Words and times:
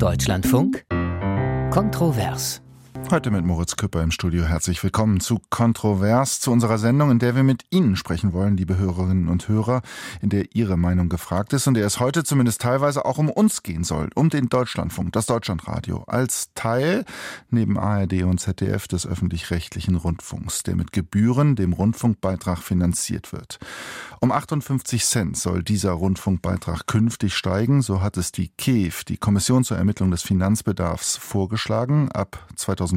Deutschlandfunk 0.00 0.84
Kontrovers. 1.70 2.62
Heute 3.10 3.32
mit 3.32 3.44
Moritz 3.44 3.74
Küpper 3.74 4.04
im 4.04 4.12
Studio. 4.12 4.44
Herzlich 4.44 4.84
willkommen 4.84 5.18
zu 5.18 5.40
Kontrovers, 5.50 6.38
zu 6.38 6.52
unserer 6.52 6.78
Sendung, 6.78 7.10
in 7.10 7.18
der 7.18 7.34
wir 7.34 7.42
mit 7.42 7.64
Ihnen 7.70 7.96
sprechen 7.96 8.32
wollen, 8.32 8.56
liebe 8.56 8.78
Hörerinnen 8.78 9.26
und 9.26 9.48
Hörer, 9.48 9.82
in 10.22 10.28
der 10.28 10.54
Ihre 10.54 10.76
Meinung 10.76 11.08
gefragt 11.08 11.52
ist 11.52 11.66
und 11.66 11.74
der 11.74 11.86
es 11.86 11.98
heute 11.98 12.22
zumindest 12.22 12.60
teilweise 12.60 13.04
auch 13.04 13.18
um 13.18 13.28
uns 13.28 13.64
gehen 13.64 13.82
soll, 13.82 14.10
um 14.14 14.30
den 14.30 14.48
Deutschlandfunk, 14.48 15.12
das 15.12 15.26
Deutschlandradio, 15.26 16.04
als 16.06 16.50
Teil 16.54 17.04
neben 17.48 17.80
ARD 17.80 18.22
und 18.22 18.38
ZDF 18.38 18.86
des 18.86 19.08
öffentlich-rechtlichen 19.08 19.96
Rundfunks, 19.96 20.62
der 20.62 20.76
mit 20.76 20.92
Gebühren 20.92 21.56
dem 21.56 21.72
Rundfunkbeitrag 21.72 22.58
finanziert 22.58 23.32
wird. 23.32 23.58
Um 24.20 24.30
58 24.30 25.04
Cent 25.04 25.36
soll 25.36 25.64
dieser 25.64 25.92
Rundfunkbeitrag 25.92 26.86
künftig 26.86 27.34
steigen, 27.34 27.82
so 27.82 28.02
hat 28.02 28.16
es 28.16 28.30
die 28.30 28.50
KEF, 28.56 29.02
die 29.02 29.16
Kommission 29.16 29.64
zur 29.64 29.78
Ermittlung 29.78 30.12
des 30.12 30.22
Finanzbedarfs, 30.22 31.16
vorgeschlagen, 31.16 32.12
ab 32.12 32.46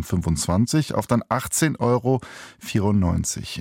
2025 0.03 0.93
auf 0.95 1.07
dann 1.07 1.23
18,94 1.23 1.79
Euro 1.79 2.21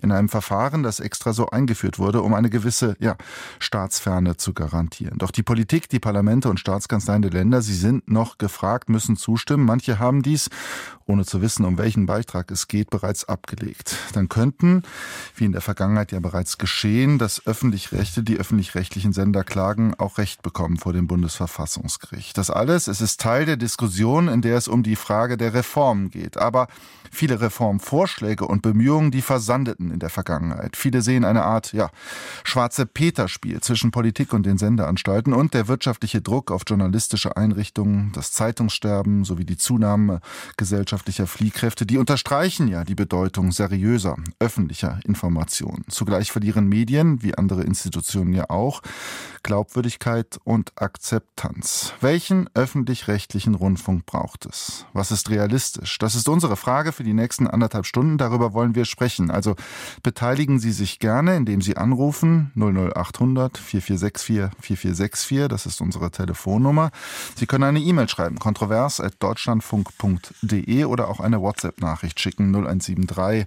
in 0.03 0.13
einem 0.13 0.29
Verfahren, 0.29 0.83
das 0.83 1.01
extra 1.01 1.33
so 1.33 1.49
eingeführt 1.49 1.99
wurde, 1.99 2.23
um 2.23 2.35
eine 2.35 2.51
gewisse 2.51 2.97
ja, 2.99 3.17
Staatsferne 3.59 4.37
zu 4.37 4.53
garantieren. 4.53 5.19
Doch 5.19 5.31
die 5.31 5.43
Politik, 5.43 5.89
die 5.89 6.01
Parlamente 6.01 6.49
und 6.49 6.61
Staatskanzleien 6.61 7.23
der 7.23 7.31
Länder, 7.31 7.63
sie 7.63 7.75
sind 7.75 8.09
noch 8.09 8.39
gefragt, 8.39 8.89
müssen 8.89 9.17
zustimmen. 9.17 9.65
Manche 9.65 9.99
haben 9.99 10.23
dies, 10.23 10.51
ohne 11.07 11.25
zu 11.25 11.43
wissen, 11.43 11.65
um 11.65 11.79
welchen 11.79 12.07
Beitrag 12.07 12.51
es 12.51 12.69
geht, 12.69 12.91
bereits 12.91 13.25
abgelegt. 13.25 13.97
Dann 14.13 14.29
könnten, 14.29 14.83
wie 15.37 15.45
in 15.45 15.53
der 15.53 15.61
Vergangenheit 15.61 16.13
ja 16.13 16.21
bereits 16.21 16.59
geschehen, 16.59 17.19
das 17.19 17.47
öffentlich-rechte, 17.47 18.23
die 18.23 18.39
öffentlich-rechtlichen 18.39 19.13
Sender 19.13 19.45
klagen, 19.45 19.95
auch 19.99 20.19
Recht 20.19 20.43
bekommen 20.43 20.77
vor 20.77 20.93
dem 20.93 21.07
Bundesverfassungsgericht. 21.07 22.37
Das 22.39 22.51
alles, 22.51 22.87
es 22.87 23.01
ist 23.01 23.21
Teil 23.21 23.47
der 23.47 23.57
Diskussion, 23.57 24.29
in 24.29 24.43
der 24.43 24.57
es 24.57 24.69
um 24.69 24.83
die 24.83 24.97
Frage 24.97 25.37
der 25.37 25.55
Reformen 25.55 26.11
geht. 26.11 26.32
Aber 26.37 26.69
viele 27.13 27.41
Reformvorschläge 27.41 28.47
und 28.47 28.63
Bemühungen, 28.63 29.11
die 29.11 29.23
versandeten 29.23 29.91
in 29.91 29.99
der 29.99 30.11
Vergangenheit. 30.11 30.77
Viele 30.77 31.03
sehen 31.03 31.25
eine 31.25 31.45
Art, 31.45 31.73
ja, 31.73 31.91
schwarze 32.43 32.87
Peterspiel 32.87 33.61
zwischen 33.61 33.91
Politik 33.91 34.33
und 34.33 34.45
den 34.45 34.59
Sendeanstalten 34.59 35.33
und 35.33 35.55
der 35.55 35.69
wirtschaftliche 35.69 36.23
Druck 36.23 36.51
auf 36.51 36.63
journalistische 36.67 37.37
Einrichtungen, 37.37 38.13
das 38.15 38.33
Zeitungssterben 38.33 39.25
sowie 39.25 39.45
die 39.45 39.59
Zunahme 39.59 40.21
gesellschaftlicher 40.57 41.27
Fliehkräfte, 41.27 41.87
die 41.87 41.99
unterstreichen 41.99 42.67
ja 42.69 42.85
die 42.85 42.95
Bedeutung 42.95 43.53
seriöser, 43.53 44.17
öffentlicher 44.39 44.99
Informationen. 45.05 45.85
Zugleich 45.89 46.33
verlieren 46.33 46.67
Medien, 46.69 47.23
wie 47.23 47.35
andere 47.35 47.63
Institutionen 47.63 48.33
ja 48.33 48.49
auch, 48.49 48.83
Glaubwürdigkeit 49.43 50.39
und 50.45 50.73
Akzeptanz. 50.77 51.93
Welchen 52.01 52.49
öffentlich-rechtlichen 52.55 53.55
Rundfunk 53.55 54.07
braucht 54.07 54.47
es? 54.47 54.87
Was 54.93 55.11
ist 55.11 55.31
realistisch? 55.31 55.99
Das 55.99 56.15
ist 56.15 56.29
unsere 56.29 56.57
Frage 56.57 56.93
für 56.93 57.02
die 57.03 57.15
nächsten 57.15 57.47
anderthalb 57.47 57.87
Stunden. 57.87 58.19
Darüber 58.19 58.53
wollen 58.53 58.75
wir 58.75 58.85
sprechen. 58.85 59.31
Also 59.31 59.55
beteiligen 60.03 60.59
Sie 60.59 60.73
sich 60.73 60.99
gerne, 60.99 61.37
indem 61.37 61.61
Sie 61.61 61.77
anrufen 61.77 62.51
00800 62.55 63.59
4464 63.59 64.51
4464. 64.61 65.47
Das 65.49 65.67
ist 65.67 65.81
unsere 65.81 66.11
Telefonnummer. 66.11 66.91
Sie 67.37 67.47
können 67.47 67.63
eine 67.65 67.81
E-Mail 67.81 68.09
schreiben, 68.09 68.39
kontrovers.deutschlandfunk.de 68.39 70.85
oder 70.85 71.09
auch 71.09 71.21
eine 71.21 71.41
WhatsApp-Nachricht 71.41 72.21
schicken 72.21 72.55
0173 72.55 73.47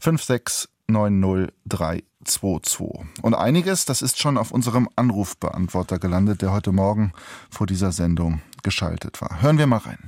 56 0.00 0.68
90322. 0.88 2.88
Und 3.22 3.34
einiges, 3.34 3.84
das 3.84 4.02
ist 4.02 4.18
schon 4.18 4.38
auf 4.38 4.50
unserem 4.50 4.88
Anrufbeantworter 4.96 5.98
gelandet, 5.98 6.42
der 6.42 6.52
heute 6.52 6.72
Morgen 6.72 7.12
vor 7.50 7.66
dieser 7.66 7.92
Sendung 7.92 8.40
geschaltet 8.62 9.20
war. 9.20 9.42
Hören 9.42 9.58
wir 9.58 9.66
mal 9.66 9.78
rein. 9.78 9.98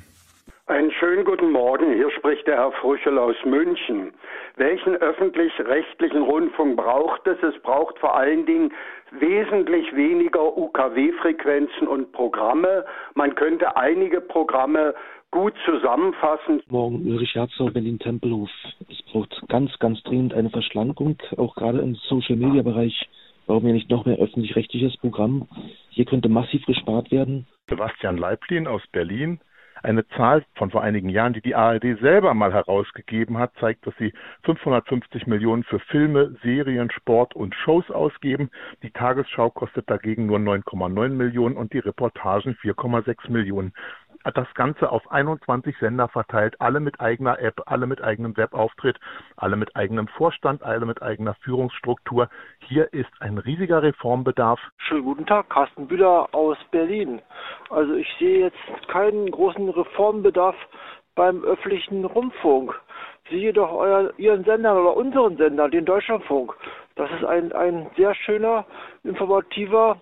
Einen 0.70 0.92
schönen 0.92 1.24
guten 1.24 1.50
Morgen. 1.50 1.94
Hier 1.94 2.12
spricht 2.12 2.46
der 2.46 2.58
Herr 2.58 2.70
Früchel 2.70 3.18
aus 3.18 3.34
München. 3.44 4.12
Welchen 4.54 4.94
öffentlich-rechtlichen 4.94 6.22
Rundfunk 6.22 6.76
braucht 6.76 7.26
es? 7.26 7.42
Es 7.42 7.60
braucht 7.62 7.98
vor 7.98 8.16
allen 8.16 8.46
Dingen 8.46 8.72
wesentlich 9.10 9.92
weniger 9.96 10.56
UKW-Frequenzen 10.56 11.88
und 11.88 12.12
Programme. 12.12 12.84
Man 13.14 13.34
könnte 13.34 13.76
einige 13.76 14.20
Programme 14.20 14.94
gut 15.32 15.54
zusammenfassen. 15.64 16.62
Morgen 16.68 17.04
Ulrich 17.04 17.34
Herzog, 17.34 17.72
Berlin-Tempelhof. 17.72 18.50
Es 18.88 19.02
braucht 19.10 19.42
ganz, 19.48 19.76
ganz 19.80 20.00
dringend 20.04 20.34
eine 20.34 20.50
Verschlankung, 20.50 21.16
auch 21.36 21.56
gerade 21.56 21.80
im 21.80 21.96
Social-Media-Bereich. 21.96 23.08
Warum 23.48 23.64
wir 23.64 23.72
nicht 23.72 23.90
noch 23.90 24.06
mehr 24.06 24.18
öffentlich-rechtliches 24.18 24.98
Programm? 24.98 25.48
Hier 25.88 26.04
könnte 26.04 26.28
massiv 26.28 26.64
gespart 26.66 27.10
werden. 27.10 27.48
Sebastian 27.68 28.18
Leiblin 28.18 28.68
aus 28.68 28.82
Berlin. 28.92 29.40
Eine 29.82 30.06
Zahl 30.08 30.44
von 30.54 30.70
vor 30.70 30.82
einigen 30.82 31.08
Jahren, 31.08 31.32
die 31.32 31.40
die 31.40 31.54
ARD 31.54 31.98
selber 32.00 32.34
mal 32.34 32.52
herausgegeben 32.52 33.38
hat, 33.38 33.52
zeigt, 33.58 33.86
dass 33.86 33.94
sie 33.96 34.12
550 34.44 35.26
Millionen 35.26 35.64
für 35.64 35.80
Filme, 35.80 36.36
Serien, 36.42 36.90
Sport 36.90 37.34
und 37.34 37.54
Shows 37.54 37.90
ausgeben. 37.90 38.50
Die 38.82 38.90
Tagesschau 38.90 39.50
kostet 39.50 39.88
dagegen 39.88 40.26
nur 40.26 40.38
9,9 40.38 41.08
Millionen 41.08 41.56
und 41.56 41.72
die 41.72 41.78
Reportagen 41.78 42.56
4,6 42.62 43.30
Millionen 43.30 43.72
das 44.24 44.52
Ganze 44.54 44.90
auf 44.90 45.10
21 45.10 45.76
Sender 45.78 46.08
verteilt, 46.08 46.60
alle 46.60 46.80
mit 46.80 47.00
eigener 47.00 47.38
App, 47.40 47.62
alle 47.66 47.86
mit 47.86 48.02
eigenem 48.02 48.36
Webauftritt, 48.36 48.98
alle 49.36 49.56
mit 49.56 49.76
eigenem 49.76 50.08
Vorstand, 50.08 50.62
alle 50.62 50.86
mit 50.86 51.02
eigener 51.02 51.34
Führungsstruktur. 51.42 52.28
Hier 52.58 52.92
ist 52.92 53.10
ein 53.20 53.38
riesiger 53.38 53.82
Reformbedarf. 53.82 54.60
Schönen 54.78 55.04
guten 55.04 55.26
Tag, 55.26 55.48
Carsten 55.48 55.86
Bühler 55.86 56.28
aus 56.32 56.58
Berlin. 56.70 57.22
Also 57.70 57.94
ich 57.94 58.08
sehe 58.18 58.40
jetzt 58.40 58.88
keinen 58.88 59.30
großen 59.30 59.68
Reformbedarf 59.68 60.56
beim 61.14 61.42
öffentlichen 61.44 62.04
Rundfunk. 62.04 62.78
Siehe 63.28 63.40
jedoch 63.40 63.72
euer, 63.72 64.12
Ihren 64.16 64.44
Sender 64.44 64.80
oder 64.80 64.96
unseren 64.96 65.36
Sender, 65.36 65.68
den 65.68 65.84
Deutschlandfunk. 65.84 66.54
Das 66.96 67.10
ist 67.12 67.24
ein, 67.24 67.52
ein 67.52 67.90
sehr 67.96 68.14
schöner, 68.14 68.66
informativer 69.04 70.00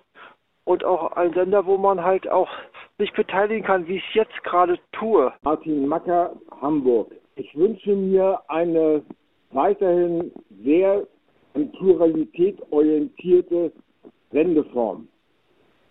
und 0.69 0.85
auch 0.85 1.13
ein 1.13 1.33
Sender, 1.33 1.65
wo 1.65 1.79
man 1.79 2.05
halt 2.05 2.29
auch 2.29 2.51
sich 2.99 3.11
beteiligen 3.15 3.65
kann, 3.65 3.89
wie 3.89 3.97
ich 3.97 4.05
es 4.11 4.15
jetzt 4.15 4.45
gerade 4.45 4.79
tue. 4.93 5.33
Martin 5.43 5.89
Macker, 5.89 6.37
Hamburg. 6.61 7.11
Ich 7.37 7.57
wünsche 7.57 7.97
mir 7.97 8.39
eine 8.49 9.03
weiterhin 9.51 10.31
sehr 10.63 11.07
an 11.55 11.73
Pluralität 11.73 12.61
orientierte 12.71 13.73
Sendeform. 14.31 15.09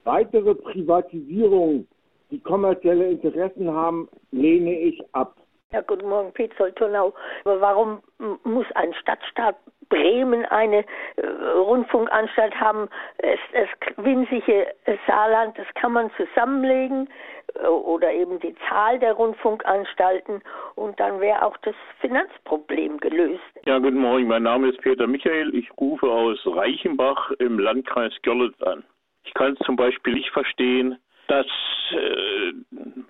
Weitere 0.04 0.54
Privatisierungen, 0.54 1.88
die 2.30 2.40
kommerzielle 2.40 3.10
Interessen 3.10 3.72
haben, 3.72 4.08
lehne 4.30 4.80
ich 4.80 5.04
ab. 5.14 5.38
Ja, 5.72 5.82
guten 5.82 6.08
Morgen, 6.08 6.32
Petzold 6.34 6.76
Turnau. 6.76 7.16
Aber 7.46 7.60
warum 7.60 8.00
muss 8.44 8.68
ein 8.76 8.94
Stadtstaat 8.94 9.56
Bremen 9.90 10.46
eine 10.46 10.86
äh, 11.16 11.26
Rundfunkanstalt 11.56 12.56
haben, 12.60 12.90
es, 13.18 13.40
das 13.54 13.70
winzige 13.98 14.68
Saarland, 15.06 15.58
das 15.58 15.68
kann 15.76 15.94
man 15.94 16.12
zusammenlegen 16.18 17.10
äh, 17.56 17.68
oder 17.68 18.12
eben 18.12 18.40
die 18.40 18.56
Zahl 18.68 19.00
der 19.00 19.14
Rundfunkanstalten 19.14 20.42
und 20.76 21.00
dann 21.00 21.20
wäre 21.20 21.46
auch 21.46 21.58
das 21.58 21.76
Finanzproblem 22.00 23.00
gelöst. 23.00 23.42
Ja, 23.66 23.80
guten 23.80 24.00
Morgen, 24.00 24.28
mein 24.28 24.44
Name 24.44 24.70
ist 24.70 24.82
Peter 24.82 25.08
Michael, 25.08 25.54
ich 25.56 25.70
rufe 25.80 26.08
aus 26.08 26.40
Reichenbach 26.46 27.32
im 27.40 27.60
Landkreis 27.60 28.14
Görlitz 28.24 28.62
an. 28.64 28.84
Ich 29.24 29.34
kann 29.34 29.54
es 29.54 29.66
zum 29.66 29.76
Beispiel 29.76 30.14
nicht 30.14 30.32
verstehen, 30.32 30.98
dass 31.28 31.48
äh, 31.92 32.54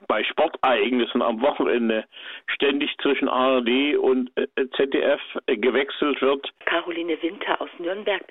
bei 0.08 0.24
Sportereignissen 0.24 1.22
am 1.22 1.42
Wochenende 1.42 2.06
ständig 2.48 2.96
zwischen 3.02 3.28
ARD 3.28 3.98
und 3.98 4.32
äh, 4.36 4.48
ZDF 4.76 5.22
äh, 5.48 5.58
gewechselt 5.58 6.22
wird. 6.22 6.52
Caroline 6.66 7.22
Winter 7.22 7.60
aus 7.62 7.70
Nürnberg. 7.80 8.24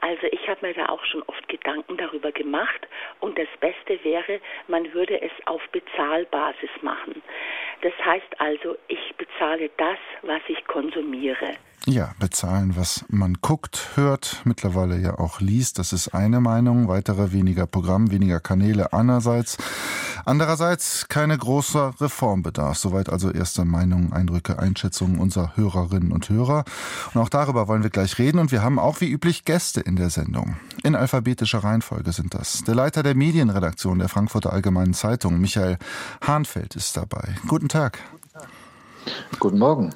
Also 0.00 0.26
ich 0.30 0.48
habe 0.48 0.66
mir 0.66 0.74
da 0.74 0.86
auch 0.86 1.04
schon 1.06 1.22
oft 1.22 1.48
Gedanken 1.48 1.96
darüber 1.96 2.32
gemacht 2.32 2.86
und 3.20 3.38
das 3.38 3.48
Beste 3.60 4.02
wäre, 4.04 4.40
man 4.68 4.92
würde 4.92 5.20
es 5.20 5.32
auf 5.46 5.62
Bezahlbasis 5.72 6.70
machen. 6.82 7.22
Das 7.82 7.92
heißt 8.04 8.40
also, 8.40 8.76
ich 8.88 9.14
bezahle 9.16 9.70
das, 9.76 9.98
was 10.22 10.40
ich 10.48 10.64
konsumiere. 10.66 11.54
Ja, 11.88 12.14
bezahlen, 12.18 12.74
was 12.76 13.04
man 13.08 13.34
guckt, 13.40 13.90
hört, 13.94 14.42
mittlerweile 14.44 14.98
ja 14.98 15.18
auch 15.20 15.40
liest. 15.40 15.78
Das 15.78 15.92
ist 15.92 16.08
eine 16.08 16.40
Meinung. 16.40 16.88
Weitere 16.88 17.32
weniger 17.32 17.66
Programm, 17.66 18.10
weniger 18.10 18.40
Kanäle 18.40 18.92
einerseits. 18.92 19.56
Andererseits 20.26 21.06
keine 21.08 21.38
großer 21.38 21.94
Reformbedarf. 22.00 22.76
Soweit 22.76 23.08
also 23.08 23.30
erste 23.30 23.64
Meinungen, 23.64 24.12
Eindrücke, 24.12 24.58
Einschätzungen 24.58 25.20
unserer 25.20 25.56
Hörerinnen 25.56 26.10
und 26.10 26.28
Hörer. 26.28 26.64
Und 27.14 27.20
auch 27.20 27.28
darüber 27.28 27.68
wollen 27.68 27.84
wir 27.84 27.90
gleich 27.90 28.18
reden. 28.18 28.40
Und 28.40 28.50
wir 28.50 28.60
haben 28.60 28.80
auch 28.80 29.00
wie 29.00 29.08
üblich 29.08 29.44
Gäste 29.44 29.80
in 29.80 29.94
der 29.94 30.10
Sendung. 30.10 30.56
In 30.82 30.96
alphabetischer 30.96 31.60
Reihenfolge 31.60 32.10
sind 32.10 32.34
das. 32.34 32.64
Der 32.64 32.74
Leiter 32.74 33.04
der 33.04 33.14
Medienredaktion 33.14 34.00
der 34.00 34.08
Frankfurter 34.08 34.52
Allgemeinen 34.52 34.94
Zeitung, 34.94 35.40
Michael 35.40 35.78
Hahnfeld, 36.26 36.74
ist 36.74 36.96
dabei. 36.96 37.36
Guten 37.46 37.68
Tag. 37.68 38.00
Guten 39.38 39.58
Morgen. 39.58 39.94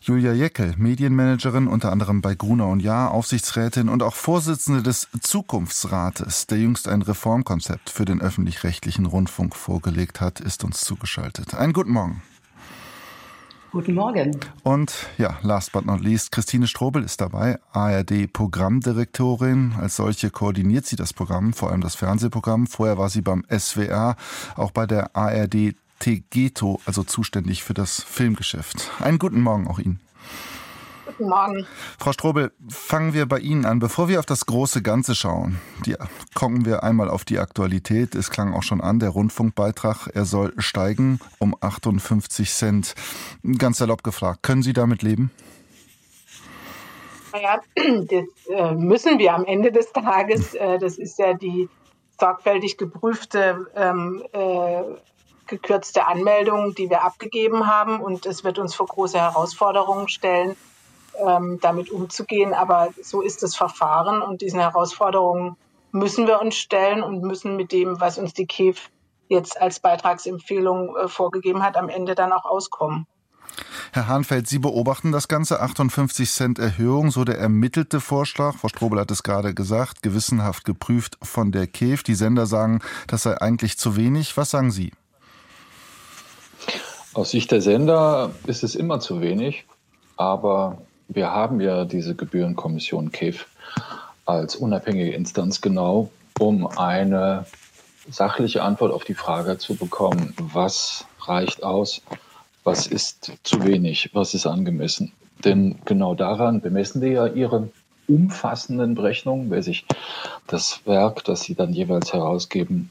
Julia 0.00 0.32
Jeckel, 0.32 0.74
Medienmanagerin 0.76 1.66
unter 1.66 1.90
anderem 1.90 2.20
bei 2.20 2.36
Gruner 2.36 2.68
und 2.68 2.78
Jahr, 2.80 3.10
Aufsichtsrätin 3.10 3.88
und 3.88 4.04
auch 4.04 4.14
Vorsitzende 4.14 4.82
des 4.82 5.08
Zukunftsrates, 5.20 6.46
der 6.46 6.58
jüngst 6.58 6.86
ein 6.86 7.02
Reformkonzept 7.02 7.90
für 7.90 8.04
den 8.04 8.20
öffentlich-rechtlichen 8.20 9.06
Rundfunk 9.06 9.56
vorgelegt 9.56 10.20
hat, 10.20 10.38
ist 10.38 10.62
uns 10.62 10.82
zugeschaltet. 10.82 11.54
Einen 11.54 11.72
guten 11.72 11.90
Morgen. 11.90 12.22
Guten 13.72 13.94
Morgen. 13.94 14.38
Und 14.62 15.08
ja, 15.18 15.38
last 15.42 15.72
but 15.72 15.84
not 15.84 16.00
least, 16.00 16.30
Christine 16.30 16.68
Strobel 16.68 17.02
ist 17.02 17.20
dabei, 17.20 17.58
ARD-Programmdirektorin. 17.72 19.74
Als 19.78 19.96
solche 19.96 20.30
koordiniert 20.30 20.86
sie 20.86 20.96
das 20.96 21.12
Programm, 21.12 21.52
vor 21.52 21.70
allem 21.70 21.82
das 21.82 21.96
Fernsehprogramm. 21.96 22.68
Vorher 22.68 22.96
war 22.96 23.10
sie 23.10 23.22
beim 23.22 23.44
SWR, 23.50 24.14
auch 24.54 24.70
bei 24.70 24.86
der 24.86 25.16
ARD 25.16 25.74
Tegeto, 25.98 26.80
also 26.86 27.02
zuständig 27.02 27.64
für 27.64 27.74
das 27.74 28.02
Filmgeschäft. 28.02 28.90
Einen 29.00 29.18
guten 29.18 29.40
Morgen 29.40 29.68
auch 29.68 29.78
Ihnen. 29.78 30.00
Guten 31.06 31.28
Morgen. 31.28 31.66
Frau 31.98 32.12
Strobel, 32.12 32.52
fangen 32.68 33.14
wir 33.14 33.26
bei 33.26 33.38
Ihnen 33.38 33.64
an. 33.64 33.78
Bevor 33.78 34.08
wir 34.08 34.18
auf 34.18 34.26
das 34.26 34.44
große 34.46 34.82
Ganze 34.82 35.14
schauen, 35.14 35.58
die, 35.86 35.96
kommen 36.34 36.66
wir 36.66 36.82
einmal 36.82 37.08
auf 37.08 37.24
die 37.24 37.38
Aktualität. 37.38 38.14
Es 38.14 38.30
klang 38.30 38.52
auch 38.52 38.62
schon 38.62 38.80
an, 38.80 38.98
der 38.98 39.10
Rundfunkbeitrag, 39.10 40.10
er 40.12 40.24
soll 40.24 40.52
steigen 40.58 41.20
um 41.38 41.56
58 41.60 42.52
Cent. 42.52 42.94
Ganz 43.58 43.78
salopp 43.78 44.02
gefragt, 44.02 44.42
können 44.42 44.62
Sie 44.62 44.72
damit 44.72 45.02
leben? 45.02 45.30
Naja, 47.32 47.60
das 47.76 48.24
äh, 48.50 48.74
müssen 48.74 49.18
wir 49.18 49.34
am 49.34 49.44
Ende 49.44 49.72
des 49.72 49.92
Tages. 49.92 50.54
Äh, 50.54 50.78
das 50.78 50.98
ist 50.98 51.18
ja 51.18 51.34
die 51.34 51.68
sorgfältig 52.18 52.78
geprüfte 52.78 53.66
ähm, 53.74 54.22
äh, 54.32 54.82
gekürzte 55.46 56.06
Anmeldung, 56.06 56.74
die 56.74 56.90
wir 56.90 57.04
abgegeben 57.04 57.66
haben. 57.66 58.00
Und 58.00 58.26
es 58.26 58.44
wird 58.44 58.58
uns 58.58 58.74
vor 58.74 58.86
große 58.86 59.18
Herausforderungen 59.18 60.08
stellen, 60.08 60.56
ähm, 61.24 61.58
damit 61.60 61.90
umzugehen. 61.90 62.54
Aber 62.54 62.88
so 63.02 63.22
ist 63.22 63.42
das 63.42 63.56
Verfahren 63.56 64.22
und 64.22 64.42
diesen 64.42 64.60
Herausforderungen 64.60 65.56
müssen 65.92 66.26
wir 66.26 66.40
uns 66.40 66.56
stellen 66.56 67.02
und 67.02 67.22
müssen 67.22 67.56
mit 67.56 67.72
dem, 67.72 68.00
was 68.00 68.18
uns 68.18 68.34
die 68.34 68.46
KEF 68.46 68.90
jetzt 69.28 69.60
als 69.60 69.80
Beitragsempfehlung 69.80 70.96
äh, 70.96 71.08
vorgegeben 71.08 71.62
hat, 71.62 71.76
am 71.76 71.88
Ende 71.88 72.14
dann 72.14 72.32
auch 72.32 72.44
auskommen. 72.44 73.06
Herr 73.92 74.08
Hahnfeld, 74.08 74.46
Sie 74.46 74.58
beobachten 74.58 75.12
das 75.12 75.28
Ganze. 75.28 75.60
58 75.60 76.30
Cent 76.30 76.58
Erhöhung, 76.58 77.10
so 77.10 77.24
der 77.24 77.38
ermittelte 77.38 78.00
Vorschlag. 78.00 78.56
Frau 78.56 78.68
Strobel 78.68 79.00
hat 79.00 79.10
es 79.10 79.22
gerade 79.22 79.54
gesagt, 79.54 80.02
gewissenhaft 80.02 80.64
geprüft 80.64 81.16
von 81.22 81.52
der 81.52 81.66
KEF. 81.66 82.02
Die 82.02 82.14
Sender 82.14 82.46
sagen, 82.46 82.80
das 83.06 83.22
sei 83.22 83.40
eigentlich 83.40 83.78
zu 83.78 83.96
wenig. 83.96 84.36
Was 84.36 84.50
sagen 84.50 84.70
Sie? 84.70 84.92
Aus 87.16 87.30
Sicht 87.30 87.50
der 87.50 87.62
Sender 87.62 88.32
ist 88.46 88.62
es 88.62 88.74
immer 88.74 89.00
zu 89.00 89.22
wenig, 89.22 89.64
aber 90.18 90.82
wir 91.08 91.30
haben 91.30 91.62
ja 91.62 91.86
diese 91.86 92.14
Gebührenkommission 92.14 93.10
KEF 93.10 93.46
als 94.26 94.54
unabhängige 94.54 95.12
Instanz 95.12 95.62
genau, 95.62 96.10
um 96.38 96.66
eine 96.66 97.46
sachliche 98.10 98.62
Antwort 98.62 98.92
auf 98.92 99.04
die 99.04 99.14
Frage 99.14 99.56
zu 99.56 99.76
bekommen, 99.76 100.34
was 100.52 101.06
reicht 101.20 101.62
aus, 101.62 102.02
was 102.64 102.86
ist 102.86 103.32
zu 103.44 103.64
wenig, 103.64 104.10
was 104.12 104.34
ist 104.34 104.46
angemessen. 104.46 105.12
Denn 105.42 105.78
genau 105.86 106.14
daran 106.14 106.60
bemessen 106.60 107.00
wir 107.00 107.12
ja 107.12 107.26
ihre 107.28 107.70
umfassenden 108.08 108.94
Berechnungen, 108.94 109.50
wer 109.50 109.62
sich 109.62 109.86
das 110.48 110.82
Werk, 110.84 111.24
das 111.24 111.44
sie 111.44 111.54
dann 111.54 111.72
jeweils 111.72 112.12
herausgeben, 112.12 112.90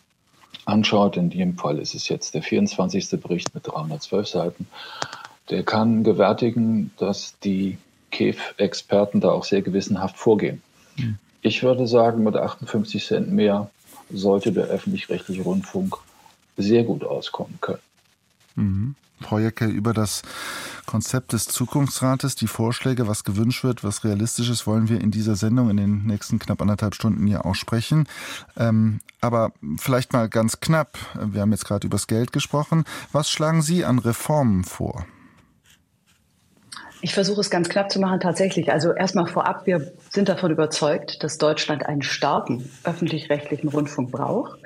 anschaut. 0.66 1.18
In 1.18 1.30
dem 1.30 1.58
Fall 1.58 1.80
ist 1.80 1.96
es 1.96 2.10
jetzt 2.10 2.34
der 2.34 2.44
24. 2.44 3.10
Bericht 3.22 3.54
mit 3.54 3.68
312 3.68 4.28
Seiten. 4.28 4.68
Der 5.50 5.64
kann 5.64 6.04
gewärtigen, 6.04 6.92
dass 6.98 7.38
die 7.40 7.78
KEF-Experten 8.12 9.22
da 9.22 9.32
auch 9.32 9.44
sehr 9.44 9.62
gewissenhaft 9.62 10.18
vorgehen. 10.18 10.62
Mhm. 10.98 11.18
Ich 11.42 11.62
würde 11.62 11.88
sagen, 11.88 12.24
mit 12.24 12.36
58 12.36 13.06
Cent 13.06 13.32
mehr 13.32 13.70
sollte 14.12 14.52
der 14.52 14.66
öffentlich-rechtliche 14.66 15.44
Rundfunk 15.44 15.96
sehr 16.58 16.84
gut 16.84 17.04
auskommen 17.04 17.60
können. 17.62 17.82
Mhm. 18.56 18.96
Jecke, 19.32 19.66
über 19.66 19.94
das 19.94 20.22
Konzept 20.86 21.34
des 21.34 21.46
Zukunftsrates, 21.46 22.36
die 22.36 22.48
Vorschläge, 22.48 23.08
was 23.08 23.24
gewünscht 23.24 23.64
wird, 23.64 23.84
was 23.84 24.04
realistisch 24.04 24.50
ist, 24.50 24.68
wollen 24.68 24.90
wir 24.90 25.02
in 25.02 25.12
dieser 25.12 25.36
Sendung 25.36 25.70
in 25.70 25.78
den 25.78 26.06
nächsten 26.06 26.40
knapp 26.40 26.62
anderthalb 26.62 26.96
Stunden 26.96 27.28
ja 27.28 27.44
auch 27.44 27.56
sprechen. 27.56 28.08
Ähm, 28.58 29.00
aber 29.22 29.52
vielleicht 29.78 30.14
mal 30.14 30.30
ganz 30.30 30.60
knapp, 30.60 30.98
wir 31.20 31.42
haben 31.42 31.52
jetzt 31.52 31.66
gerade 31.66 31.88
über 31.88 31.96
das 31.96 32.08
Geld 32.08 32.32
gesprochen. 32.32 32.86
Was 33.12 33.30
schlagen 33.30 33.62
Sie 33.62 33.84
an 33.84 34.00
Reformen 34.00 34.64
vor? 34.64 35.06
Ich 37.02 37.14
versuche 37.14 37.42
es 37.42 37.50
ganz 37.50 37.70
knapp 37.70 37.92
zu 37.92 38.00
machen, 38.00 38.20
tatsächlich. 38.20 38.72
Also 38.72 38.92
erstmal 38.92 39.28
vorab, 39.28 39.68
wir 39.68 39.92
sind 40.10 40.28
davon 40.28 40.52
überzeugt, 40.52 41.24
dass 41.24 41.38
Deutschland 41.38 41.86
einen 41.86 42.02
starken 42.02 42.68
öffentlich-rechtlichen 42.84 43.70
Rundfunk 43.70 44.12
braucht. 44.12 44.60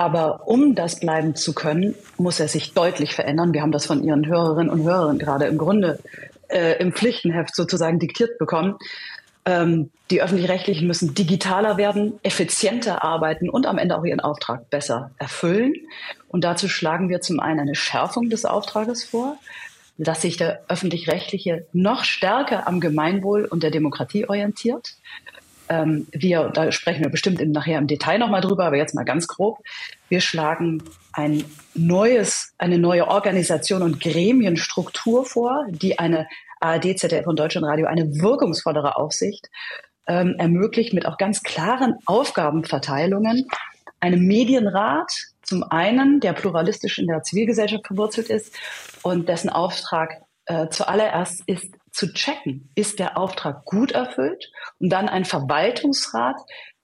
Aber 0.00 0.48
um 0.48 0.74
das 0.74 0.98
bleiben 0.98 1.36
zu 1.36 1.52
können, 1.52 1.94
muss 2.16 2.40
er 2.40 2.48
sich 2.48 2.72
deutlich 2.72 3.14
verändern. 3.14 3.52
Wir 3.52 3.60
haben 3.60 3.70
das 3.70 3.84
von 3.84 4.02
Ihren 4.02 4.26
Hörerinnen 4.26 4.72
und 4.72 4.82
Hörern 4.82 5.18
gerade 5.18 5.44
im 5.44 5.58
Grunde 5.58 5.98
äh, 6.48 6.80
im 6.80 6.94
Pflichtenheft 6.94 7.54
sozusagen 7.54 7.98
diktiert 7.98 8.38
bekommen. 8.38 8.78
Ähm, 9.44 9.90
die 10.10 10.22
öffentlich-rechtlichen 10.22 10.86
müssen 10.86 11.12
digitaler 11.12 11.76
werden, 11.76 12.18
effizienter 12.22 13.04
arbeiten 13.04 13.50
und 13.50 13.66
am 13.66 13.76
Ende 13.76 13.94
auch 13.98 14.04
ihren 14.06 14.20
Auftrag 14.20 14.70
besser 14.70 15.10
erfüllen. 15.18 15.74
Und 16.28 16.44
dazu 16.44 16.66
schlagen 16.66 17.10
wir 17.10 17.20
zum 17.20 17.38
einen 17.38 17.60
eine 17.60 17.74
Schärfung 17.74 18.30
des 18.30 18.46
Auftrages 18.46 19.04
vor 19.04 19.36
dass 20.02 20.22
sich 20.22 20.38
der 20.38 20.62
öffentlich-rechtliche 20.68 21.66
noch 21.74 22.04
stärker 22.04 22.66
am 22.66 22.80
Gemeinwohl 22.80 23.44
und 23.44 23.62
der 23.62 23.70
Demokratie 23.70 24.26
orientiert. 24.26 24.94
Ähm, 25.70 26.08
wir, 26.10 26.50
da 26.52 26.70
sprechen 26.72 27.02
wir 27.02 27.10
bestimmt 27.10 27.40
im, 27.40 27.52
nachher 27.52 27.78
im 27.78 27.86
Detail 27.86 28.18
nochmal 28.18 28.40
drüber, 28.40 28.64
aber 28.66 28.76
jetzt 28.76 28.94
mal 28.94 29.04
ganz 29.04 29.28
grob. 29.28 29.58
Wir 30.08 30.20
schlagen 30.20 30.82
ein 31.12 31.44
neues, 31.74 32.52
eine 32.58 32.78
neue 32.78 33.06
Organisation 33.06 33.82
und 33.82 34.00
Gremienstruktur 34.00 35.24
vor, 35.24 35.64
die 35.70 35.98
eine 35.98 36.26
ARD, 36.60 36.98
ZDF 36.98 37.26
und 37.26 37.38
Deutschlandradio 37.38 37.86
eine 37.86 38.20
wirkungsvollere 38.20 38.96
Aufsicht 38.96 39.48
ähm, 40.08 40.34
ermöglicht 40.38 40.92
mit 40.92 41.06
auch 41.06 41.16
ganz 41.16 41.42
klaren 41.42 41.94
Aufgabenverteilungen, 42.04 43.46
einem 44.00 44.26
Medienrat, 44.26 45.12
zum 45.42 45.62
einen, 45.62 46.20
der 46.20 46.32
pluralistisch 46.32 46.98
in 46.98 47.06
der 47.06 47.22
Zivilgesellschaft 47.22 47.86
verwurzelt 47.86 48.28
ist 48.28 48.56
und 49.02 49.28
dessen 49.28 49.50
Auftrag 49.50 50.22
äh, 50.46 50.68
zuallererst 50.68 51.42
ist 51.46 51.72
zu 51.92 52.12
checken, 52.12 52.70
ist 52.74 52.98
der 52.98 53.16
Auftrag 53.18 53.64
gut 53.64 53.92
erfüllt 53.92 54.50
und 54.78 54.90
dann 54.90 55.08
ein 55.08 55.24
Verwaltungsrat, 55.24 56.36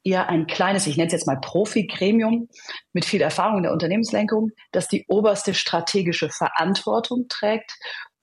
eher 0.04 0.28
ein 0.28 0.46
kleines, 0.46 0.86
ich 0.86 0.96
nenne 0.96 1.08
es 1.08 1.12
jetzt 1.12 1.26
mal 1.26 1.40
Profi-Gremium 1.40 2.48
mit 2.92 3.04
viel 3.04 3.20
Erfahrung 3.20 3.58
in 3.58 3.62
der 3.64 3.72
Unternehmenslenkung, 3.72 4.52
das 4.70 4.88
die 4.88 5.04
oberste 5.08 5.52
strategische 5.52 6.30
Verantwortung 6.30 7.26
trägt 7.28 7.72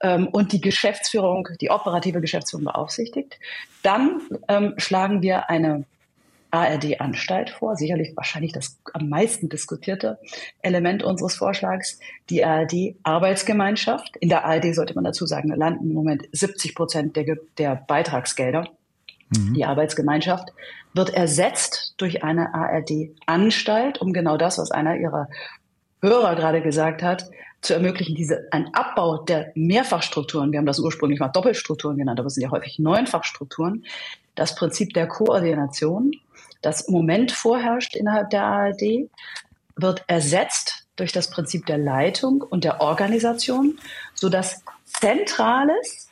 ähm, 0.01 0.27
und 0.27 0.53
die 0.53 0.61
Geschäftsführung, 0.61 1.47
die 1.59 1.69
operative 1.69 2.21
Geschäftsführung 2.21 2.65
beaufsichtigt. 2.65 3.37
Dann 3.81 4.21
ähm, 4.47 4.75
schlagen 4.77 5.21
wir 5.21 5.49
eine 5.49 5.85
ARD-Anstalt 6.53 7.49
vor, 7.49 7.75
sicherlich 7.75 8.15
wahrscheinlich 8.15 8.51
das 8.51 8.79
am 8.93 9.09
meisten 9.09 9.49
diskutierte 9.49 10.19
Element 10.61 11.03
unseres 11.03 11.35
Vorschlags, 11.35 11.99
die 12.29 12.45
ARD-Arbeitsgemeinschaft. 12.45 14.15
In 14.17 14.29
der 14.29 14.45
ARD 14.45 14.75
sollte 14.75 14.93
man 14.93 15.03
dazu 15.03 15.25
sagen, 15.25 15.49
landen 15.49 15.89
im 15.89 15.93
Moment 15.93 16.23
70 16.31 16.75
Prozent 16.75 17.15
der, 17.15 17.37
der 17.57 17.75
Beitragsgelder. 17.75 18.67
Mhm. 19.35 19.55
Die 19.55 19.65
Arbeitsgemeinschaft 19.65 20.49
wird 20.93 21.09
ersetzt 21.09 21.95
durch 21.97 22.23
eine 22.23 22.53
ARD-Anstalt, 22.53 23.99
um 23.99 24.13
genau 24.13 24.37
das, 24.37 24.59
was 24.59 24.69
einer 24.69 24.95
ihrer 24.97 25.29
Hörer 26.01 26.35
gerade 26.35 26.61
gesagt 26.61 27.01
hat, 27.01 27.31
zu 27.61 27.73
ermöglichen, 27.73 28.13
diese, 28.13 28.47
ein 28.51 28.73
Abbau 28.73 29.23
der 29.23 29.51
Mehrfachstrukturen, 29.55 30.51
wir 30.51 30.59
haben 30.59 30.65
das 30.65 30.79
ursprünglich 30.79 31.19
mal 31.19 31.29
Doppelstrukturen 31.29 31.97
genannt, 31.97 32.19
aber 32.19 32.27
es 32.27 32.35
sind 32.35 32.43
ja 32.43 32.51
häufig 32.51 32.77
Neunfachstrukturen, 32.77 33.85
das 34.35 34.55
Prinzip 34.55 34.93
der 34.93 35.07
Koordination 35.07 36.11
das 36.63 36.87
im 36.87 36.93
Moment 36.93 37.31
vorherrscht 37.31 37.95
innerhalb 37.95 38.31
der 38.31 38.43
ARD, 38.43 39.09
wird 39.75 40.03
ersetzt 40.07 40.87
durch 40.95 41.11
das 41.11 41.29
Prinzip 41.29 41.65
der 41.65 41.77
Leitung 41.77 42.41
und 42.41 42.63
der 42.63 42.81
Organisation, 42.81 43.79
sodass 44.13 44.63
Zentrales 44.85 46.09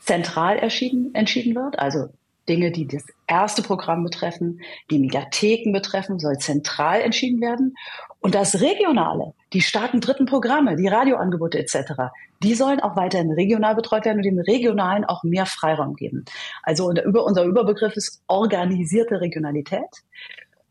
zentral 0.00 0.58
entschieden, 0.58 1.14
entschieden 1.14 1.54
wird, 1.54 1.78
also 1.78 2.08
Dinge, 2.48 2.72
die 2.72 2.88
das 2.88 3.04
erste 3.26 3.62
Programm 3.62 4.02
betreffen, 4.02 4.60
die 4.90 4.98
Mediatheken 4.98 5.72
betreffen, 5.72 6.18
soll 6.18 6.38
zentral 6.38 7.00
entschieden 7.00 7.40
werden. 7.40 7.76
Und 8.22 8.34
das 8.34 8.60
Regionale, 8.60 9.34
die 9.52 9.60
starken 9.60 10.00
dritten 10.00 10.26
Programme, 10.26 10.76
die 10.76 10.88
Radioangebote 10.88 11.58
etc., 11.58 12.12
die 12.42 12.54
sollen 12.54 12.80
auch 12.80 12.96
weiterhin 12.96 13.32
regional 13.32 13.74
betreut 13.74 14.04
werden 14.04 14.18
und 14.18 14.24
dem 14.24 14.38
Regionalen 14.38 15.04
auch 15.04 15.22
mehr 15.22 15.44
Freiraum 15.44 15.94
geben. 15.96 16.24
Also 16.62 16.86
unser, 16.86 17.44
Überbegriff 17.44 17.96
ist 17.96 18.22
organisierte 18.28 19.20
Regionalität. 19.20 20.04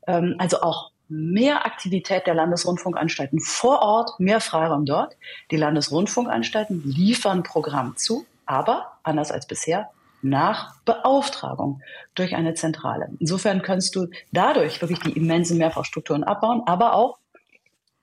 Ähm, 0.08 0.36
also 0.39 0.62
auch 0.62 0.91
mehr 1.10 1.65
Aktivität 1.65 2.25
der 2.25 2.36
Landesrundfunkanstalten 2.36 3.39
vor 3.41 3.81
Ort, 3.81 4.20
mehr 4.20 4.39
Freiraum 4.39 4.86
dort. 4.86 5.17
Die 5.51 5.58
Landesrundfunkanstalten 5.58 6.81
liefern 6.86 7.43
Programm 7.43 7.98
zu 7.98 8.25
aber 8.51 8.91
anders 9.03 9.31
als 9.31 9.48
bisher 9.48 9.89
nach 10.22 10.75
Beauftragung 10.84 11.81
durch 12.15 12.36
eine 12.36 12.53
Zentrale. 12.53 13.10
Insofern 13.20 13.62
kannst 13.62 13.96
du 13.96 14.08
dadurch 14.31 14.81
wirklich 14.81 15.00
die 15.00 15.13
immensen 15.13 15.58
Mehrfachstrukturen 15.58 16.24
abbauen, 16.24 16.62
aber 16.65 16.93
auch 16.93 17.17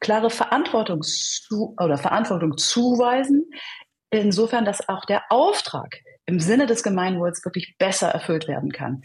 klare 0.01 0.31
Verantwortung 0.31 1.03
zu, 1.03 1.75
oder 1.79 1.99
Verantwortung 1.99 2.57
zuweisen, 2.57 3.51
insofern, 4.11 4.65
dass 4.65 4.89
auch 4.89 5.05
der 5.05 5.23
Auftrag 5.31 5.97
im 6.27 6.41
Sinne 6.41 6.67
des 6.67 6.83
Gemeinwohls 6.83 7.45
wirklich 7.45 7.77
besser 7.79 8.09
erfüllt 8.09 8.49
werden 8.49 8.71
kann. 8.71 9.03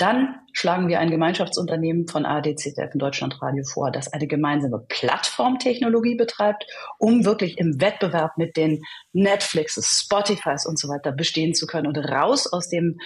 Dann 0.00 0.36
schlagen 0.54 0.88
wir 0.88 0.98
ein 0.98 1.10
Gemeinschaftsunternehmen 1.10 2.08
von 2.08 2.24
ARD, 2.24 2.58
ZDF 2.58 2.94
und 2.94 3.00
Deutschlandradio 3.00 3.64
vor, 3.64 3.90
das 3.90 4.10
eine 4.10 4.26
gemeinsame 4.26 4.82
Plattformtechnologie 4.88 6.14
betreibt, 6.14 6.64
um 6.98 7.26
wirklich 7.26 7.58
im 7.58 7.82
Wettbewerb 7.82 8.38
mit 8.38 8.56
den 8.56 8.82
Netflixes, 9.12 10.00
Spotifys 10.02 10.64
und 10.64 10.78
so 10.78 10.88
weiter 10.88 11.12
bestehen 11.12 11.52
zu 11.52 11.66
können 11.66 11.86
und 11.86 11.98
raus 11.98 12.50
aus 12.50 12.70
dem 12.70 12.98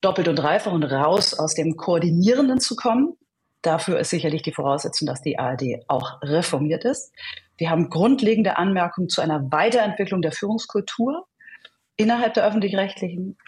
doppelt 0.00 0.28
und 0.28 0.36
dreifach 0.36 0.72
und 0.72 0.84
raus 0.84 1.34
aus 1.34 1.54
dem 1.54 1.76
Koordinierenden 1.76 2.60
zu 2.60 2.76
kommen. 2.76 3.16
Dafür 3.62 4.00
ist 4.00 4.10
sicherlich 4.10 4.42
die 4.42 4.52
Voraussetzung, 4.52 5.06
dass 5.06 5.22
die 5.22 5.38
ARD 5.38 5.84
auch 5.86 6.20
reformiert 6.22 6.84
ist. 6.84 7.12
Wir 7.56 7.70
haben 7.70 7.90
grundlegende 7.90 8.58
Anmerkungen 8.58 9.08
zu 9.08 9.20
einer 9.20 9.52
Weiterentwicklung 9.52 10.20
der 10.20 10.32
Führungskultur 10.32 11.26
innerhalb 11.96 12.34
der 12.34 12.44
öffentlich-rechtlichen. 12.44 13.38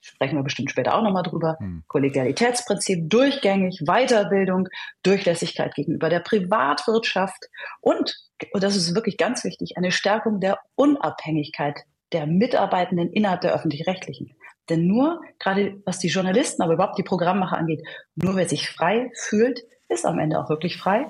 Sprechen 0.00 0.36
wir 0.36 0.42
bestimmt 0.42 0.70
später 0.70 0.94
auch 0.94 1.02
nochmal 1.02 1.22
drüber. 1.22 1.56
Hm. 1.60 1.84
Kollegialitätsprinzip, 1.86 3.08
durchgängig, 3.08 3.84
Weiterbildung, 3.86 4.68
Durchlässigkeit 5.02 5.74
gegenüber 5.74 6.10
der 6.10 6.20
Privatwirtschaft 6.20 7.48
und, 7.80 8.14
und 8.52 8.62
das 8.62 8.76
ist 8.76 8.94
wirklich 8.94 9.16
ganz 9.16 9.44
wichtig, 9.44 9.76
eine 9.76 9.92
Stärkung 9.92 10.40
der 10.40 10.58
Unabhängigkeit 10.74 11.84
der 12.12 12.26
Mitarbeitenden 12.26 13.12
innerhalb 13.12 13.40
der 13.40 13.54
öffentlich-rechtlichen. 13.54 14.34
Denn 14.68 14.86
nur, 14.86 15.20
gerade 15.38 15.80
was 15.84 15.98
die 15.98 16.08
Journalisten, 16.08 16.62
aber 16.62 16.74
überhaupt 16.74 16.98
die 16.98 17.02
Programmmacher 17.02 17.56
angeht, 17.56 17.82
nur 18.14 18.36
wer 18.36 18.48
sich 18.48 18.70
frei 18.70 19.10
fühlt, 19.14 19.62
ist 19.88 20.06
am 20.06 20.18
Ende 20.18 20.38
auch 20.38 20.48
wirklich 20.48 20.78
frei. 20.78 21.06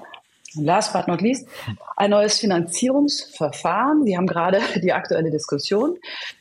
Und 0.56 0.64
last 0.64 0.92
but 0.92 1.08
not 1.08 1.20
least, 1.20 1.48
ein 1.96 2.10
neues 2.10 2.38
Finanzierungsverfahren. 2.38 4.04
Sie 4.04 4.16
haben 4.16 4.26
gerade 4.26 4.60
die 4.82 4.92
aktuelle 4.92 5.30
Diskussion 5.30 5.98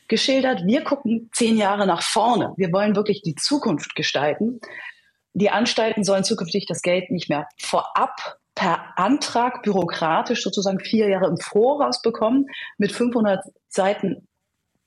geschildert. 0.08 0.64
Wir 0.66 0.82
gucken 0.82 1.30
zehn 1.32 1.56
Jahre 1.56 1.86
nach 1.86 2.02
vorne. 2.02 2.52
Wir 2.56 2.72
wollen 2.72 2.96
wirklich 2.96 3.22
die 3.22 3.34
Zukunft 3.34 3.94
gestalten. 3.94 4.60
Die 5.32 5.50
Anstalten 5.50 6.04
sollen 6.04 6.24
zukünftig 6.24 6.66
das 6.66 6.82
Geld 6.82 7.10
nicht 7.10 7.28
mehr 7.28 7.48
vorab 7.60 8.38
per 8.54 8.96
Antrag 8.96 9.62
bürokratisch 9.62 10.44
sozusagen 10.44 10.78
vier 10.78 11.08
Jahre 11.08 11.26
im 11.26 11.38
Voraus 11.38 12.02
bekommen 12.02 12.46
mit 12.78 12.92
500 12.92 13.44
Seiten 13.68 14.28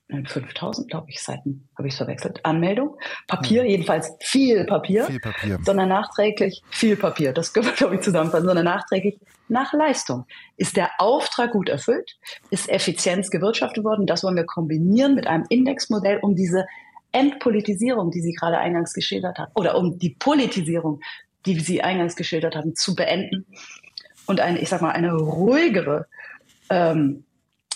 5000, 0.08 0.88
glaube 0.88 1.10
ich, 1.10 1.22
Seiten, 1.22 1.68
habe 1.76 1.88
ich 1.88 1.94
verwechselt. 1.94 2.44
Anmeldung, 2.44 2.96
Papier, 3.26 3.62
mhm. 3.62 3.68
jedenfalls 3.68 4.14
viel 4.20 4.64
Papier, 4.64 5.04
viel 5.04 5.20
Papier, 5.20 5.58
sondern 5.62 5.90
nachträglich 5.90 6.62
viel 6.70 6.96
Papier. 6.96 7.32
Das 7.32 7.52
können 7.52 7.66
wir, 7.66 7.72
glaube 7.74 7.96
ich, 7.96 8.00
zusammenfassen, 8.00 8.46
sondern 8.46 8.64
nachträglich 8.64 9.18
nach 9.48 9.72
Leistung. 9.72 10.24
Ist 10.56 10.76
der 10.76 10.90
Auftrag 10.98 11.52
gut 11.52 11.68
erfüllt? 11.68 12.16
Ist 12.50 12.68
Effizienz 12.68 13.30
gewirtschaftet 13.30 13.84
worden? 13.84 14.06
Das 14.06 14.24
wollen 14.24 14.36
wir 14.36 14.46
kombinieren 14.46 15.14
mit 15.14 15.26
einem 15.26 15.44
Indexmodell, 15.50 16.20
um 16.22 16.34
diese 16.34 16.66
Entpolitisierung, 17.12 18.10
die 18.10 18.20
Sie 18.20 18.32
gerade 18.32 18.58
eingangs 18.58 18.94
geschildert 18.94 19.38
haben, 19.38 19.52
oder 19.54 19.76
um 19.76 19.98
die 19.98 20.16
Politisierung, 20.18 21.00
die 21.46 21.60
Sie 21.60 21.82
eingangs 21.82 22.16
geschildert 22.16 22.56
haben, 22.56 22.74
zu 22.74 22.94
beenden 22.94 23.46
und 24.26 24.40
eine, 24.40 24.58
ich 24.58 24.68
sag 24.68 24.82
mal, 24.82 24.92
eine 24.92 25.14
ruhigere, 25.14 26.06
ähm, 26.70 27.24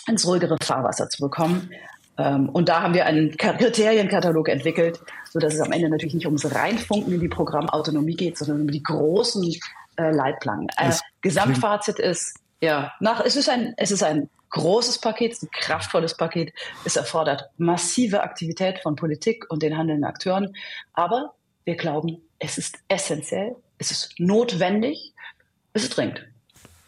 ins 0.07 0.27
ruhigere 0.27 0.57
Fahrwasser 0.63 1.09
zu 1.09 1.23
bekommen. 1.23 1.71
Ähm, 2.19 2.49
und 2.51 2.69
da 2.69 2.83
haben 2.83 2.95
wir 2.95 3.07
einen 3.07 3.37
Kriterienkatalog 3.37 4.49
entwickelt, 4.49 5.01
so 5.31 5.39
dass 5.39 5.55
es 5.55 5.61
am 5.61 5.73
Ende 5.73 5.89
natürlich 5.89 6.15
nicht 6.15 6.27
ums 6.27 6.55
Reinfunken 6.55 7.13
in 7.13 7.21
die 7.21 7.29
Programmautonomie 7.29 8.17
geht, 8.17 8.39
sondern 8.39 8.63
um 8.63 8.71
die 8.71 8.83
großen 8.83 9.43
äh, 9.97 10.11
Leitplanken. 10.11 10.69
Äh, 10.77 10.93
Gesamtfazit 11.23 11.99
ist, 11.99 12.39
ja, 12.61 12.93
nach, 13.01 13.25
es 13.25 13.37
ist 13.37 13.49
ein, 13.49 13.75
es 13.77 13.91
ist 13.91 14.03
ein 14.03 14.29
großes 14.51 15.01
Paket, 15.01 15.43
ein 15.43 15.51
kraftvolles 15.51 16.17
Paket. 16.17 16.53
Es 16.85 16.97
erfordert 16.97 17.51
massive 17.57 18.23
Aktivität 18.23 18.81
von 18.81 18.97
Politik 18.97 19.47
und 19.49 19.63
den 19.63 19.77
handelnden 19.77 20.05
Akteuren. 20.05 20.55
Aber 20.93 21.35
wir 21.65 21.77
glauben, 21.77 22.21
es 22.39 22.59
ist 22.59 22.79
essentiell, 22.89 23.57
es 23.79 23.91
ist 23.91 24.15
notwendig, 24.19 25.15
es 25.73 25.85
ist 25.85 25.97
dringend. 25.97 26.27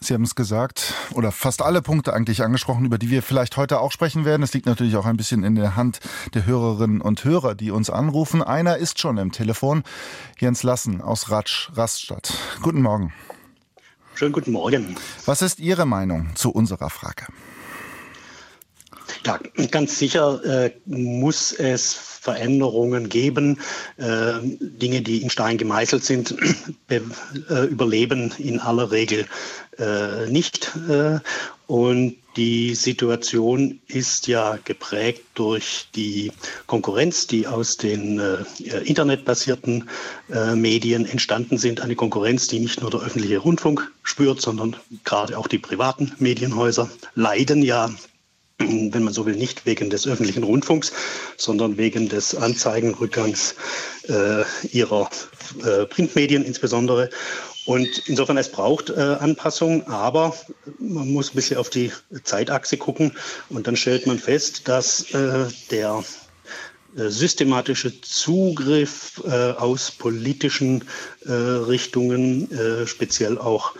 Sie 0.05 0.13
haben 0.13 0.23
es 0.23 0.35
gesagt, 0.35 0.93
oder 1.13 1.31
fast 1.31 1.63
alle 1.63 1.81
Punkte 1.81 2.13
eigentlich 2.13 2.43
angesprochen, 2.43 2.85
über 2.85 2.99
die 2.99 3.09
wir 3.09 3.23
vielleicht 3.23 3.57
heute 3.57 3.79
auch 3.79 3.91
sprechen 3.91 4.23
werden. 4.23 4.43
Es 4.43 4.53
liegt 4.53 4.67
natürlich 4.67 4.97
auch 4.97 5.05
ein 5.07 5.17
bisschen 5.17 5.43
in 5.43 5.55
der 5.55 5.75
Hand 5.75 5.99
der 6.35 6.45
Hörerinnen 6.45 7.01
und 7.01 7.23
Hörer, 7.23 7.55
die 7.55 7.71
uns 7.71 7.89
anrufen. 7.89 8.43
Einer 8.43 8.77
ist 8.77 8.99
schon 8.99 9.17
im 9.17 9.31
Telefon, 9.31 9.81
Jens 10.37 10.61
Lassen 10.61 11.01
aus 11.01 11.31
Ratsch, 11.31 11.71
Raststadt. 11.73 12.33
Guten 12.61 12.83
Morgen. 12.83 13.13
Schönen 14.13 14.31
guten 14.31 14.51
Morgen. 14.51 14.95
Was 15.25 15.41
ist 15.41 15.59
Ihre 15.59 15.87
Meinung 15.87 16.35
zu 16.35 16.51
unserer 16.51 16.91
Frage? 16.91 17.25
Ja, 19.25 19.39
ganz 19.71 19.99
sicher 19.99 20.43
äh, 20.43 20.71
muss 20.85 21.51
es 21.51 21.93
Veränderungen 21.93 23.09
geben. 23.09 23.59
Äh, 23.97 24.33
Dinge, 24.59 25.01
die 25.01 25.21
in 25.21 25.29
Stein 25.29 25.57
gemeißelt 25.57 26.03
sind, 26.03 26.35
äh, 26.89 26.99
überleben 27.67 28.33
in 28.37 28.59
aller 28.59 28.91
Regel 28.91 29.27
äh, 29.77 30.29
nicht. 30.29 30.71
Äh, 30.89 31.19
und 31.67 32.15
die 32.35 32.75
Situation 32.75 33.79
ist 33.87 34.27
ja 34.27 34.59
geprägt 34.63 35.21
durch 35.35 35.87
die 35.95 36.31
Konkurrenz, 36.67 37.27
die 37.27 37.47
aus 37.47 37.77
den 37.77 38.19
äh, 38.19 38.43
internetbasierten 38.83 39.89
äh, 40.29 40.55
Medien 40.55 41.05
entstanden 41.05 41.57
sind. 41.57 41.81
Eine 41.81 41.95
Konkurrenz, 41.95 42.47
die 42.47 42.59
nicht 42.59 42.81
nur 42.81 42.91
der 42.91 43.01
öffentliche 43.01 43.37
Rundfunk 43.37 43.89
spürt, 44.03 44.41
sondern 44.41 44.75
gerade 45.05 45.37
auch 45.37 45.47
die 45.47 45.59
privaten 45.59 46.11
Medienhäuser 46.19 46.89
leiden 47.15 47.61
ja 47.61 47.89
wenn 48.59 49.03
man 49.03 49.13
so 49.13 49.25
will, 49.25 49.35
nicht 49.35 49.65
wegen 49.65 49.89
des 49.89 50.07
öffentlichen 50.07 50.43
Rundfunks, 50.43 50.93
sondern 51.37 51.77
wegen 51.77 52.09
des 52.09 52.35
Anzeigenrückgangs 52.35 53.55
äh, 54.07 54.43
ihrer 54.67 55.09
äh, 55.63 55.85
Printmedien 55.85 56.43
insbesondere. 56.43 57.09
Und 57.65 58.03
insofern, 58.07 58.37
es 58.37 58.51
braucht 58.51 58.91
äh, 58.91 58.93
Anpassungen, 58.93 59.87
aber 59.87 60.35
man 60.79 61.11
muss 61.11 61.31
ein 61.31 61.35
bisschen 61.35 61.57
auf 61.57 61.69
die 61.69 61.91
Zeitachse 62.23 62.77
gucken 62.77 63.13
und 63.49 63.65
dann 63.67 63.75
stellt 63.75 64.05
man 64.05 64.19
fest, 64.19 64.67
dass 64.67 65.11
äh, 65.13 65.47
der 65.71 66.03
äh, 66.95 67.09
systematische 67.09 67.99
Zugriff 68.01 69.21
äh, 69.25 69.51
aus 69.51 69.89
politischen 69.91 70.85
äh, 71.25 71.31
Richtungen, 71.31 72.51
äh, 72.51 72.85
speziell 72.85 73.39
auch 73.39 73.73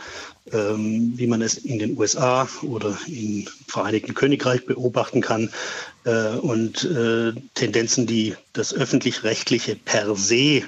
ähm, 0.51 1.13
wie 1.15 1.27
man 1.27 1.41
es 1.41 1.57
in 1.57 1.79
den 1.79 1.97
USA 1.97 2.47
oder 2.61 2.97
im 3.07 3.47
Vereinigten 3.67 4.13
Königreich 4.13 4.65
beobachten 4.65 5.21
kann. 5.21 5.49
Äh, 6.05 6.35
und 6.37 6.83
äh, 6.83 7.33
Tendenzen, 7.53 8.05
die 8.05 8.35
das 8.53 8.73
öffentlich-rechtliche 8.73 9.75
per 9.75 10.15
se 10.15 10.63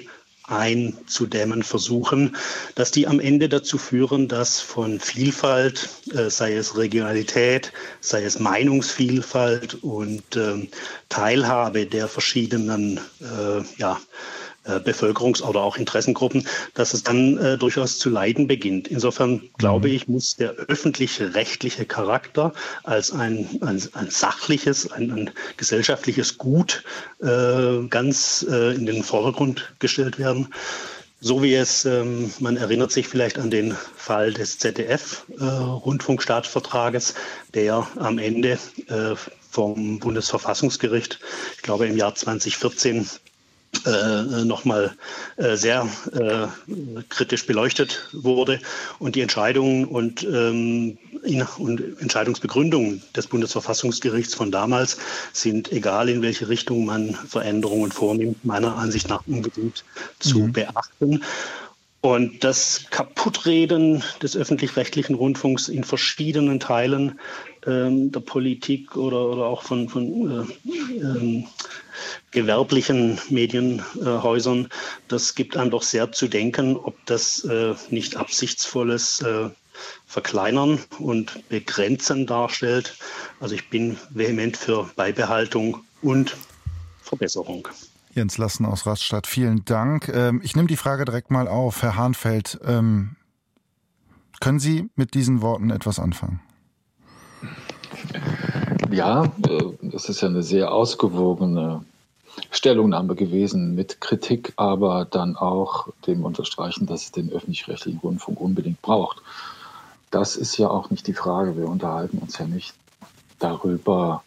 einzudämmen 0.48 1.62
versuchen, 1.62 2.36
dass 2.75 2.91
die 2.91 3.05
am 3.05 3.19
Ende 3.19 3.50
dazu 3.50 3.77
führen, 3.77 4.27
dass 4.29 4.62
von 4.62 5.00
Vielfalt, 5.00 5.89
äh, 6.13 6.29
sei 6.29 6.55
es 6.55 6.77
Regionalität, 6.77 7.74
sei 8.00 8.24
es 8.24 8.39
Meinungsvielfalt 8.39 9.84
und 9.84 10.24
ähm, 10.38 10.69
Teilhabe 11.10 11.86
der 11.86 12.07
verschiedenen 12.07 13.00
äh, 13.19 13.62
ja, 13.77 13.93
äh, 13.96 14.47
Bevölkerungs- 14.74 15.41
oder 15.41 15.62
auch 15.62 15.77
Interessengruppen, 15.77 16.47
dass 16.74 16.93
es 16.93 17.03
dann 17.03 17.38
äh, 17.38 17.57
durchaus 17.57 18.00
zu 18.00 18.09
leiden 18.09 18.47
beginnt. 18.47 18.88
Insofern 18.88 19.41
glaube 19.57 19.88
mhm. 19.88 19.93
ich, 19.93 20.07
muss 20.07 20.36
der 20.36 20.51
öffentliche 20.51 21.36
rechtliche 21.36 21.86
Charakter 21.86 22.53
als 22.83 23.12
ein, 23.12 23.47
ein, 23.62 23.81
ein 23.93 24.09
sachliches, 24.09 24.91
ein, 24.91 25.12
ein, 25.12 25.31
gesellschaftliches 25.57 26.38
Gut 26.38 26.83
äh, 27.21 27.88
ganz 27.89 28.45
äh, 28.50 28.75
in 28.75 28.86
den 28.86 29.03
Vordergrund 29.03 29.74
gestellt 29.79 30.19
werden. 30.19 30.47
So 31.19 31.41
wie 31.41 31.55
es, 31.55 31.83
ähm, 31.86 32.31
man 32.39 32.57
erinnert 32.57 32.91
sich 32.91 33.07
vielleicht 33.07 33.39
an 33.39 33.50
den 33.50 33.75
Fall 33.95 34.33
des 34.33 34.59
ZDF-Rundfunkstaatsvertrages, 34.59 37.12
äh, 37.12 37.13
der 37.55 37.88
am 37.95 38.19
Ende 38.19 38.59
äh, 38.88 39.15
vom 39.50 39.97
Bundesverfassungsgericht, 39.97 41.19
ich 41.55 41.63
glaube 41.63 41.88
im 41.88 41.97
Jahr 41.97 42.13
2014, 42.13 43.09
äh, 43.86 44.46
nochmal 44.46 44.96
äh, 45.38 45.55
sehr 45.55 45.88
äh, 46.13 46.48
kritisch 47.10 47.46
beleuchtet 47.46 48.10
wurde 48.13 48.60
und 49.00 49.15
die 49.15 49.22
Entscheidungen 49.22 49.86
und, 49.86 50.24
ähm, 50.24 50.98
und 51.57 52.01
Entscheidungsbegründungen 52.01 53.01
des 53.15 53.27
Bundesverfassungsgerichts 53.27 54.34
von 54.34 54.51
damals 54.51 54.98
sind, 55.34 55.72
egal 55.72 56.10
in 56.10 56.22
welche 56.22 56.50
Richtung 56.50 56.86
man 56.86 57.13
Veränderungen 57.13 57.91
vornimmt, 57.91 58.43
meiner 58.46 58.75
Ansicht 58.77 59.10
nach 59.10 59.24
unbedingt 59.27 59.84
zu 60.19 60.39
mhm. 60.39 60.53
beachten. 60.53 61.24
Und 62.01 62.43
das 62.43 62.86
Kaputtreden 62.91 64.03
des 64.22 64.38
öffentlich-rechtlichen 64.38 65.15
Rundfunks 65.15 65.67
in 65.67 65.84
verschiedenen 65.84 66.60
Teilen 66.60 67.19
ähm, 67.67 68.12
der 68.12 68.21
Politik 68.21 68.95
oder, 68.95 69.29
oder 69.29 69.45
auch 69.45 69.63
von, 69.63 69.89
von 69.89 70.47
äh, 70.65 71.01
äh, 71.03 71.45
gewerblichen 72.31 73.19
Medienhäusern, 73.29 74.65
äh, 74.65 74.69
das 75.07 75.36
gibt 75.36 75.57
einem 75.57 75.71
doch 75.71 75.83
sehr 75.83 76.12
zu 76.12 76.27
denken, 76.27 76.77
ob 76.77 76.95
das 77.05 77.43
äh, 77.43 77.75
nicht 77.89 78.15
absichtsvolles 78.15 79.21
äh, 79.21 79.50
Verkleinern 80.05 80.79
und 81.00 81.47
Begrenzen 81.50 82.25
darstellt. 82.25 82.97
Also 83.39 83.53
ich 83.53 83.69
bin 83.69 83.97
vehement 84.09 84.57
für 84.57 84.89
Beibehaltung 84.95 85.83
und 86.01 86.36
Verbesserung. 87.01 87.67
Jens 88.13 88.38
Lassen 88.38 88.65
aus 88.65 88.88
Rastatt, 88.88 89.27
vielen 89.27 89.63
Dank. 89.65 90.09
Ähm, 90.09 90.41
ich 90.43 90.55
nehme 90.55 90.67
die 90.67 90.77
Frage 90.77 91.05
direkt 91.05 91.29
mal 91.29 91.47
auf. 91.47 91.83
Herr 91.83 91.95
Hahnfeld, 91.95 92.59
ähm, 92.65 93.15
können 94.39 94.59
Sie 94.59 94.89
mit 94.95 95.13
diesen 95.13 95.41
Worten 95.41 95.69
etwas 95.69 96.00
anfangen? 96.00 96.39
Ja, 98.92 99.25
äh, 99.25 99.63
das 99.82 100.10
ist 100.10 100.22
ja 100.22 100.27
eine 100.27 100.44
sehr 100.44 100.72
ausgewogene 100.72 101.84
Stellungnahme 102.51 103.16
gewesen 103.16 103.75
mit 103.75 104.00
Kritik, 104.00 104.54
aber 104.56 105.06
dann 105.06 105.36
auch 105.36 105.89
dem 106.06 106.24
Unterstreichen, 106.24 106.86
dass 106.86 107.04
es 107.04 107.12
den 107.12 107.32
öffentlich-rechtlichen 107.32 108.00
Rundfunk 108.00 108.39
unbedingt 108.39 108.82
braucht. 108.82 109.22
Das 110.12 110.36
ist 110.36 110.58
ja 110.58 110.70
auch 110.70 110.89
nicht 110.89 111.08
die 111.08 111.13
Frage. 111.13 111.58
Wir 111.58 111.68
unterhalten 111.68 112.20
uns 112.20 112.38
ja 112.38 112.46
nicht 112.46 112.74
darüber, 113.39 114.24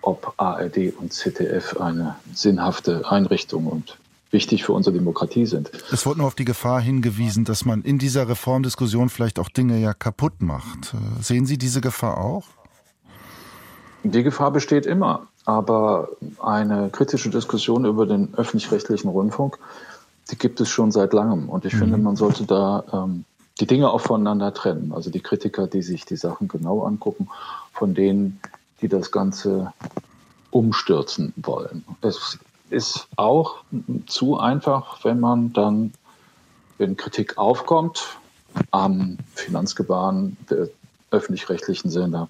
ob 0.00 0.34
ARD 0.36 0.94
und 0.98 1.12
ZDF 1.12 1.76
eine 1.78 2.16
sinnhafte 2.32 3.10
Einrichtung 3.10 3.66
und 3.66 3.98
wichtig 4.30 4.64
für 4.64 4.72
unsere 4.72 4.94
Demokratie 4.94 5.46
sind. 5.46 5.70
Es 5.90 6.06
wurde 6.06 6.18
nur 6.18 6.28
auf 6.28 6.34
die 6.34 6.44
Gefahr 6.44 6.80
hingewiesen, 6.80 7.44
dass 7.44 7.64
man 7.64 7.82
in 7.82 7.98
dieser 7.98 8.28
Reformdiskussion 8.28 9.08
vielleicht 9.08 9.38
auch 9.38 9.48
Dinge 9.48 9.78
ja 9.78 9.94
kaputt 9.94 10.40
macht. 10.42 10.94
Sehen 11.20 11.46
Sie 11.46 11.58
diese 11.58 11.80
Gefahr 11.80 12.18
auch? 12.18 12.44
Die 14.10 14.22
Gefahr 14.22 14.50
besteht 14.50 14.86
immer. 14.86 15.26
Aber 15.44 16.08
eine 16.42 16.90
kritische 16.90 17.30
Diskussion 17.30 17.84
über 17.84 18.06
den 18.06 18.34
öffentlich-rechtlichen 18.34 19.08
Rundfunk, 19.08 19.58
die 20.30 20.36
gibt 20.36 20.60
es 20.60 20.68
schon 20.68 20.92
seit 20.92 21.12
langem. 21.12 21.48
Und 21.48 21.64
ich 21.64 21.74
mhm. 21.74 21.78
finde, 21.78 21.98
man 21.98 22.16
sollte 22.16 22.44
da 22.44 22.84
ähm, 22.92 23.24
die 23.60 23.66
Dinge 23.66 23.90
auch 23.90 24.00
voneinander 24.00 24.52
trennen. 24.52 24.92
Also 24.94 25.10
die 25.10 25.20
Kritiker, 25.20 25.66
die 25.66 25.82
sich 25.82 26.04
die 26.04 26.16
Sachen 26.16 26.48
genau 26.48 26.82
angucken, 26.82 27.28
von 27.72 27.94
denen, 27.94 28.40
die 28.80 28.88
das 28.88 29.10
Ganze 29.10 29.72
umstürzen 30.50 31.32
wollen. 31.36 31.84
Es 32.00 32.38
ist 32.70 33.08
auch 33.16 33.56
zu 34.06 34.38
einfach, 34.38 35.04
wenn 35.04 35.20
man 35.20 35.52
dann, 35.52 35.92
wenn 36.76 36.96
Kritik 36.96 37.38
aufkommt, 37.38 38.18
am 38.70 39.18
Finanzgebaren 39.34 40.36
der 40.50 40.68
öffentlich-rechtlichen 41.10 41.90
Sender, 41.90 42.28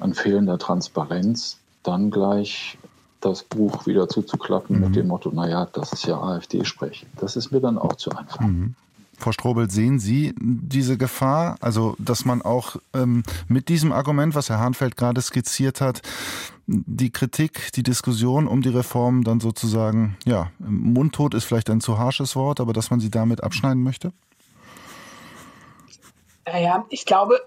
an 0.00 0.14
fehlender 0.14 0.58
Transparenz, 0.58 1.58
dann 1.82 2.10
gleich 2.10 2.78
das 3.20 3.42
Buch 3.42 3.86
wieder 3.86 4.08
zuzuklappen 4.08 4.76
mhm. 4.76 4.84
mit 4.84 4.96
dem 4.96 5.08
Motto, 5.08 5.30
naja, 5.30 5.66
das 5.72 5.92
ist 5.92 6.06
ja 6.06 6.20
AfD-Sprech. 6.20 7.06
Das 7.16 7.36
ist 7.36 7.50
mir 7.50 7.60
dann 7.60 7.78
auch 7.78 7.94
zu 7.96 8.10
einfach. 8.10 8.40
Mhm. 8.40 8.74
Frau 9.18 9.32
Strobel, 9.32 9.68
sehen 9.68 9.98
Sie 9.98 10.32
diese 10.38 10.96
Gefahr? 10.96 11.56
Also, 11.60 11.96
dass 11.98 12.24
man 12.24 12.40
auch 12.40 12.76
ähm, 12.94 13.24
mit 13.48 13.68
diesem 13.68 13.90
Argument, 13.90 14.36
was 14.36 14.48
Herr 14.48 14.60
Hahnfeld 14.60 14.96
gerade 14.96 15.20
skizziert 15.20 15.80
hat, 15.80 16.02
die 16.68 17.10
Kritik, 17.10 17.72
die 17.72 17.82
Diskussion 17.82 18.46
um 18.46 18.62
die 18.62 18.68
Reform 18.68 19.24
dann 19.24 19.40
sozusagen, 19.40 20.16
ja, 20.24 20.52
mundtot 20.60 21.34
ist 21.34 21.44
vielleicht 21.44 21.68
ein 21.70 21.80
zu 21.80 21.98
harsches 21.98 22.36
Wort, 22.36 22.60
aber 22.60 22.72
dass 22.72 22.90
man 22.90 23.00
sie 23.00 23.10
damit 23.10 23.42
abschneiden 23.42 23.82
möchte? 23.82 24.12
Naja, 26.46 26.84
ich 26.88 27.04
glaube, 27.04 27.40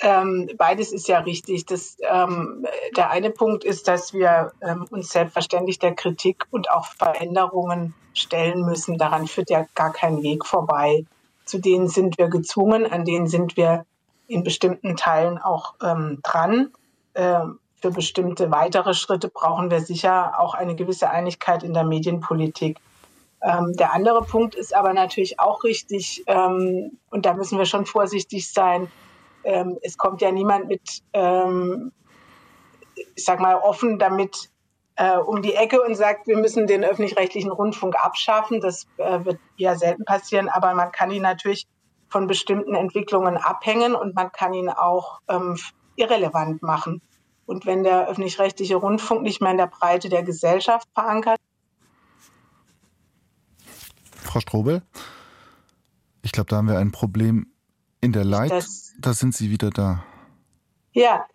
ähm, 0.00 0.48
beides 0.56 0.92
ist 0.92 1.08
ja 1.08 1.18
richtig. 1.20 1.66
Das, 1.66 1.96
ähm, 2.08 2.66
der 2.96 3.10
eine 3.10 3.30
Punkt 3.30 3.64
ist, 3.64 3.88
dass 3.88 4.14
wir 4.14 4.52
ähm, 4.62 4.86
uns 4.90 5.10
selbstverständlich 5.10 5.78
der 5.80 5.94
Kritik 5.94 6.46
und 6.50 6.70
auch 6.70 6.86
Veränderungen 6.86 7.94
stellen 8.14 8.64
müssen. 8.64 8.96
Daran 8.96 9.26
führt 9.26 9.50
ja 9.50 9.66
gar 9.74 9.92
kein 9.92 10.22
Weg 10.22 10.46
vorbei. 10.46 11.04
Zu 11.44 11.58
denen 11.58 11.88
sind 11.88 12.18
wir 12.18 12.28
gezwungen, 12.28 12.86
an 12.86 13.04
denen 13.04 13.26
sind 13.26 13.56
wir 13.56 13.86
in 14.28 14.44
bestimmten 14.44 14.96
Teilen 14.96 15.38
auch 15.38 15.74
ähm, 15.82 16.20
dran. 16.22 16.70
Ähm, 17.14 17.58
für 17.80 17.90
bestimmte 17.90 18.50
weitere 18.50 18.94
Schritte 18.94 19.28
brauchen 19.28 19.70
wir 19.70 19.80
sicher 19.80 20.38
auch 20.38 20.54
eine 20.54 20.76
gewisse 20.76 21.10
Einigkeit 21.10 21.62
in 21.62 21.74
der 21.74 21.84
Medienpolitik. 21.84 22.78
Ähm, 23.40 23.72
der 23.74 23.94
andere 23.94 24.22
Punkt 24.22 24.54
ist 24.56 24.74
aber 24.74 24.92
natürlich 24.92 25.38
auch 25.38 25.62
richtig, 25.62 26.24
und 26.26 26.90
da 27.24 27.34
müssen 27.34 27.56
wir 27.56 27.66
schon 27.66 27.86
vorsichtig 27.86 28.52
sein. 28.52 28.90
Ähm, 29.48 29.78
es 29.80 29.96
kommt 29.96 30.20
ja 30.20 30.30
niemand 30.30 30.68
mit, 30.68 31.02
ähm, 31.14 31.90
ich 32.94 33.24
sag 33.24 33.40
mal, 33.40 33.56
offen 33.56 33.98
damit 33.98 34.50
äh, 34.96 35.16
um 35.16 35.40
die 35.40 35.54
Ecke 35.54 35.80
und 35.80 35.94
sagt, 35.94 36.26
wir 36.26 36.36
müssen 36.36 36.66
den 36.66 36.84
öffentlich-rechtlichen 36.84 37.50
Rundfunk 37.50 37.96
abschaffen. 37.96 38.60
Das 38.60 38.86
äh, 38.98 39.24
wird 39.24 39.38
eher 39.56 39.76
selten 39.76 40.04
passieren, 40.04 40.50
aber 40.50 40.74
man 40.74 40.92
kann 40.92 41.10
ihn 41.10 41.22
natürlich 41.22 41.66
von 42.10 42.26
bestimmten 42.26 42.74
Entwicklungen 42.74 43.38
abhängen 43.38 43.94
und 43.94 44.14
man 44.14 44.30
kann 44.32 44.52
ihn 44.52 44.68
auch 44.68 45.20
ähm, 45.28 45.56
irrelevant 45.96 46.62
machen. 46.62 47.00
Und 47.46 47.64
wenn 47.64 47.84
der 47.84 48.06
öffentlich-rechtliche 48.06 48.76
Rundfunk 48.76 49.22
nicht 49.22 49.40
mehr 49.40 49.52
in 49.52 49.56
der 49.56 49.66
Breite 49.66 50.10
der 50.10 50.24
Gesellschaft 50.24 50.86
verankert. 50.92 51.38
Frau 54.22 54.40
Strobel, 54.40 54.82
ich 56.20 56.32
glaube, 56.32 56.50
da 56.50 56.56
haben 56.56 56.68
wir 56.68 56.76
ein 56.76 56.92
Problem 56.92 57.46
in 58.02 58.12
der 58.12 58.26
Leit. 58.26 58.52
Da 58.98 59.12
sind 59.12 59.34
Sie 59.34 59.50
wieder 59.50 59.70
da. 59.70 60.04
Ja, 60.92 61.26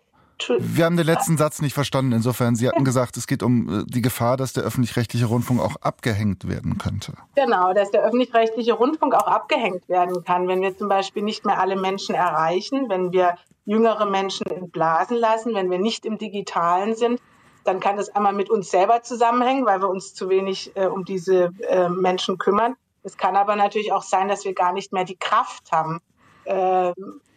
wir 0.48 0.84
haben 0.84 0.96
den 0.96 1.06
letzten 1.06 1.36
Satz 1.38 1.62
nicht 1.62 1.74
verstanden. 1.74 2.12
Insofern, 2.12 2.56
Sie 2.56 2.68
hatten 2.68 2.84
gesagt, 2.84 3.16
es 3.16 3.26
geht 3.26 3.42
um 3.42 3.82
äh, 3.82 3.84
die 3.86 4.02
Gefahr, 4.02 4.36
dass 4.36 4.52
der 4.52 4.64
öffentlich-rechtliche 4.64 5.26
Rundfunk 5.26 5.60
auch 5.60 5.76
abgehängt 5.76 6.48
werden 6.48 6.76
könnte. 6.76 7.14
Genau, 7.36 7.72
dass 7.72 7.90
der 7.90 8.02
öffentlich-rechtliche 8.02 8.74
Rundfunk 8.74 9.14
auch 9.14 9.26
abgehängt 9.26 9.88
werden 9.88 10.24
kann, 10.24 10.48
wenn 10.48 10.60
wir 10.60 10.76
zum 10.76 10.88
Beispiel 10.88 11.22
nicht 11.22 11.46
mehr 11.46 11.60
alle 11.60 11.76
Menschen 11.76 12.14
erreichen, 12.14 12.88
wenn 12.88 13.12
wir 13.12 13.36
jüngere 13.64 14.06
Menschen 14.06 14.46
entblasen 14.46 15.16
lassen, 15.16 15.54
wenn 15.54 15.70
wir 15.70 15.78
nicht 15.78 16.04
im 16.04 16.18
Digitalen 16.18 16.96
sind. 16.96 17.20
Dann 17.62 17.80
kann 17.80 17.96
das 17.96 18.10
einmal 18.10 18.34
mit 18.34 18.50
uns 18.50 18.70
selber 18.70 19.02
zusammenhängen, 19.02 19.64
weil 19.64 19.80
wir 19.80 19.88
uns 19.88 20.14
zu 20.14 20.28
wenig 20.28 20.72
äh, 20.74 20.86
um 20.86 21.04
diese 21.04 21.50
äh, 21.68 21.88
Menschen 21.88 22.38
kümmern. 22.38 22.74
Es 23.02 23.16
kann 23.16 23.36
aber 23.36 23.56
natürlich 23.56 23.92
auch 23.92 24.02
sein, 24.02 24.28
dass 24.28 24.44
wir 24.44 24.52
gar 24.52 24.72
nicht 24.72 24.92
mehr 24.92 25.04
die 25.04 25.16
Kraft 25.16 25.70
haben, 25.72 26.00
äh, 26.44 26.92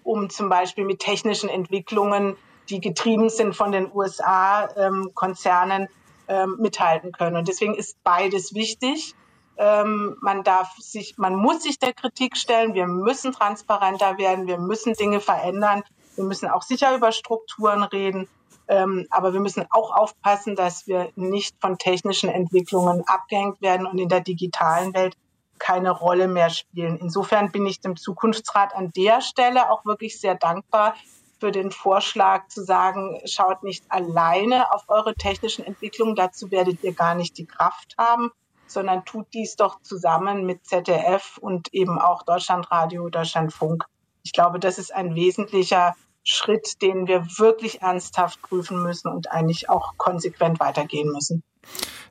um 0.08 0.30
zum 0.30 0.50
Beispiel 0.50 0.86
mit 0.86 1.00
technischen 1.00 1.50
Entwicklungen 1.50 2.38
die 2.70 2.82
getrieben 2.82 3.30
sind 3.30 3.56
von 3.56 3.72
den 3.72 3.90
USA-Konzernen, 3.94 5.88
ähm, 6.28 6.58
mithalten 6.60 7.12
können. 7.12 7.38
Und 7.38 7.48
deswegen 7.48 7.76
ist 7.76 8.04
beides 8.04 8.54
wichtig. 8.54 9.16
Ähm, 9.58 10.18
man 10.22 10.44
darf 10.44 10.76
sich, 10.78 11.18
man 11.18 11.36
muss 11.36 11.64
sich 11.64 11.80
der 11.80 11.94
Kritik 11.94 12.36
stellen. 12.38 12.74
Wir 12.74 12.86
müssen 12.86 13.32
transparenter 13.32 14.18
werden. 14.18 14.48
Wir 14.48 14.58
müssen 14.58 14.94
Dinge 14.94 15.22
verändern. 15.22 15.84
Wir 16.16 16.26
müssen 16.26 16.50
auch 16.50 16.64
sicher 16.64 16.94
über 16.96 17.12
Strukturen 17.12 17.84
reden. 17.84 18.28
Ähm, 18.68 19.08
aber 19.10 19.32
wir 19.32 19.40
müssen 19.40 19.66
auch 19.70 19.96
aufpassen, 19.96 20.58
dass 20.58 20.88
wir 20.88 21.10
nicht 21.16 21.56
von 21.62 21.78
technischen 21.78 22.30
Entwicklungen 22.30 23.04
abgehängt 23.08 23.62
werden 23.62 23.88
und 23.88 23.98
in 23.98 24.10
der 24.10 24.20
digitalen 24.20 24.94
Welt 24.94 25.16
keine 25.60 25.92
Rolle 25.92 26.28
mehr 26.28 26.50
spielen. 26.50 26.98
Insofern 26.98 27.52
bin 27.52 27.66
ich 27.66 27.80
dem 27.80 27.96
Zukunftsrat 27.96 28.76
an 28.76 28.92
der 28.96 29.22
Stelle 29.22 29.72
auch 29.72 29.86
wirklich 29.86 30.20
sehr 30.20 30.36
dankbar, 30.36 30.96
für 31.40 31.52
den 31.52 31.72
Vorschlag 31.72 32.48
zu 32.48 32.64
sagen, 32.64 33.20
schaut 33.26 33.64
nicht 33.64 33.86
alleine 33.90 34.72
auf 34.74 34.86
eure 34.88 35.14
technischen 35.14 35.64
Entwicklungen, 35.66 36.16
dazu 36.16 36.52
werdet 36.52 36.84
ihr 36.84 36.94
gar 36.94 37.16
nicht 37.16 37.38
die 37.38 37.46
Kraft 37.46 37.96
haben, 37.98 38.32
sondern 38.66 39.06
tut 39.06 39.28
dies 39.34 39.56
doch 39.56 39.82
zusammen 39.82 40.46
mit 40.46 40.66
ZDF 40.66 41.38
und 41.38 41.74
eben 41.74 42.00
auch 42.00 42.24
Deutschlandradio, 42.24 43.10
Deutschlandfunk. 43.10 43.86
Ich 44.24 44.34
glaube, 44.34 44.60
das 44.60 44.78
ist 44.78 44.94
ein 44.94 45.16
wesentlicher 45.16 45.96
Schritt, 46.24 46.82
den 46.82 47.08
wir 47.08 47.26
wirklich 47.38 47.82
ernsthaft 47.82 48.42
prüfen 48.42 48.84
müssen 48.84 49.08
und 49.10 49.32
eigentlich 49.32 49.70
auch 49.70 49.94
konsequent 49.98 50.60
weitergehen 50.60 51.10
müssen. 51.10 51.44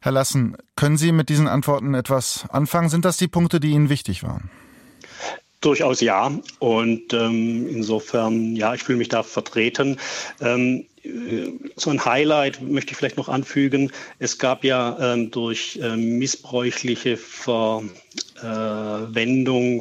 Herr 0.01 0.13
Lassen, 0.13 0.57
können 0.77 0.97
Sie 0.97 1.13
mit 1.13 1.29
diesen 1.29 1.49
Antworten 1.49 1.95
etwas 1.95 2.45
anfangen? 2.51 2.89
Sind 2.89 3.05
das 3.05 3.17
die 3.17 3.29
Punkte, 3.29 3.61
die 3.61 3.71
Ihnen 3.71 3.89
wichtig 3.89 4.23
waren? 4.23 4.51
Durchaus 5.61 6.01
ja. 6.01 6.31
Und 6.59 7.13
ähm, 7.13 7.67
insofern, 7.69 8.55
ja, 8.55 8.75
ich 8.75 8.83
fühle 8.83 8.99
mich 8.99 9.09
da 9.09 9.23
vertreten. 9.23 9.99
Ähm, 10.41 10.85
äh, 11.03 11.53
so 11.77 11.91
ein 11.91 12.05
Highlight 12.05 12.61
möchte 12.63 12.93
ich 12.93 12.97
vielleicht 12.97 13.17
noch 13.17 13.29
anfügen. 13.29 13.91
Es 14.19 14.39
gab 14.39 14.65
ja 14.65 14.97
ähm, 15.01 15.31
durch 15.31 15.79
ähm, 15.83 16.19
missbräuchliche 16.19 17.17
Verwendung 17.17 17.83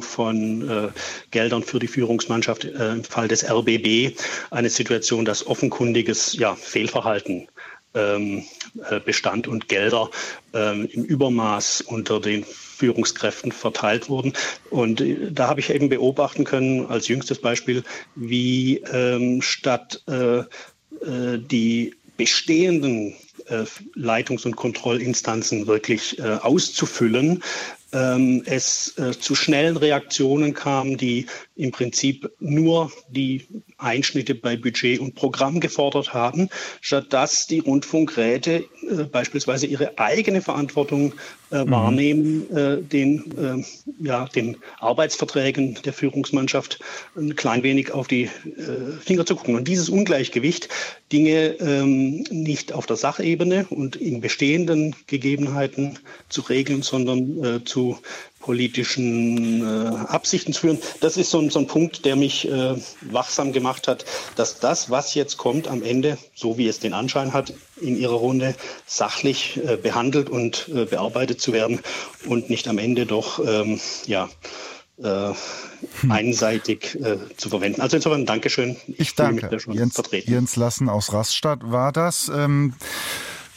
von 0.02 0.68
äh, 0.68 0.88
Geldern 1.30 1.62
für 1.62 1.78
die 1.78 1.88
Führungsmannschaft 1.88 2.64
äh, 2.64 2.92
im 2.92 3.04
Fall 3.04 3.28
des 3.28 3.48
RBB 3.48 4.18
eine 4.50 4.70
Situation, 4.70 5.24
dass 5.24 5.46
offenkundiges 5.46 6.32
ja, 6.34 6.54
Fehlverhalten 6.54 7.48
bestand 9.04 9.48
und 9.48 9.68
Gelder 9.68 10.10
ähm, 10.52 10.88
im 10.92 11.04
Übermaß 11.04 11.80
unter 11.80 12.20
den 12.20 12.44
Führungskräften 12.76 13.52
verteilt 13.52 14.08
wurden. 14.08 14.32
Und 14.70 15.00
äh, 15.00 15.30
da 15.30 15.48
habe 15.48 15.60
ich 15.60 15.70
eben 15.70 15.88
beobachten 15.88 16.44
können, 16.44 16.86
als 16.86 17.08
jüngstes 17.08 17.40
Beispiel, 17.40 17.82
wie 18.14 18.78
ähm, 18.92 19.40
statt 19.42 20.02
äh, 20.08 20.38
äh, 20.38 20.44
die 21.38 21.94
bestehenden 22.16 23.14
äh, 23.46 23.64
Leitungs- 23.94 24.44
und 24.46 24.56
Kontrollinstanzen 24.56 25.66
wirklich 25.66 26.18
äh, 26.18 26.22
auszufüllen, 26.22 27.42
ähm, 27.92 28.42
es 28.46 28.96
äh, 28.98 29.12
zu 29.12 29.34
schnellen 29.34 29.76
Reaktionen 29.76 30.54
kam, 30.54 30.96
die 30.96 31.26
im 31.56 31.70
Prinzip 31.70 32.30
nur 32.38 32.92
die 33.08 33.46
Einschnitte 33.78 34.34
bei 34.34 34.56
Budget 34.56 35.00
und 35.00 35.14
Programm 35.14 35.60
gefordert 35.60 36.12
haben, 36.12 36.48
statt 36.80 37.06
dass 37.10 37.46
die 37.46 37.58
Rundfunkräte 37.60 38.64
äh, 38.88 39.04
beispielsweise 39.04 39.66
ihre 39.66 39.98
eigene 39.98 40.42
Verantwortung 40.42 41.14
äh, 41.50 41.64
mhm. 41.64 41.70
wahrnehmen, 41.70 42.56
äh, 42.56 42.82
den, 42.82 43.64
äh, 44.00 44.06
ja, 44.06 44.26
den 44.26 44.56
Arbeitsverträgen 44.80 45.78
der 45.84 45.92
Führungsmannschaft 45.92 46.78
ein 47.16 47.36
klein 47.36 47.62
wenig 47.62 47.92
auf 47.92 48.06
die 48.06 48.24
äh, 48.24 48.30
Finger 49.00 49.24
zu 49.24 49.36
gucken. 49.36 49.56
Und 49.56 49.66
dieses 49.66 49.88
Ungleichgewicht, 49.88 50.68
Dinge 51.12 51.56
ähm, 51.60 52.24
nicht 52.30 52.72
auf 52.72 52.86
der 52.86 52.96
Sachebene 52.96 53.66
und 53.70 53.96
in 53.96 54.20
bestehenden 54.20 54.94
Gegebenheiten 55.06 55.98
zu 56.28 56.42
regeln, 56.42 56.82
sondern 56.82 57.44
äh, 57.44 57.64
zu 57.64 57.98
politischen 58.46 59.60
äh, 59.60 59.88
Absichten 60.06 60.52
zu 60.52 60.60
führen. 60.60 60.78
Das 61.00 61.16
ist 61.16 61.30
so 61.32 61.40
ein, 61.40 61.50
so 61.50 61.58
ein 61.58 61.66
Punkt, 61.66 62.04
der 62.04 62.14
mich 62.14 62.48
äh, 62.48 62.76
wachsam 63.00 63.52
gemacht 63.52 63.88
hat, 63.88 64.04
dass 64.36 64.60
das, 64.60 64.88
was 64.88 65.14
jetzt 65.14 65.36
kommt, 65.36 65.66
am 65.66 65.82
Ende, 65.82 66.16
so 66.32 66.56
wie 66.56 66.68
es 66.68 66.78
den 66.78 66.94
Anschein 66.94 67.32
hat, 67.32 67.52
in 67.80 67.96
ihrer 67.98 68.14
Runde 68.14 68.54
sachlich 68.86 69.58
äh, 69.66 69.76
behandelt 69.76 70.30
und 70.30 70.70
äh, 70.72 70.84
bearbeitet 70.84 71.40
zu 71.40 71.52
werden 71.52 71.80
und 72.26 72.48
nicht 72.48 72.68
am 72.68 72.78
Ende 72.78 73.04
doch 73.04 73.40
ähm, 73.44 73.80
ja, 74.06 74.28
äh, 75.02 75.32
hm. 76.00 76.10
einseitig 76.10 76.94
äh, 77.02 77.18
zu 77.36 77.48
verwenden. 77.48 77.80
Also 77.80 77.96
insofern 77.96 78.26
Dankeschön. 78.26 78.76
Ich, 78.86 79.00
ich 79.00 79.14
danke. 79.16 79.50
Jens, 79.72 80.00
Jens 80.24 80.54
Lassen 80.54 80.88
aus 80.88 81.12
Raststadt 81.12 81.60
war 81.64 81.90
das. 81.90 82.28
Ähm 82.28 82.74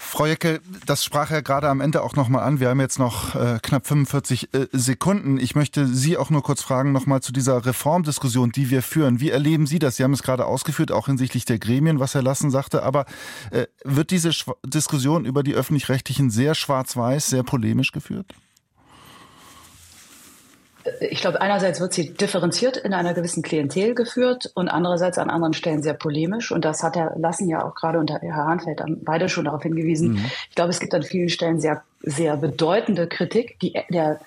Frau 0.10 0.26
Jecke, 0.26 0.60
das 0.88 1.06
sprach 1.06 1.30
ja 1.30 1.42
gerade 1.42 1.70
am 1.70 1.82
Ende 1.82 2.02
auch 2.02 2.16
nochmal 2.16 2.44
an. 2.44 2.60
Wir 2.60 2.70
haben 2.70 2.80
jetzt 2.80 2.98
noch 2.98 3.36
äh, 3.36 3.60
knapp 3.62 3.86
45 3.86 4.52
äh, 4.56 4.66
Sekunden. 4.72 5.38
Ich 5.38 5.54
möchte 5.54 5.86
Sie 5.86 6.18
auch 6.18 6.32
nur 6.32 6.42
kurz 6.42 6.64
fragen, 6.64 6.92
nochmal 6.92 7.22
zu 7.22 7.32
dieser 7.32 7.64
Reformdiskussion, 7.64 8.52
die 8.52 8.72
wir 8.72 8.82
führen. 8.82 9.20
Wie 9.20 9.30
erleben 9.30 9.68
Sie 9.68 9.78
das? 9.78 9.98
Sie 9.98 10.04
haben 10.04 10.14
es 10.14 10.24
gerade 10.24 10.48
ausgeführt, 10.48 10.92
auch 10.92 11.06
hinsichtlich 11.06 11.46
der 11.46 11.60
Gremien, 11.60 12.00
was 12.00 12.16
Herr 12.16 12.24
Lassen 12.24 12.50
sagte. 12.50 12.82
Aber 12.82 13.06
äh, 13.52 13.68
wird 13.84 14.10
diese 14.10 14.34
Schw 14.34 14.54
Diskussion 14.66 15.26
über 15.26 15.44
die 15.44 15.54
Öffentlich-Rechtlichen 15.54 16.32
sehr 16.32 16.56
schwarz-weiß, 16.56 17.30
sehr 17.30 17.44
polemisch 17.44 17.92
geführt? 17.92 18.34
Ich 21.02 21.22
glaube, 21.22 21.42
einerseits 21.42 21.80
wird 21.82 21.94
sie 21.94 22.14
differenziert 22.14 22.78
in 22.78 22.94
einer 22.94 23.14
gewissen 23.14 23.44
Klientel 23.44 23.96
geführt 23.96 24.50
und 24.56 24.70
andererseits 24.70 25.18
an 25.18 25.30
anderen 25.30 25.54
Stellen 25.54 25.84
sehr 25.84 25.94
polemisch. 25.94 26.52
Und 26.52 26.64
das 26.64 26.84
hat 26.84 26.96
Herr 26.96 27.14
Lassen 27.18 27.50
ja 27.50 27.66
auch 27.66 27.76
gerade 27.76 28.00
und 28.00 28.12
Herr 28.12 28.36
Hahnfeld 28.36 28.82
beide 29.02 29.28
schon 29.28 29.46
darauf 29.46 29.64
hingewiesen. 29.64 30.14
Mhm. 30.14 30.26
Ich 30.50 30.56
glaube, 30.56 30.70
es 30.70 30.80
gibt 30.80 30.94
an 30.94 31.04
vielen 31.04 31.30
Stellen 31.30 31.60
sehr, 31.60 31.84
sehr 32.02 32.38
bedeutende 32.38 33.08
Kritik, 33.08 33.60
die 33.60 33.74
der, 33.90 34.20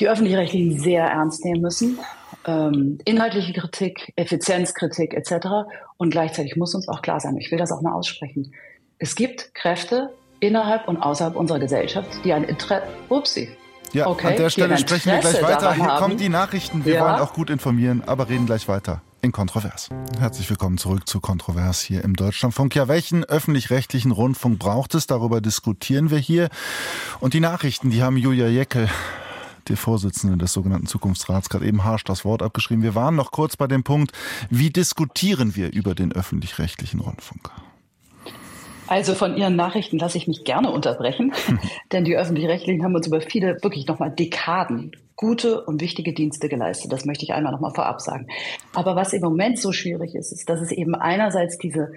die 0.00 0.08
öffentlich-rechtlichen 0.08 0.78
sehr 0.78 1.04
ernst 1.04 1.44
nehmen 1.44 1.60
müssen. 1.60 1.98
Ähm, 2.46 2.98
inhaltliche 3.04 3.52
Kritik, 3.52 4.12
Effizienzkritik 4.16 5.14
etc. 5.14 5.68
Und 5.98 6.10
gleichzeitig 6.10 6.56
muss 6.56 6.74
uns 6.74 6.88
auch 6.88 7.02
klar 7.02 7.20
sein, 7.20 7.36
ich 7.36 7.50
will 7.50 7.58
das 7.58 7.70
auch 7.70 7.82
mal 7.82 7.92
aussprechen, 7.92 8.54
es 8.98 9.14
gibt 9.14 9.54
Kräfte 9.54 10.10
innerhalb 10.40 10.88
und 10.88 10.96
außerhalb 10.98 11.36
unserer 11.36 11.58
Gesellschaft, 11.58 12.08
die 12.24 12.32
ein 12.32 12.44
Interesse, 12.44 12.86
upsie, 13.08 13.48
ja, 13.92 14.06
okay, 14.06 14.28
an 14.28 14.36
der 14.36 14.50
Stelle 14.50 14.78
sprechen 14.78 15.12
wir 15.12 15.18
gleich 15.18 15.42
weiter. 15.42 15.74
Hier 15.74 15.86
kommen 15.86 16.16
die 16.16 16.28
Nachrichten. 16.28 16.84
Wir 16.84 16.94
ja. 16.94 17.04
wollen 17.04 17.20
auch 17.20 17.32
gut 17.32 17.50
informieren, 17.50 18.02
aber 18.06 18.28
reden 18.28 18.46
gleich 18.46 18.68
weiter 18.68 19.02
in 19.22 19.32
Kontrovers. 19.32 19.90
Herzlich 20.18 20.48
willkommen 20.48 20.78
zurück 20.78 21.06
zu 21.06 21.20
Kontrovers 21.20 21.80
hier 21.80 22.02
im 22.04 22.16
Deutschlandfunk. 22.16 22.74
Ja, 22.74 22.88
welchen 22.88 23.24
öffentlich-rechtlichen 23.24 24.12
Rundfunk 24.12 24.58
braucht 24.58 24.94
es? 24.94 25.06
Darüber 25.06 25.40
diskutieren 25.40 26.10
wir 26.10 26.18
hier. 26.18 26.48
Und 27.20 27.34
die 27.34 27.40
Nachrichten, 27.40 27.90
die 27.90 28.02
haben 28.02 28.16
Julia 28.16 28.48
Jeckel 28.48 28.88
die 29.68 29.76
Vorsitzende 29.76 30.36
des 30.36 30.52
sogenannten 30.52 30.86
Zukunftsrats, 30.86 31.48
gerade 31.48 31.66
eben 31.66 31.84
harsch 31.84 32.04
das 32.04 32.24
Wort 32.24 32.42
abgeschrieben. 32.42 32.82
Wir 32.82 32.94
waren 32.94 33.14
noch 33.14 33.30
kurz 33.30 33.56
bei 33.56 33.66
dem 33.66 33.84
Punkt, 33.84 34.12
wie 34.48 34.70
diskutieren 34.70 35.54
wir 35.54 35.72
über 35.72 35.94
den 35.94 36.12
öffentlich-rechtlichen 36.12 37.00
Rundfunk? 37.00 37.50
Also 38.90 39.14
von 39.14 39.36
Ihren 39.36 39.54
Nachrichten 39.54 39.98
lasse 39.98 40.18
ich 40.18 40.26
mich 40.26 40.42
gerne 40.42 40.72
unterbrechen, 40.72 41.32
denn 41.92 42.04
die 42.04 42.16
öffentlich-rechtlichen 42.16 42.82
haben 42.82 42.96
uns 42.96 43.06
über 43.06 43.20
viele, 43.20 43.56
wirklich 43.62 43.86
nochmal 43.86 44.10
Dekaden 44.10 44.96
gute 45.14 45.64
und 45.64 45.80
wichtige 45.80 46.12
Dienste 46.12 46.48
geleistet. 46.48 46.92
Das 46.92 47.04
möchte 47.04 47.24
ich 47.24 47.32
einmal 47.32 47.52
nochmal 47.52 47.72
vorab 47.72 48.00
sagen. 48.00 48.26
Aber 48.74 48.96
was 48.96 49.12
im 49.12 49.20
Moment 49.20 49.60
so 49.60 49.70
schwierig 49.70 50.16
ist, 50.16 50.32
ist, 50.32 50.48
dass 50.48 50.60
es 50.60 50.72
eben 50.72 50.96
einerseits 50.96 51.56
diese 51.56 51.92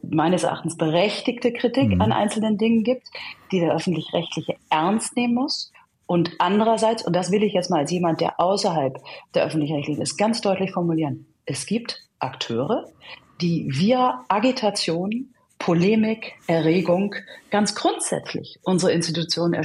meines 0.00 0.44
Erachtens 0.44 0.76
berechtigte 0.76 1.52
Kritik 1.52 1.88
mhm. 1.88 2.00
an 2.00 2.12
einzelnen 2.12 2.58
Dingen 2.58 2.84
gibt, 2.84 3.08
die 3.50 3.58
der 3.58 3.74
öffentlich-rechtliche 3.74 4.54
ernst 4.70 5.16
nehmen 5.16 5.34
muss. 5.34 5.72
Und 6.06 6.30
andererseits, 6.38 7.04
und 7.04 7.16
das 7.16 7.32
will 7.32 7.42
ich 7.42 7.54
jetzt 7.54 7.70
mal 7.70 7.80
als 7.80 7.90
jemand, 7.90 8.20
der 8.20 8.38
außerhalb 8.38 9.02
der 9.34 9.46
öffentlich-rechtlichen 9.46 10.00
ist, 10.00 10.16
ganz 10.16 10.42
deutlich 10.42 10.70
formulieren. 10.70 11.26
Es 11.44 11.66
gibt 11.66 12.04
Akteure, 12.20 12.84
die 13.40 13.66
via 13.68 14.24
Agitation 14.28 15.34
Polemik, 15.66 16.34
Erregung 16.46 17.16
ganz 17.50 17.74
grundsätzlich 17.74 18.60
unsere 18.62 18.92
Institutionen 18.92 19.60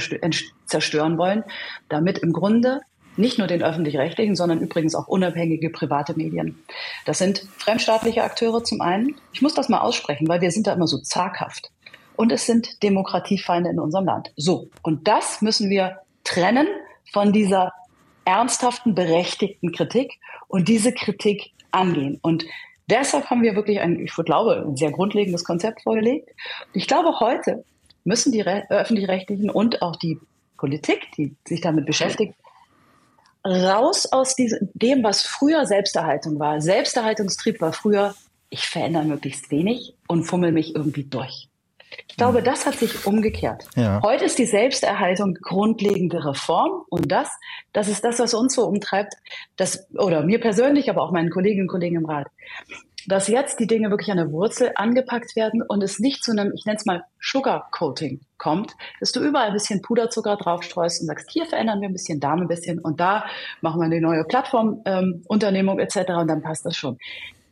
zerstören 0.66 1.16
wollen, 1.16 1.44
damit 1.88 2.18
im 2.18 2.32
Grunde 2.32 2.80
nicht 3.16 3.38
nur 3.38 3.46
den 3.46 3.62
öffentlich-rechtlichen, 3.62 4.34
sondern 4.34 4.58
übrigens 4.58 4.96
auch 4.96 5.06
unabhängige 5.06 5.70
private 5.70 6.14
Medien. 6.16 6.60
Das 7.06 7.18
sind 7.18 7.46
fremdstaatliche 7.56 8.24
Akteure 8.24 8.64
zum 8.64 8.80
einen. 8.80 9.14
Ich 9.32 9.42
muss 9.42 9.54
das 9.54 9.68
mal 9.68 9.78
aussprechen, 9.78 10.26
weil 10.26 10.40
wir 10.40 10.50
sind 10.50 10.66
da 10.66 10.72
immer 10.72 10.88
so 10.88 10.98
zaghaft. 10.98 11.70
Und 12.16 12.32
es 12.32 12.46
sind 12.46 12.82
Demokratiefeinde 12.82 13.70
in 13.70 13.78
unserem 13.78 14.06
Land. 14.06 14.32
So. 14.36 14.70
Und 14.82 15.06
das 15.06 15.40
müssen 15.40 15.70
wir 15.70 16.00
trennen 16.24 16.66
von 17.12 17.32
dieser 17.32 17.74
ernsthaften, 18.24 18.96
berechtigten 18.96 19.70
Kritik 19.70 20.18
und 20.48 20.66
diese 20.66 20.92
Kritik 20.92 21.52
angehen. 21.70 22.18
Und 22.22 22.44
Deshalb 22.92 23.30
haben 23.30 23.42
wir 23.42 23.56
wirklich 23.56 23.80
ein, 23.80 23.98
ich 24.00 24.12
glaube, 24.12 24.66
ein 24.68 24.76
sehr 24.76 24.90
grundlegendes 24.90 25.44
Konzept 25.44 25.82
vorgelegt. 25.82 26.28
Ich 26.74 26.86
glaube, 26.86 27.20
heute 27.20 27.64
müssen 28.04 28.32
die 28.32 28.44
öffentlich-rechtlichen 28.44 29.48
und 29.48 29.80
auch 29.80 29.96
die 29.96 30.18
Politik, 30.58 31.10
die 31.16 31.34
sich 31.48 31.62
damit 31.62 31.86
beschäftigt, 31.86 32.34
raus 33.46 34.04
aus 34.12 34.36
diesem, 34.36 34.68
dem, 34.74 35.02
was 35.02 35.22
früher 35.22 35.64
Selbsterhaltung 35.64 36.38
war. 36.38 36.60
Selbsterhaltungstrieb 36.60 37.62
war 37.62 37.72
früher, 37.72 38.14
ich 38.50 38.66
verändere 38.66 39.04
möglichst 39.04 39.50
wenig 39.50 39.94
und 40.06 40.24
fummel 40.24 40.52
mich 40.52 40.74
irgendwie 40.74 41.04
durch. 41.04 41.48
Ich 42.08 42.16
glaube, 42.16 42.42
das 42.42 42.66
hat 42.66 42.74
sich 42.74 43.06
umgekehrt. 43.06 43.64
Ja. 43.76 44.00
Heute 44.02 44.24
ist 44.24 44.38
die 44.38 44.46
Selbsterhaltung 44.46 45.34
grundlegende 45.34 46.24
Reform 46.24 46.82
und 46.88 47.10
das, 47.10 47.28
das 47.72 47.88
ist 47.88 48.04
das, 48.04 48.18
was 48.18 48.34
uns 48.34 48.54
so 48.54 48.66
umtreibt, 48.66 49.14
das, 49.56 49.88
oder 49.94 50.22
mir 50.22 50.40
persönlich, 50.40 50.90
aber 50.90 51.02
auch 51.02 51.12
meinen 51.12 51.30
Kolleginnen 51.30 51.62
und 51.62 51.68
Kollegen 51.68 51.96
im 51.96 52.06
Rat, 52.06 52.28
dass 53.06 53.28
jetzt 53.28 53.58
die 53.58 53.66
Dinge 53.66 53.90
wirklich 53.90 54.10
an 54.10 54.16
der 54.16 54.30
Wurzel 54.30 54.72
angepackt 54.74 55.34
werden 55.36 55.62
und 55.62 55.82
es 55.82 55.98
nicht 55.98 56.22
zu 56.22 56.32
einem, 56.32 56.52
ich 56.54 56.64
nenne 56.64 56.78
es 56.78 56.86
mal 56.86 57.04
Sugarcoating 57.20 58.20
kommt, 58.38 58.76
dass 59.00 59.12
du 59.12 59.20
überall 59.20 59.48
ein 59.48 59.52
bisschen 59.52 59.82
Puderzucker 59.82 60.36
draufstreust 60.36 61.00
und 61.00 61.06
sagst, 61.06 61.30
hier 61.30 61.46
verändern 61.46 61.80
wir 61.80 61.88
ein 61.88 61.92
bisschen, 61.92 62.20
da 62.20 62.32
ein 62.32 62.48
bisschen 62.48 62.78
und 62.78 63.00
da 63.00 63.24
machen 63.60 63.80
wir 63.80 63.86
eine 63.86 64.00
neue 64.00 64.24
Plattformunternehmung 64.24 65.78
ähm, 65.78 65.84
etc. 65.84 66.10
und 66.18 66.28
dann 66.28 66.42
passt 66.42 66.64
das 66.66 66.76
schon. 66.76 66.98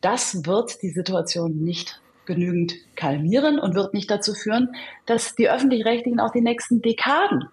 Das 0.00 0.46
wird 0.46 0.82
die 0.82 0.90
Situation 0.90 1.58
nicht 1.62 2.00
genügend 2.34 2.74
kalmieren 2.96 3.58
und 3.58 3.74
wird 3.74 3.94
nicht 3.94 4.10
dazu 4.10 4.34
führen, 4.34 4.74
dass 5.06 5.34
die 5.34 5.50
öffentlich-rechtlichen 5.50 6.20
auch 6.20 6.32
die 6.32 6.40
nächsten 6.40 6.80
Dekaden 6.80 7.48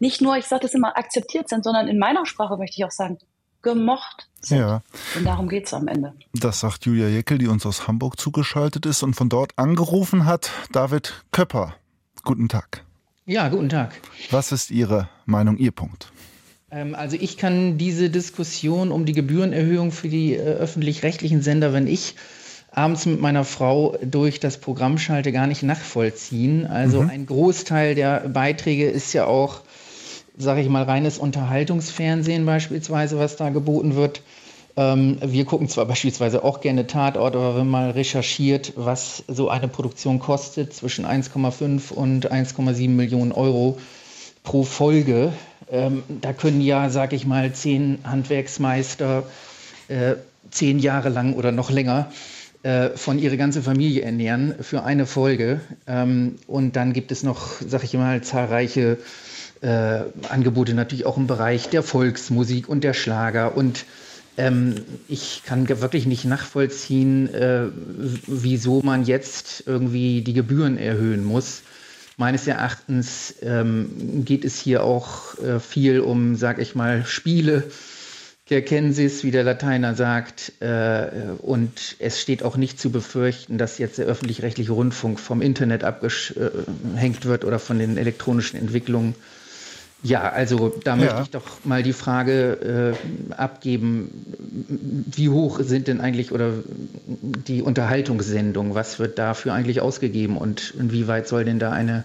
nicht 0.00 0.22
nur, 0.22 0.36
ich 0.36 0.46
sage 0.46 0.62
das 0.62 0.74
immer, 0.74 0.96
akzeptiert 0.96 1.48
sind, 1.48 1.62
sondern 1.62 1.86
in 1.86 1.98
meiner 1.98 2.26
Sprache 2.26 2.56
möchte 2.56 2.76
ich 2.78 2.84
auch 2.84 2.90
sagen, 2.90 3.18
gemocht 3.62 4.28
sind. 4.40 4.58
Ja. 4.58 4.82
Und 5.16 5.24
darum 5.26 5.48
geht 5.48 5.66
es 5.66 5.74
am 5.74 5.86
Ende. 5.86 6.14
Das 6.32 6.60
sagt 6.60 6.86
Julia 6.86 7.08
Jeckel, 7.08 7.36
die 7.36 7.46
uns 7.46 7.66
aus 7.66 7.86
Hamburg 7.86 8.18
zugeschaltet 8.18 8.86
ist 8.86 9.02
und 9.02 9.14
von 9.14 9.28
dort 9.28 9.52
angerufen 9.56 10.24
hat. 10.24 10.50
David 10.72 11.22
Köpper, 11.30 11.76
guten 12.24 12.48
Tag. 12.48 12.84
Ja, 13.26 13.48
guten 13.48 13.68
Tag. 13.68 13.92
Was 14.30 14.50
ist 14.50 14.70
Ihre 14.70 15.10
Meinung, 15.26 15.58
Ihr 15.58 15.72
Punkt? 15.72 16.10
Ähm, 16.70 16.94
also 16.94 17.18
ich 17.20 17.36
kann 17.36 17.76
diese 17.76 18.08
Diskussion 18.08 18.92
um 18.92 19.04
die 19.04 19.12
Gebührenerhöhung 19.12 19.92
für 19.92 20.08
die 20.08 20.34
äh, 20.34 20.40
öffentlich-rechtlichen 20.40 21.42
Sender, 21.42 21.74
wenn 21.74 21.86
ich 21.86 22.14
abends 22.72 23.06
mit 23.06 23.20
meiner 23.20 23.44
Frau 23.44 23.96
durch 24.02 24.40
das 24.40 24.58
Programm 24.58 24.98
schalte, 24.98 25.32
gar 25.32 25.46
nicht 25.46 25.62
nachvollziehen. 25.62 26.66
Also 26.66 27.02
mhm. 27.02 27.10
ein 27.10 27.26
Großteil 27.26 27.94
der 27.94 28.28
Beiträge 28.28 28.88
ist 28.88 29.12
ja 29.12 29.26
auch 29.26 29.62
sage 30.40 30.60
ich 30.62 30.68
mal, 30.68 30.82
reines 30.82 31.18
Unterhaltungsfernsehen 31.18 32.46
beispielsweise, 32.46 33.18
was 33.18 33.36
da 33.36 33.50
geboten 33.50 33.94
wird. 33.94 34.22
Ähm, 34.76 35.18
wir 35.20 35.44
gucken 35.44 35.68
zwar 35.68 35.86
beispielsweise 35.86 36.44
auch 36.44 36.60
gerne 36.60 36.86
Tatort, 36.86 37.36
aber 37.36 37.56
wenn 37.56 37.68
man 37.68 37.90
recherchiert, 37.90 38.72
was 38.76 39.24
so 39.28 39.48
eine 39.48 39.68
Produktion 39.68 40.18
kostet, 40.18 40.72
zwischen 40.72 41.04
1,5 41.04 41.92
und 41.92 42.30
1,7 42.30 42.88
Millionen 42.88 43.32
Euro 43.32 43.78
pro 44.42 44.64
Folge, 44.64 45.32
ähm, 45.70 46.02
da 46.08 46.32
können 46.32 46.60
ja, 46.60 46.88
sag 46.90 47.12
ich 47.12 47.26
mal, 47.26 47.52
zehn 47.52 47.98
Handwerksmeister 48.04 49.24
äh, 49.88 50.14
zehn 50.50 50.78
Jahre 50.78 51.10
lang 51.10 51.34
oder 51.34 51.52
noch 51.52 51.70
länger 51.70 52.10
äh, 52.62 52.90
von 52.90 53.18
ihre 53.18 53.36
ganze 53.36 53.62
Familie 53.62 54.02
ernähren 54.02 54.54
für 54.60 54.84
eine 54.84 55.06
Folge. 55.06 55.60
Ähm, 55.86 56.36
und 56.46 56.76
dann 56.76 56.92
gibt 56.92 57.10
es 57.10 57.22
noch, 57.22 57.52
sag 57.66 57.84
ich 57.84 57.94
mal, 57.94 58.22
zahlreiche 58.22 58.98
äh, 59.62 60.00
Angebote 60.28 60.74
natürlich 60.74 61.06
auch 61.06 61.16
im 61.16 61.26
Bereich 61.26 61.68
der 61.68 61.82
Volksmusik 61.82 62.68
und 62.68 62.84
der 62.84 62.92
Schlager. 62.92 63.56
Und 63.56 63.84
ähm, 64.36 64.74
ich 65.08 65.42
kann 65.44 65.68
wirklich 65.68 66.06
nicht 66.06 66.24
nachvollziehen, 66.24 67.32
äh, 67.32 67.66
wieso 68.26 68.82
man 68.82 69.04
jetzt 69.04 69.64
irgendwie 69.66 70.22
die 70.22 70.34
Gebühren 70.34 70.78
erhöhen 70.78 71.24
muss. 71.24 71.62
Meines 72.16 72.46
Erachtens 72.46 73.36
ähm, 73.40 74.24
geht 74.26 74.44
es 74.44 74.60
hier 74.60 74.84
auch 74.84 75.38
äh, 75.38 75.60
viel 75.60 76.00
um, 76.00 76.36
sag 76.36 76.58
ich 76.58 76.74
mal, 76.74 77.06
Spiele 77.06 77.64
der 78.50 78.62
Kensis, 78.62 79.24
wie 79.24 79.30
der 79.30 79.44
Lateiner 79.44 79.94
sagt. 79.94 80.52
Äh, 80.60 81.06
und 81.40 81.96
es 81.98 82.20
steht 82.20 82.42
auch 82.42 82.56
nicht 82.56 82.80
zu 82.80 82.90
befürchten, 82.90 83.58
dass 83.58 83.78
jetzt 83.78 83.98
der 83.98 84.06
öffentlich-rechtliche 84.06 84.72
Rundfunk 84.72 85.20
vom 85.20 85.40
Internet 85.40 85.84
abgehängt 85.84 87.24
wird 87.24 87.44
oder 87.44 87.58
von 87.58 87.78
den 87.78 87.96
elektronischen 87.96 88.58
Entwicklungen. 88.58 89.14
Ja, 90.02 90.30
also 90.30 90.72
da 90.82 90.92
ja. 90.92 90.96
möchte 90.96 91.22
ich 91.22 91.30
doch 91.30 91.64
mal 91.64 91.82
die 91.82 91.92
Frage 91.92 92.96
äh, 93.30 93.34
abgeben, 93.34 94.10
wie 95.14 95.28
hoch 95.28 95.60
sind 95.62 95.88
denn 95.88 96.00
eigentlich 96.00 96.32
oder 96.32 96.52
die 97.06 97.60
Unterhaltungssendungen, 97.60 98.74
was 98.74 98.98
wird 98.98 99.18
dafür 99.18 99.52
eigentlich 99.52 99.82
ausgegeben 99.82 100.38
und 100.38 100.74
inwieweit 100.78 101.28
soll 101.28 101.44
denn 101.44 101.58
da 101.58 101.72
eine 101.72 102.04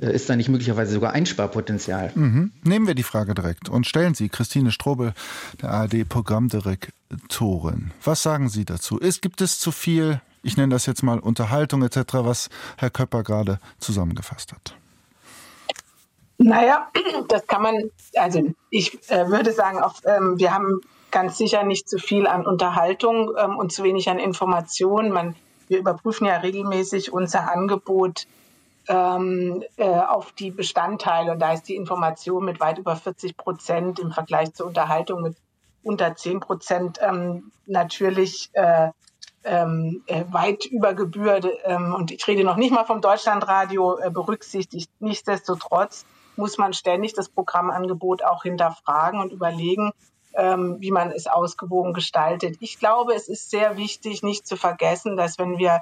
ist 0.00 0.28
da 0.28 0.36
nicht 0.36 0.48
möglicherweise 0.48 0.92
sogar 0.92 1.12
Einsparpotenzial? 1.12 2.12
Mhm. 2.14 2.52
Nehmen 2.62 2.86
wir 2.86 2.94
die 2.94 3.02
Frage 3.02 3.34
direkt 3.34 3.68
und 3.68 3.86
stellen 3.86 4.14
Sie 4.14 4.28
Christine 4.28 4.70
Strobel, 4.70 5.14
der 5.62 5.70
ARD-Programmdirektorin. 5.70 7.92
Was 8.04 8.22
sagen 8.22 8.48
Sie 8.48 8.64
dazu? 8.64 8.98
Ist, 8.98 9.22
gibt 9.22 9.40
es 9.40 9.58
zu 9.58 9.72
viel, 9.72 10.20
ich 10.42 10.56
nenne 10.56 10.74
das 10.74 10.86
jetzt 10.86 11.02
mal 11.02 11.18
Unterhaltung 11.18 11.82
etc., 11.82 11.98
was 12.12 12.48
Herr 12.76 12.90
Köpper 12.90 13.22
gerade 13.22 13.58
zusammengefasst 13.78 14.52
hat? 14.52 14.74
Naja, 16.38 16.88
das 17.28 17.46
kann 17.46 17.62
man, 17.62 17.90
also 18.16 18.42
ich 18.70 19.10
äh, 19.10 19.28
würde 19.28 19.52
sagen, 19.52 19.80
auch, 19.80 19.94
ähm, 20.04 20.38
wir 20.38 20.52
haben 20.52 20.80
ganz 21.10 21.38
sicher 21.38 21.64
nicht 21.64 21.88
zu 21.88 21.98
viel 21.98 22.26
an 22.26 22.46
Unterhaltung 22.46 23.32
ähm, 23.38 23.56
und 23.56 23.72
zu 23.72 23.82
wenig 23.82 24.10
an 24.10 24.18
Informationen. 24.18 25.10
Man, 25.10 25.34
wir 25.68 25.78
überprüfen 25.78 26.26
ja 26.26 26.36
regelmäßig 26.36 27.12
unser 27.12 27.50
Angebot 27.50 28.26
ähm, 28.88 29.64
äh, 29.76 29.84
auf 29.88 30.32
die 30.32 30.50
Bestandteile. 30.50 31.32
Und 31.32 31.40
da 31.40 31.52
ist 31.52 31.64
die 31.64 31.76
Information 31.76 32.44
mit 32.44 32.60
weit 32.60 32.78
über 32.78 32.96
40 32.96 33.36
Prozent 33.36 33.98
im 33.98 34.12
Vergleich 34.12 34.54
zur 34.54 34.66
Unterhaltung 34.66 35.22
mit 35.22 35.36
unter 35.82 36.16
10 36.16 36.40
Prozent 36.40 36.98
ähm, 37.00 37.52
natürlich 37.66 38.50
äh, 38.54 38.90
ähm, 39.44 40.02
äh, 40.06 40.24
weit 40.30 40.64
über 40.66 40.94
Gebühr. 40.94 41.40
Ähm, 41.64 41.94
und 41.94 42.10
ich 42.10 42.26
rede 42.26 42.44
noch 42.44 42.56
nicht 42.56 42.72
mal 42.72 42.84
vom 42.84 43.00
Deutschlandradio 43.00 43.98
äh, 43.98 44.10
berücksichtigt. 44.10 44.90
Nichtsdestotrotz 44.98 46.04
muss 46.36 46.58
man 46.58 46.72
ständig 46.74 47.14
das 47.14 47.28
Programmangebot 47.28 48.22
auch 48.22 48.42
hinterfragen 48.42 49.20
und 49.20 49.32
überlegen, 49.32 49.92
ähm, 50.34 50.76
wie 50.80 50.90
man 50.90 51.10
es 51.12 51.26
ausgewogen 51.26 51.94
gestaltet. 51.94 52.56
Ich 52.60 52.78
glaube, 52.78 53.14
es 53.14 53.28
ist 53.28 53.50
sehr 53.50 53.76
wichtig, 53.76 54.22
nicht 54.22 54.46
zu 54.46 54.56
vergessen, 54.56 55.16
dass 55.16 55.38
wenn 55.38 55.58
wir 55.58 55.80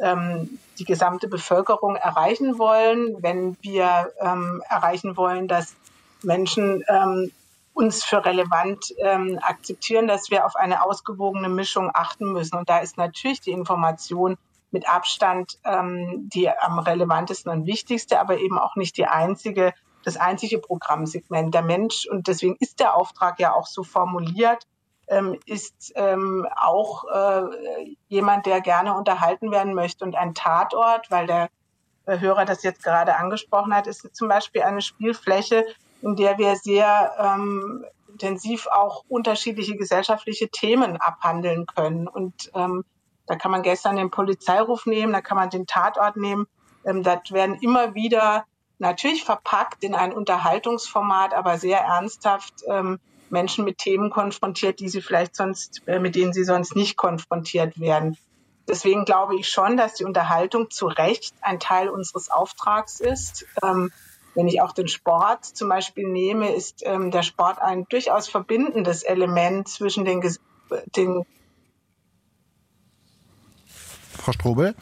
ähm, 0.00 0.58
die 0.78 0.84
gesamte 0.84 1.28
Bevölkerung 1.28 1.96
erreichen 1.96 2.58
wollen, 2.58 3.16
wenn 3.22 3.56
wir 3.62 4.12
ähm, 4.20 4.62
erreichen 4.68 5.16
wollen, 5.16 5.48
dass 5.48 5.74
Menschen 6.22 6.84
ähm, 6.88 7.32
uns 7.72 8.04
für 8.04 8.24
relevant 8.24 8.92
ähm, 8.98 9.38
akzeptieren, 9.40 10.08
dass 10.08 10.30
wir 10.30 10.44
auf 10.44 10.56
eine 10.56 10.84
ausgewogene 10.84 11.48
Mischung 11.48 11.90
achten 11.94 12.32
müssen. 12.32 12.56
Und 12.56 12.68
da 12.68 12.78
ist 12.78 12.96
natürlich 12.96 13.40
die 13.40 13.52
Information 13.52 14.36
mit 14.70 14.88
Abstand 14.88 15.58
ähm, 15.64 16.28
die 16.32 16.50
am 16.50 16.78
relevantesten 16.78 17.50
und 17.50 17.66
wichtigste, 17.66 18.20
aber 18.20 18.38
eben 18.38 18.58
auch 18.58 18.76
nicht 18.76 18.96
die 18.96 19.06
einzige, 19.06 19.72
das 20.04 20.16
einzige 20.16 20.58
Programmsegment. 20.58 21.54
Der 21.54 21.62
Mensch, 21.62 22.06
und 22.10 22.26
deswegen 22.26 22.56
ist 22.60 22.80
der 22.80 22.94
Auftrag 22.94 23.38
ja 23.38 23.54
auch 23.54 23.66
so 23.66 23.84
formuliert, 23.84 24.64
ähm, 25.08 25.38
ist 25.46 25.92
ähm, 25.94 26.46
auch 26.56 27.04
äh, 27.04 27.96
jemand, 28.08 28.46
der 28.46 28.60
gerne 28.60 28.94
unterhalten 28.94 29.50
werden 29.50 29.74
möchte. 29.74 30.04
Und 30.04 30.16
ein 30.16 30.34
Tatort, 30.34 31.10
weil 31.10 31.26
der 31.26 31.48
äh, 32.06 32.18
Hörer 32.18 32.44
das 32.44 32.62
jetzt 32.62 32.82
gerade 32.82 33.16
angesprochen 33.16 33.74
hat, 33.74 33.86
ist 33.86 34.14
zum 34.14 34.28
Beispiel 34.28 34.62
eine 34.62 34.82
Spielfläche, 34.82 35.64
in 36.02 36.16
der 36.16 36.38
wir 36.38 36.56
sehr 36.56 37.12
ähm, 37.18 37.84
intensiv 38.08 38.66
auch 38.66 39.04
unterschiedliche 39.08 39.76
gesellschaftliche 39.76 40.48
Themen 40.48 40.96
abhandeln 40.96 41.66
können. 41.66 42.08
Und 42.08 42.50
ähm, 42.54 42.84
da 43.26 43.36
kann 43.36 43.50
man 43.50 43.62
gestern 43.62 43.96
den 43.96 44.10
Polizeiruf 44.10 44.86
nehmen, 44.86 45.12
da 45.12 45.20
kann 45.20 45.36
man 45.36 45.50
den 45.50 45.66
Tatort 45.66 46.16
nehmen. 46.16 46.46
Ähm, 46.84 47.02
das 47.02 47.30
werden 47.30 47.56
immer 47.60 47.94
wieder 47.94 48.44
natürlich 48.78 49.24
verpackt 49.24 49.84
in 49.84 49.94
ein 49.94 50.12
Unterhaltungsformat, 50.12 51.34
aber 51.34 51.58
sehr 51.58 51.80
ernsthaft 51.80 52.62
ähm, 52.68 53.00
Menschen 53.30 53.64
mit 53.64 53.78
Themen 53.78 54.10
konfrontiert, 54.10 54.80
die 54.80 54.88
sie 54.88 55.02
vielleicht 55.02 55.36
sonst, 55.36 55.82
äh, 55.86 55.98
mit 55.98 56.14
denen 56.14 56.32
sie 56.32 56.44
sonst 56.44 56.76
nicht 56.76 56.96
konfrontiert 56.96 57.78
werden. 57.80 58.16
Deswegen 58.68 59.04
glaube 59.04 59.36
ich 59.36 59.48
schon, 59.48 59.76
dass 59.76 59.94
die 59.94 60.04
Unterhaltung 60.04 60.70
zu 60.70 60.86
Recht 60.86 61.34
ein 61.40 61.58
Teil 61.58 61.88
unseres 61.88 62.30
Auftrags 62.30 63.00
ist. 63.00 63.46
Ähm, 63.62 63.90
wenn 64.34 64.46
ich 64.46 64.60
auch 64.60 64.72
den 64.72 64.88
Sport 64.88 65.44
zum 65.44 65.68
Beispiel 65.68 66.06
nehme, 66.06 66.54
ist 66.54 66.82
ähm, 66.84 67.10
der 67.10 67.22
Sport 67.22 67.60
ein 67.60 67.86
durchaus 67.88 68.28
verbindendes 68.28 69.02
Element 69.02 69.68
zwischen 69.68 70.04
den, 70.04 70.22
den 70.96 71.24
Frau 74.18 74.32
Strobel? 74.32 74.74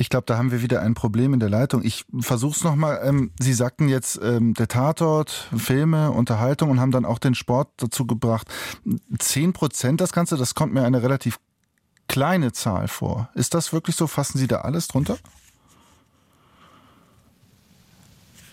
Ich 0.00 0.10
glaube, 0.10 0.26
da 0.26 0.38
haben 0.38 0.52
wir 0.52 0.62
wieder 0.62 0.80
ein 0.80 0.94
Problem 0.94 1.34
in 1.34 1.40
der 1.40 1.50
Leitung. 1.50 1.82
Ich 1.82 2.04
versuche 2.20 2.56
es 2.56 2.62
nochmal. 2.62 3.00
Ähm, 3.02 3.32
Sie 3.40 3.52
sagten 3.52 3.88
jetzt 3.88 4.20
ähm, 4.22 4.54
der 4.54 4.68
Tatort, 4.68 5.48
Filme, 5.56 6.12
Unterhaltung 6.12 6.70
und 6.70 6.78
haben 6.78 6.92
dann 6.92 7.04
auch 7.04 7.18
den 7.18 7.34
Sport 7.34 7.68
dazu 7.78 8.06
gebracht. 8.06 8.46
Zehn 9.18 9.52
Prozent 9.52 10.00
das 10.00 10.12
Ganze, 10.12 10.36
das 10.36 10.54
kommt 10.54 10.72
mir 10.72 10.84
eine 10.84 11.02
relativ 11.02 11.40
kleine 12.06 12.52
Zahl 12.52 12.86
vor. 12.86 13.28
Ist 13.34 13.54
das 13.54 13.72
wirklich 13.72 13.96
so? 13.96 14.06
Fassen 14.06 14.38
Sie 14.38 14.46
da 14.46 14.60
alles 14.60 14.86
drunter? 14.86 15.18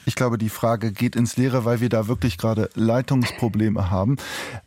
Ich 0.08 0.16
glaube, 0.16 0.40
die 0.40 0.50
Frage 0.50 0.92
geht 0.92 1.16
ins 1.16 1.38
Leere, 1.38 1.64
weil 1.64 1.80
wir 1.80 1.90
da 1.90 2.08
wirklich 2.08 2.40
gerade 2.40 2.70
Leitungsprobleme 2.74 3.92
haben. 3.92 4.18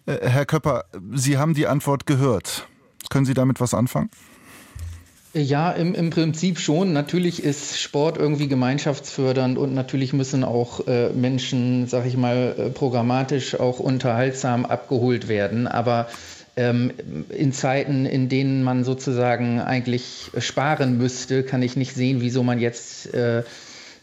Äh, 0.06 0.28
Herr 0.28 0.46
Köpper, 0.46 0.84
Sie 1.12 1.38
haben 1.38 1.54
die 1.54 1.66
Antwort 1.66 2.06
gehört. 2.06 2.68
Können 3.10 3.26
Sie 3.26 3.34
damit 3.34 3.60
was 3.60 3.74
anfangen? 3.74 4.10
Ja, 5.34 5.72
im, 5.72 5.94
im 5.94 6.10
Prinzip 6.10 6.58
schon. 6.58 6.92
Natürlich 6.92 7.42
ist 7.42 7.78
Sport 7.78 8.16
irgendwie 8.16 8.48
gemeinschaftsfördernd 8.48 9.58
und 9.58 9.74
natürlich 9.74 10.12
müssen 10.12 10.42
auch 10.42 10.86
äh, 10.86 11.10
Menschen, 11.10 11.86
sag 11.86 12.06
ich 12.06 12.16
mal, 12.16 12.54
äh, 12.56 12.70
programmatisch 12.70 13.58
auch 13.60 13.78
unterhaltsam 13.78 14.64
abgeholt 14.64 15.28
werden. 15.28 15.66
Aber 15.66 16.08
ähm, 16.56 16.92
in 17.28 17.52
Zeiten, 17.52 18.06
in 18.06 18.30
denen 18.30 18.62
man 18.62 18.84
sozusagen 18.84 19.60
eigentlich 19.60 20.30
sparen 20.38 20.96
müsste, 20.96 21.42
kann 21.42 21.62
ich 21.62 21.76
nicht 21.76 21.94
sehen, 21.94 22.22
wieso 22.22 22.42
man 22.42 22.58
jetzt 22.58 23.12
äh, 23.12 23.42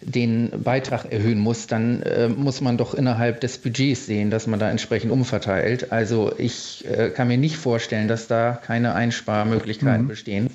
den 0.01 0.51
Beitrag 0.63 1.11
erhöhen 1.11 1.39
muss, 1.39 1.65
dann 1.65 2.03
äh, 2.03 2.29
muss 2.29 2.61
man 2.61 2.77
doch 2.77 2.93
innerhalb 2.93 3.41
des 3.41 3.57
Budgets 3.57 4.05
sehen, 4.05 4.29
dass 4.29 4.45
man 4.45 4.59
da 4.59 4.69
entsprechend 4.69 5.11
umverteilt. 5.11 5.91
Also 5.91 6.31
ich 6.37 6.85
äh, 6.87 7.09
kann 7.09 7.27
mir 7.27 7.37
nicht 7.37 7.57
vorstellen, 7.57 8.07
dass 8.07 8.27
da 8.27 8.51
keine 8.51 8.93
Einsparmöglichkeiten 8.93 10.03
mhm. 10.03 10.09
bestehen. 10.09 10.49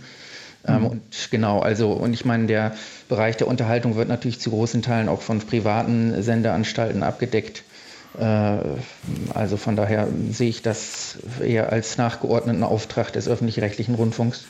Ähm, 0.66 0.81
mhm. 0.81 0.87
Und 0.87 1.29
genau, 1.31 1.61
also, 1.61 1.92
und 1.92 2.12
ich 2.12 2.25
meine, 2.25 2.46
der 2.46 2.75
Bereich 3.09 3.37
der 3.37 3.49
Unterhaltung 3.49 3.96
wird 3.96 4.09
natürlich 4.09 4.40
zu 4.40 4.51
großen 4.51 4.83
Teilen 4.83 5.09
auch 5.09 5.23
von 5.23 5.40
privaten 5.40 6.23
Sendeanstalten 6.23 7.03
abgedeckt. 7.03 7.64
Äh, 8.18 8.59
also 9.35 9.57
von 9.57 9.77
daher 9.77 10.09
sehe 10.31 10.49
ich 10.49 10.62
das 10.62 11.18
eher 11.42 11.73
als 11.73 11.96
nachgeordneten 11.96 12.62
Auftrag 12.62 13.12
des 13.12 13.29
öffentlich-rechtlichen 13.29 13.94
Rundfunks. 13.94 14.44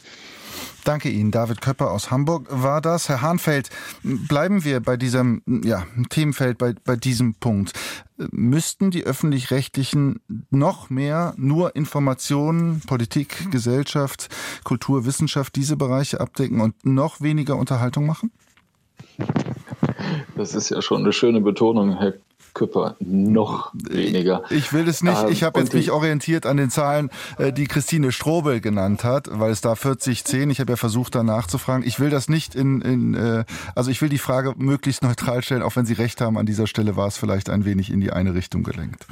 Danke 0.85 1.11
Ihnen. 1.11 1.31
David 1.31 1.61
Köpper 1.61 1.91
aus 1.91 2.11
Hamburg 2.11 2.47
war 2.51 2.81
das. 2.81 3.09
Herr 3.09 3.21
Hahnfeld, 3.23 3.71
bleiben 4.03 4.65
wir 4.65 4.81
bei 4.81 4.97
diesem 4.97 5.43
ja, 5.65 5.87
Themenfeld, 6.09 6.59
bei, 6.59 6.75
bei 6.85 6.97
diesem 6.97 7.35
Punkt. 7.35 7.73
Müssten 8.31 8.91
die 8.91 9.05
öffentlich-rechtlichen 9.05 10.21
noch 10.51 10.91
mehr 10.91 11.35
nur 11.37 11.77
Informationen, 11.77 12.81
Politik, 12.87 13.51
Gesellschaft, 13.51 14.29
Kultur, 14.65 15.07
Wissenschaft, 15.07 15.57
diese 15.57 15.77
Bereiche 15.77 16.21
abdecken 16.21 16.61
und 16.61 16.75
noch 16.85 17.21
weniger 17.21 17.57
Unterhaltung 17.57 18.07
machen? 18.07 18.31
Das 20.37 20.55
ist 20.55 20.71
ja 20.71 20.81
schon 20.83 21.03
eine 21.03 21.13
schöne 21.13 21.41
Betonung, 21.41 21.99
Herr 21.99 22.15
Küpper 22.55 22.97
noch 23.01 23.73
weniger. 23.75 24.43
Ich 24.51 24.73
will 24.73 24.89
es 24.89 25.03
nicht. 25.03 25.29
Ich 25.31 25.43
habe 25.43 25.59
ähm, 25.59 25.65
jetzt 25.65 25.75
mich 25.75 25.91
orientiert 25.91 26.47
an 26.47 26.57
den 26.57 26.71
Zahlen, 26.71 27.11
äh, 27.39 27.53
die 27.53 27.67
Christine 27.67 28.13
Strobel 28.13 28.61
genannt 28.61 29.05
hat, 29.05 29.29
weil 29.31 29.51
es 29.51 29.61
da 29.61 29.75
40, 29.75 30.25
10. 30.25 30.51
Ich 30.51 30.61
habe 30.61 30.73
ja 30.73 30.77
versucht, 30.77 31.15
da 31.15 31.23
nachzufragen. 31.23 31.87
Ich 31.87 32.01
will 32.01 32.11
das 32.11 32.29
nicht 32.29 32.55
in, 32.55 32.81
in 32.81 33.15
äh, 33.15 33.45
also 33.75 33.91
ich 33.91 34.01
will 34.03 34.09
die 34.09 34.19
Frage 34.19 34.55
möglichst 34.57 35.03
neutral 35.03 35.43
stellen, 35.43 35.63
auch 35.63 35.77
wenn 35.77 35.87
Sie 35.87 35.95
recht 35.95 36.21
haben. 36.21 36.39
An 36.39 36.47
dieser 36.47 36.67
Stelle 36.67 36.97
war 36.97 37.07
es 37.07 37.17
vielleicht 37.17 37.51
ein 37.51 37.65
wenig 37.65 37.91
in 37.91 38.01
die 38.01 38.13
eine 38.13 38.35
Richtung 38.35 38.63
gelenkt. 38.63 39.07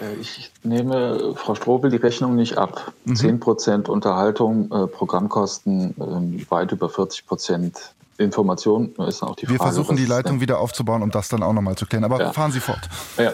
Äh, 0.00 0.20
ich 0.20 0.52
nehme 0.62 1.34
Frau 1.36 1.54
Strobel 1.54 1.90
die 1.90 1.96
Rechnung 1.96 2.36
nicht 2.36 2.58
ab. 2.58 2.92
Mhm. 3.04 3.16
10 3.16 3.40
Prozent 3.40 3.88
Unterhaltung, 3.88 4.68
Programmkosten 4.68 5.94
äh, 5.98 6.50
weit 6.50 6.72
über 6.72 6.88
40 6.88 7.26
Prozent 7.26 7.94
Information 8.18 8.94
ist 9.08 9.22
auch 9.22 9.36
die 9.36 9.42
Wir 9.42 9.56
Frage. 9.56 9.60
Wir 9.60 9.64
versuchen 9.74 9.96
die 9.96 10.06
Leitung 10.06 10.40
wieder 10.40 10.58
aufzubauen, 10.58 11.02
um 11.02 11.10
das 11.10 11.28
dann 11.28 11.42
auch 11.42 11.52
nochmal 11.52 11.76
zu 11.76 11.86
klären. 11.86 12.04
Aber 12.04 12.20
ja. 12.20 12.32
fahren 12.32 12.52
Sie 12.52 12.60
fort. 12.60 12.88
Ja. 13.16 13.32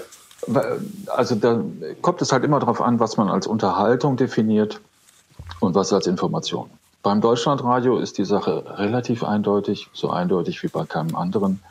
Also 1.08 1.34
da 1.34 1.62
kommt 2.00 2.22
es 2.22 2.32
halt 2.32 2.44
immer 2.44 2.60
darauf 2.60 2.80
an, 2.80 2.98
was 2.98 3.18
man 3.18 3.28
als 3.28 3.46
Unterhaltung 3.46 4.16
definiert 4.16 4.80
und 5.60 5.74
was 5.74 5.92
als 5.92 6.06
Information. 6.06 6.70
Beim 7.02 7.20
Deutschlandradio 7.20 7.98
ist 7.98 8.18
die 8.18 8.24
Sache 8.24 8.64
relativ 8.78 9.22
eindeutig, 9.22 9.88
so 9.92 10.10
eindeutig 10.10 10.62
wie 10.62 10.68
bei 10.68 10.84
keinem 10.84 11.14
anderen 11.14 11.62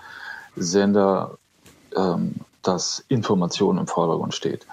Sender, 0.56 1.38
ähm, 1.96 2.36
dass 2.62 3.04
Information 3.08 3.78
im 3.78 3.88
Vordergrund 3.88 4.34
steht. 4.36 4.66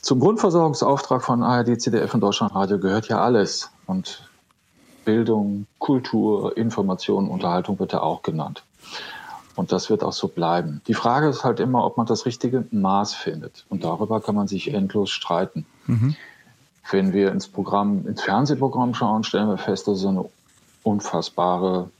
Zum 0.00 0.18
Grundversorgungsauftrag 0.18 1.22
von 1.22 1.42
ARD, 1.42 1.80
ZDF 1.80 2.14
und 2.14 2.20
Deutschlandradio 2.20 2.78
gehört 2.78 3.06
ja 3.08 3.20
alles. 3.20 3.70
Und 3.86 4.28
Bildung, 5.04 5.66
Kultur, 5.78 6.56
Information, 6.56 7.28
Unterhaltung 7.28 7.78
wird 7.78 7.92
ja 7.92 8.02
auch 8.02 8.22
genannt. 8.22 8.62
Und 9.54 9.72
das 9.72 9.90
wird 9.90 10.02
auch 10.02 10.12
so 10.12 10.28
bleiben. 10.28 10.80
Die 10.86 10.94
Frage 10.94 11.28
ist 11.28 11.44
halt 11.44 11.60
immer, 11.60 11.84
ob 11.84 11.96
man 11.96 12.06
das 12.06 12.24
richtige 12.24 12.64
Maß 12.70 13.14
findet. 13.14 13.66
Und 13.68 13.84
darüber 13.84 14.20
kann 14.20 14.34
man 14.34 14.48
sich 14.48 14.72
endlos 14.72 15.10
streiten. 15.10 15.66
Mhm. 15.86 16.16
Wenn 16.90 17.12
wir 17.12 17.30
ins 17.32 17.48
Programm, 17.48 18.06
ins 18.06 18.22
Fernsehprogramm 18.22 18.94
schauen, 18.94 19.24
stellen 19.24 19.48
wir 19.48 19.58
fest, 19.58 19.88
dass 19.88 19.98
es 19.98 20.06
eine 20.06 20.24
unfassbare 20.82 21.90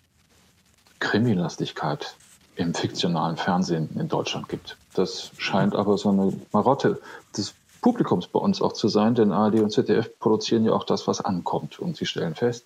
Krimilastigkeit 0.98 2.14
im 2.56 2.74
fiktionalen 2.74 3.36
Fernsehen 3.36 3.90
in 3.98 4.08
Deutschland 4.08 4.48
gibt. 4.48 4.76
Das 4.94 5.30
scheint 5.38 5.74
aber 5.74 5.98
so 5.98 6.10
eine 6.10 6.32
Marotte 6.52 7.00
Publikums 7.82 8.28
bei 8.28 8.38
uns 8.38 8.62
auch 8.62 8.72
zu 8.72 8.88
sein, 8.88 9.14
denn 9.14 9.32
ARD 9.32 9.60
und 9.60 9.70
ZDF 9.70 10.18
produzieren 10.18 10.64
ja 10.64 10.72
auch 10.72 10.84
das, 10.84 11.06
was 11.06 11.20
ankommt. 11.20 11.80
Und 11.80 11.96
sie 11.96 12.06
stellen 12.06 12.34
fest, 12.34 12.64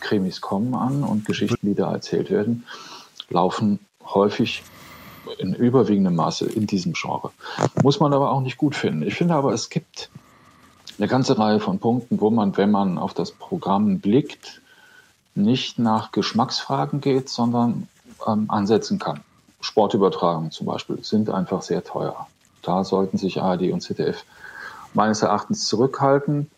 Krimis 0.00 0.40
kommen 0.40 0.74
an 0.74 1.04
und 1.04 1.24
Geschichten, 1.26 1.66
die 1.66 1.74
da 1.74 1.92
erzählt 1.92 2.30
werden, 2.30 2.66
laufen 3.28 3.78
häufig 4.04 4.62
in 5.38 5.54
überwiegendem 5.54 6.16
Maße 6.16 6.46
in 6.46 6.66
diesem 6.66 6.94
Genre. 6.94 7.30
Muss 7.82 8.00
man 8.00 8.12
aber 8.12 8.30
auch 8.30 8.40
nicht 8.40 8.56
gut 8.56 8.74
finden. 8.74 9.02
Ich 9.02 9.14
finde 9.14 9.34
aber, 9.34 9.52
es 9.52 9.68
gibt 9.68 10.10
eine 10.98 11.08
ganze 11.08 11.38
Reihe 11.38 11.60
von 11.60 11.78
Punkten, 11.78 12.20
wo 12.20 12.30
man, 12.30 12.56
wenn 12.56 12.70
man 12.70 12.98
auf 12.98 13.14
das 13.14 13.32
Programm 13.32 14.00
blickt, 14.00 14.62
nicht 15.34 15.78
nach 15.78 16.12
Geschmacksfragen 16.12 17.00
geht, 17.00 17.28
sondern 17.28 17.88
ähm, 18.26 18.46
ansetzen 18.48 18.98
kann. 18.98 19.20
Sportübertragungen 19.60 20.50
zum 20.50 20.66
Beispiel 20.66 21.02
sind 21.02 21.30
einfach 21.30 21.62
sehr 21.62 21.82
teuer. 21.82 22.28
Da 22.62 22.84
sollten 22.84 23.18
sich 23.18 23.42
ARD 23.42 23.72
und 23.72 23.80
ZDF 23.80 24.24
meines 24.94 25.22
Erachtens 25.22 25.66
zurückhalten. 25.66 26.50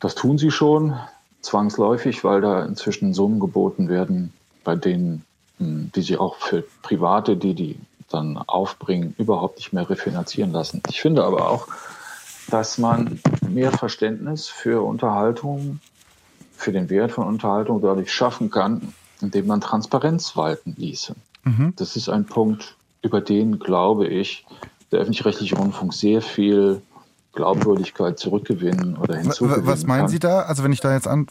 Das 0.00 0.14
tun 0.14 0.38
sie 0.38 0.50
schon 0.50 0.98
zwangsläufig, 1.40 2.24
weil 2.24 2.40
da 2.40 2.64
inzwischen 2.64 3.14
Summen 3.14 3.40
geboten 3.40 3.88
werden, 3.88 4.32
bei 4.64 4.76
denen, 4.76 5.24
hm, 5.58 5.90
die 5.94 6.02
sie 6.02 6.18
auch 6.18 6.36
für 6.36 6.64
Private, 6.82 7.36
die 7.36 7.54
die 7.54 7.78
dann 8.10 8.38
aufbringen, 8.38 9.14
überhaupt 9.18 9.58
nicht 9.58 9.72
mehr 9.72 9.88
refinanzieren 9.88 10.52
lassen. 10.52 10.82
Ich 10.88 11.00
finde 11.00 11.24
aber 11.24 11.50
auch, 11.50 11.68
dass 12.50 12.78
man 12.78 13.20
mehr 13.46 13.70
Verständnis 13.70 14.48
für 14.48 14.82
Unterhaltung, 14.82 15.80
für 16.56 16.72
den 16.72 16.88
Wert 16.88 17.12
von 17.12 17.26
Unterhaltung 17.26 17.82
dadurch 17.82 18.12
schaffen 18.12 18.50
kann, 18.50 18.94
indem 19.20 19.46
man 19.46 19.60
Transparenz 19.60 20.36
walten 20.36 20.74
ließe. 20.76 21.14
Mhm. 21.44 21.74
Das 21.76 21.96
ist 21.96 22.08
ein 22.08 22.24
Punkt, 22.24 22.76
über 23.02 23.20
den, 23.20 23.58
glaube 23.58 24.06
ich, 24.06 24.46
der 24.90 25.00
öffentlich-rechtliche 25.00 25.56
Rundfunk 25.56 25.92
sehr 25.92 26.22
viel 26.22 26.80
Glaubwürdigkeit 27.34 28.18
zurückgewinnen 28.18 28.96
oder 28.96 29.16
hinzugewinnen 29.16 29.66
Was 29.66 29.86
meinen 29.86 30.00
kann. 30.00 30.08
Sie 30.08 30.18
da? 30.18 30.40
Also 30.40 30.64
wenn 30.64 30.72
ich 30.72 30.80
da 30.80 30.92
jetzt 30.92 31.06
an, 31.06 31.26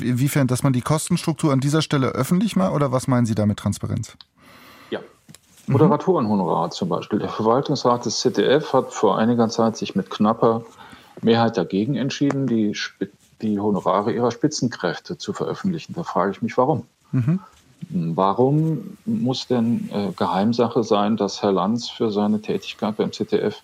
inwiefern, 0.00 0.46
dass 0.46 0.62
man 0.62 0.72
die 0.72 0.80
Kostenstruktur 0.80 1.52
an 1.52 1.60
dieser 1.60 1.82
Stelle 1.82 2.08
öffentlich 2.08 2.56
macht 2.56 2.72
oder 2.72 2.92
was 2.92 3.08
meinen 3.08 3.26
Sie 3.26 3.34
da 3.34 3.46
mit 3.46 3.58
Transparenz? 3.58 4.16
Ja. 4.90 5.00
Mhm. 5.66 5.72
Moderatorenhonorar 5.72 6.70
zum 6.70 6.88
Beispiel. 6.88 7.18
Der 7.18 7.28
Verwaltungsrat 7.28 8.04
des 8.04 8.20
ZDF 8.20 8.72
hat 8.72 8.92
vor 8.92 9.18
einiger 9.18 9.48
Zeit 9.48 9.76
sich 9.76 9.94
mit 9.94 10.10
knapper 10.10 10.62
Mehrheit 11.22 11.56
dagegen 11.56 11.96
entschieden, 11.96 12.46
die, 12.46 12.76
die 13.42 13.58
Honorare 13.60 14.12
ihrer 14.12 14.30
Spitzenkräfte 14.30 15.18
zu 15.18 15.32
veröffentlichen. 15.32 15.94
Da 15.94 16.04
frage 16.04 16.32
ich 16.32 16.42
mich, 16.42 16.56
warum. 16.56 16.84
Mhm. 17.12 17.40
Warum 17.88 18.96
muss 19.04 19.46
denn 19.46 19.88
äh, 19.92 20.12
Geheimsache 20.14 20.84
sein, 20.84 21.16
dass 21.16 21.42
Herr 21.42 21.52
Lanz 21.52 21.88
für 21.88 22.10
seine 22.10 22.40
Tätigkeit 22.40 22.96
beim 22.96 23.10
ZDF 23.12 23.62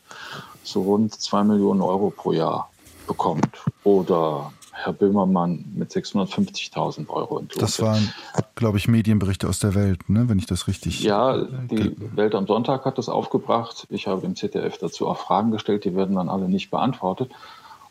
so 0.66 0.82
rund 0.82 1.14
zwei 1.14 1.44
Millionen 1.44 1.80
Euro 1.80 2.10
pro 2.10 2.32
Jahr 2.32 2.70
bekommt? 3.06 3.64
Oder 3.84 4.52
Herr 4.72 4.92
Böhmermann 4.92 5.64
mit 5.74 5.90
650.000 5.90 7.08
Euro 7.08 7.38
entlohnt. 7.38 7.62
Das 7.62 7.80
waren, 7.80 8.12
glaube 8.56 8.76
ich, 8.76 8.88
Medienberichte 8.88 9.48
aus 9.48 9.58
der 9.58 9.74
Welt, 9.74 10.10
ne? 10.10 10.28
wenn 10.28 10.38
ich 10.38 10.44
das 10.44 10.68
richtig. 10.68 11.02
Ja, 11.02 11.44
die 11.44 11.96
Welt 12.14 12.34
am 12.34 12.46
Sonntag 12.46 12.84
hat 12.84 12.98
das 12.98 13.08
aufgebracht. 13.08 13.86
Ich 13.88 14.06
habe 14.06 14.20
dem 14.20 14.36
ZDF 14.36 14.76
dazu 14.76 15.08
auch 15.08 15.16
Fragen 15.16 15.50
gestellt, 15.50 15.86
die 15.86 15.96
werden 15.96 16.16
dann 16.16 16.28
alle 16.28 16.48
nicht 16.48 16.70
beantwortet. 16.70 17.30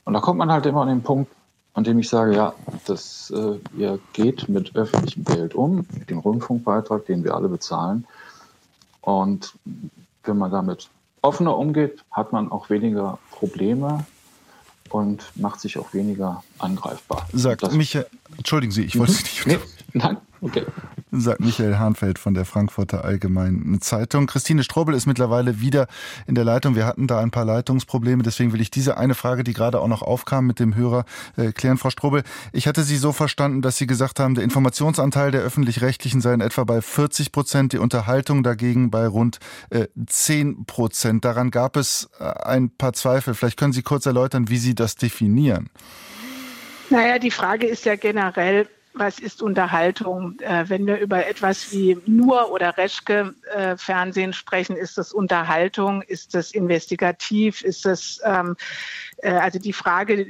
Und 0.04 0.14
da 0.14 0.20
kommt 0.20 0.38
man 0.38 0.52
halt 0.52 0.68
immer 0.68 0.82
an 0.82 0.90
den 0.90 1.02
Punkt, 1.02 1.32
an 1.74 1.84
dem 1.84 1.98
ich 1.98 2.08
sage, 2.08 2.36
ja, 2.36 2.54
das, 2.86 3.34
äh, 3.36 3.58
ihr 3.78 4.00
geht 4.14 4.48
mit 4.48 4.76
öffentlichem 4.76 5.26
Geld 5.26 5.56
um, 5.56 5.88
mit 5.98 6.12
dem 6.12 6.20
Rundfunkbeitrag, 6.20 7.08
den 7.08 7.24
wir 7.24 7.34
alle 7.34 7.50
bezahlen. 7.50 8.06
Und 9.02 9.54
wenn 10.24 10.38
man 10.38 10.52
damit 10.52 10.88
offener 11.26 11.58
umgeht, 11.58 12.04
hat 12.12 12.32
man 12.32 12.52
auch 12.52 12.70
weniger 12.70 13.18
Probleme 13.32 14.06
und 14.90 15.24
macht 15.36 15.60
sich 15.60 15.78
auch 15.78 15.94
weniger 15.94 16.44
angreifbar. 16.60 17.28
Sagt 17.34 17.72
Michael, 17.74 18.06
entschuldigen 18.38 18.72
Sie, 18.72 18.84
ich 18.84 18.98
wollte 18.98 19.14
mhm. 19.14 19.16
Sie 19.16 19.24
nicht. 19.24 19.48
Nee, 19.48 19.58
nein, 19.94 20.18
okay 20.42 20.66
sagt 21.22 21.40
Michael 21.40 21.78
Hahnfeld 21.78 22.20
von 22.20 22.34
der 22.34 22.46
Frankfurter 22.46 23.06
Allgemeinen 23.06 23.82
Zeitung. 23.82 24.28
Christine 24.28 24.64
Strobel 24.64 24.96
ist 24.96 25.06
mittlerweile 25.06 25.60
wieder 25.62 25.88
in 26.28 26.36
der 26.36 26.44
Leitung. 26.44 26.76
Wir 26.76 26.86
hatten 26.86 27.08
da 27.08 27.20
ein 27.20 27.32
paar 27.32 27.46
Leitungsprobleme, 27.46 28.24
deswegen 28.24 28.54
will 28.54 28.62
ich 28.62 28.72
diese 28.72 28.98
eine 28.98 29.16
Frage, 29.16 29.44
die 29.44 29.54
gerade 29.54 29.80
auch 29.80 29.88
noch 29.88 30.02
aufkam 30.02 30.46
mit 30.46 30.60
dem 30.60 30.76
Hörer, 30.76 31.06
äh, 31.38 31.52
klären. 31.52 31.78
Frau 31.78 31.90
Strobel, 31.90 32.24
ich 32.52 32.68
hatte 32.68 32.84
Sie 32.84 32.98
so 32.98 33.12
verstanden, 33.12 33.62
dass 33.62 33.78
Sie 33.78 33.88
gesagt 33.88 34.20
haben, 34.20 34.36
der 34.36 34.44
Informationsanteil 34.44 35.32
der 35.32 35.42
öffentlich-rechtlichen 35.42 36.22
sei 36.22 36.34
in 36.34 36.42
etwa 36.42 36.64
bei 36.64 36.82
40 36.82 37.32
Prozent, 37.32 37.74
die 37.74 37.78
Unterhaltung 37.78 38.44
dagegen 38.44 38.92
bei 38.92 39.08
rund 39.08 39.40
äh, 39.70 39.88
10 40.06 40.66
Prozent. 40.66 41.26
Daran 41.26 41.52
gab 41.52 41.78
es 41.78 42.10
äh, 42.20 42.24
ein 42.24 42.70
paar 42.70 42.94
Zweifel. 42.94 43.34
Vielleicht 43.34 43.58
können 43.58 43.74
Sie 43.74 43.84
kurz 43.84 44.06
erläutern, 44.06 44.50
wie 44.50 44.58
Sie 44.58 44.76
das 44.76 44.96
definieren. 44.96 45.70
Naja, 46.90 47.18
die 47.18 47.32
Frage 47.32 47.66
ist 47.66 47.86
ja 47.86 47.96
generell, 47.96 48.68
was 48.96 49.20
ist 49.20 49.42
Unterhaltung? 49.42 50.40
Äh, 50.40 50.66
wenn 50.68 50.88
wir 50.88 50.98
über 51.00 51.28
etwas 51.28 51.72
wie 51.72 51.98
nur 52.06 52.52
oder 52.52 52.78
Reschke 52.78 53.36
äh, 53.54 53.78
Fernsehen 53.78 54.34
sprechen, 54.34 54.76
ist 54.76 54.98
das 54.98 55.12
Unterhaltung? 55.12 56.02
Ist 56.02 56.34
das 56.34 56.52
investigativ? 56.52 57.62
Ist 57.62 57.86
das 57.86 58.20
ähm, 58.24 58.56
äh, 59.18 59.32
also 59.32 59.60
die 59.60 59.74
Frage 59.74 60.26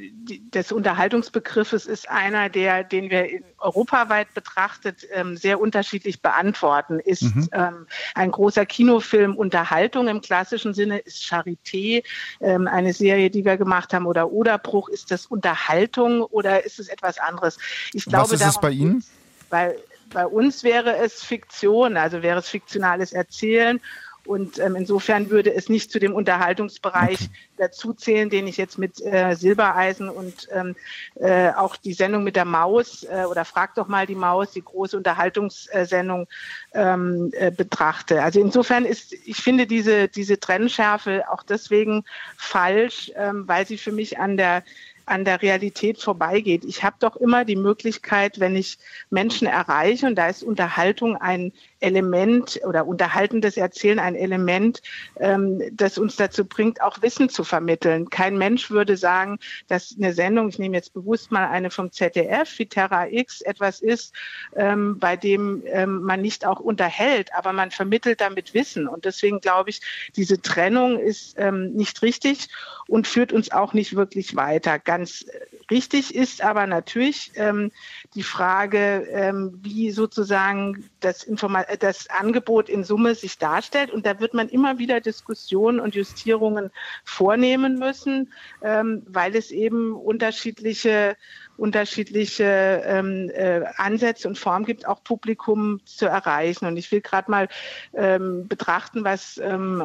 des 0.53 0.71
Unterhaltungsbegriffes 0.71 1.85
ist 1.85 2.09
einer, 2.09 2.49
der, 2.49 2.83
den 2.83 3.09
wir 3.09 3.27
europaweit 3.57 4.33
betrachtet 4.33 5.07
ähm, 5.11 5.37
sehr 5.37 5.59
unterschiedlich 5.59 6.21
beantworten. 6.21 6.99
Ist 6.99 7.23
mhm. 7.23 7.49
ähm, 7.51 7.87
ein 8.13 8.31
großer 8.31 8.65
Kinofilm 8.65 9.35
Unterhaltung 9.35 10.07
im 10.07 10.21
klassischen 10.21 10.73
Sinne? 10.73 10.99
Ist 10.99 11.23
Charité 11.23 12.03
ähm, 12.41 12.67
eine 12.67 12.93
Serie, 12.93 13.29
die 13.29 13.45
wir 13.45 13.57
gemacht 13.57 13.93
haben 13.93 14.05
oder 14.05 14.31
Oderbruch? 14.31 14.89
Ist 14.89 15.11
das 15.11 15.25
Unterhaltung 15.25 16.21
oder 16.21 16.65
ist 16.65 16.79
es 16.79 16.87
etwas 16.87 17.17
anderes? 17.17 17.57
Ich 17.93 18.05
glaube, 18.05 18.31
Was 18.31 18.41
es 18.55 18.61
bei 18.61 18.71
Ihnen? 18.71 19.03
Weil 19.49 19.77
bei 20.11 20.25
uns 20.25 20.63
wäre 20.63 20.97
es 20.97 21.23
Fiktion, 21.23 21.97
also 21.97 22.21
wäre 22.21 22.39
es 22.39 22.49
fiktionales 22.49 23.13
Erzählen 23.13 23.79
und 24.25 24.57
ähm, 24.57 24.75
insofern 24.75 25.29
würde 25.29 25.53
es 25.53 25.69
nicht 25.69 25.91
zu 25.91 25.99
dem 25.99 26.13
Unterhaltungsbereich 26.13 27.21
okay. 27.21 27.29
dazuzählen, 27.57 28.29
den 28.29 28.47
ich 28.47 28.57
jetzt 28.57 28.77
mit 28.77 28.99
äh, 29.01 29.35
Silbereisen 29.35 30.09
und 30.09 30.47
ähm, 30.51 30.75
äh, 31.15 31.49
auch 31.51 31.75
die 31.77 31.93
Sendung 31.93 32.23
mit 32.23 32.35
der 32.35 32.45
Maus 32.45 33.03
äh, 33.03 33.25
oder 33.25 33.45
Frag 33.45 33.75
doch 33.75 33.87
mal 33.87 34.07
die 34.07 34.15
Maus, 34.15 34.51
die 34.51 34.63
große 34.63 34.97
Unterhaltungssendung 34.97 36.27
ähm, 36.73 37.31
äh, 37.33 37.51
betrachte. 37.51 38.23
Also 38.23 38.39
insofern 38.39 38.85
ist, 38.85 39.13
ich 39.13 39.37
finde 39.37 39.67
diese, 39.67 40.07
diese 40.07 40.39
Trennschärfe 40.39 41.25
auch 41.29 41.43
deswegen 41.43 42.03
falsch, 42.35 43.11
ähm, 43.15 43.47
weil 43.47 43.67
sie 43.67 43.77
für 43.77 43.91
mich 43.91 44.17
an 44.17 44.37
der 44.37 44.63
an 45.05 45.25
der 45.25 45.41
Realität 45.41 46.01
vorbeigeht. 46.01 46.65
Ich 46.65 46.83
habe 46.83 46.95
doch 46.99 47.15
immer 47.15 47.45
die 47.45 47.55
Möglichkeit, 47.55 48.39
wenn 48.39 48.55
ich 48.55 48.77
Menschen 49.09 49.47
erreiche, 49.47 50.07
und 50.07 50.15
da 50.15 50.27
ist 50.27 50.43
Unterhaltung 50.43 51.15
ein 51.15 51.53
Element 51.85 52.59
oder 52.65 52.87
unterhaltendes 52.87 53.57
Erzählen 53.57 53.99
ein 53.99 54.15
Element, 54.15 54.81
ähm, 55.19 55.61
das 55.71 55.99
uns 55.99 56.15
dazu 56.15 56.43
bringt, 56.43 56.81
auch 56.81 57.03
Wissen 57.03 57.29
zu 57.29 57.43
vermitteln. 57.43 58.09
Kein 58.09 58.39
Mensch 58.39 58.71
würde 58.71 58.97
sagen, 58.97 59.37
dass 59.67 59.95
eine 59.95 60.13
Sendung, 60.13 60.49
ich 60.49 60.57
nehme 60.57 60.75
jetzt 60.75 60.93
bewusst 60.93 61.31
mal 61.31 61.47
eine 61.47 61.69
vom 61.69 61.91
ZDF, 61.91 62.57
wie 62.57 62.65
Terra 62.65 63.07
X, 63.07 63.41
etwas 63.41 63.81
ist, 63.81 64.13
ähm, 64.55 64.97
bei 64.97 65.15
dem 65.15 65.61
ähm, 65.67 66.01
man 66.01 66.21
nicht 66.21 66.45
auch 66.45 66.59
unterhält, 66.59 67.29
aber 67.35 67.53
man 67.53 67.69
vermittelt 67.69 68.19
damit 68.19 68.55
Wissen. 68.55 68.87
Und 68.87 69.05
deswegen 69.05 69.39
glaube 69.39 69.69
ich, 69.69 69.81
diese 70.15 70.41
Trennung 70.41 70.97
ist 70.99 71.35
ähm, 71.37 71.73
nicht 71.73 72.01
richtig 72.01 72.47
und 72.87 73.07
führt 73.07 73.31
uns 73.31 73.51
auch 73.51 73.73
nicht 73.73 73.95
wirklich 73.95 74.35
weiter. 74.35 74.79
Ganz 74.79 75.25
richtig 75.69 76.15
ist 76.15 76.43
aber 76.43 76.65
natürlich 76.65 77.31
ähm, 77.35 77.71
die 78.15 78.23
Frage, 78.23 79.07
ähm, 79.11 79.59
wie 79.61 79.91
sozusagen 79.91 80.89
das, 80.99 81.23
Informa 81.23 81.61
das 81.77 82.09
Angebot 82.09 82.69
in 82.69 82.83
Summe 82.83 83.15
sich 83.15 83.37
darstellt. 83.37 83.91
Und 83.91 84.05
da 84.05 84.19
wird 84.19 84.33
man 84.33 84.49
immer 84.49 84.77
wieder 84.77 85.01
Diskussionen 85.01 85.79
und 85.79 85.95
Justierungen 85.95 86.71
vornehmen 87.03 87.77
müssen, 87.79 88.33
ähm, 88.61 89.03
weil 89.07 89.35
es 89.35 89.51
eben 89.51 89.93
unterschiedliche 89.93 91.15
unterschiedliche 91.57 92.83
ähm, 92.85 93.29
äh, 93.33 93.61
Ansätze 93.77 94.27
und 94.27 94.37
Formen 94.37 94.65
gibt, 94.65 94.87
auch 94.87 95.03
Publikum 95.03 95.79
zu 95.85 96.05
erreichen. 96.05 96.65
Und 96.65 96.77
ich 96.77 96.91
will 96.91 97.01
gerade 97.01 97.29
mal 97.31 97.47
ähm, 97.93 98.47
betrachten, 98.47 99.03
was 99.03 99.37
ähm, 99.37 99.83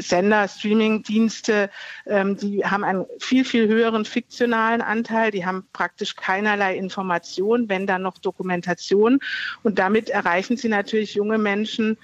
Sender, 0.00 0.48
Streaming-Dienste, 0.48 1.70
ähm, 2.06 2.36
die 2.36 2.64
haben 2.64 2.84
einen 2.84 3.06
viel, 3.18 3.44
viel 3.44 3.68
höheren 3.68 4.04
fiktionalen 4.04 4.80
Anteil, 4.80 5.30
die 5.30 5.44
haben 5.44 5.66
praktisch 5.72 6.16
keinerlei 6.16 6.76
Information, 6.76 7.68
wenn 7.68 7.86
dann 7.86 8.02
noch 8.02 8.18
Dokumentation. 8.18 9.18
Und 9.62 9.78
damit 9.78 10.10
erreichen 10.10 10.56
sie 10.56 10.68
natürlich 10.68 11.14
junge 11.14 11.38
Menschen, 11.38 11.98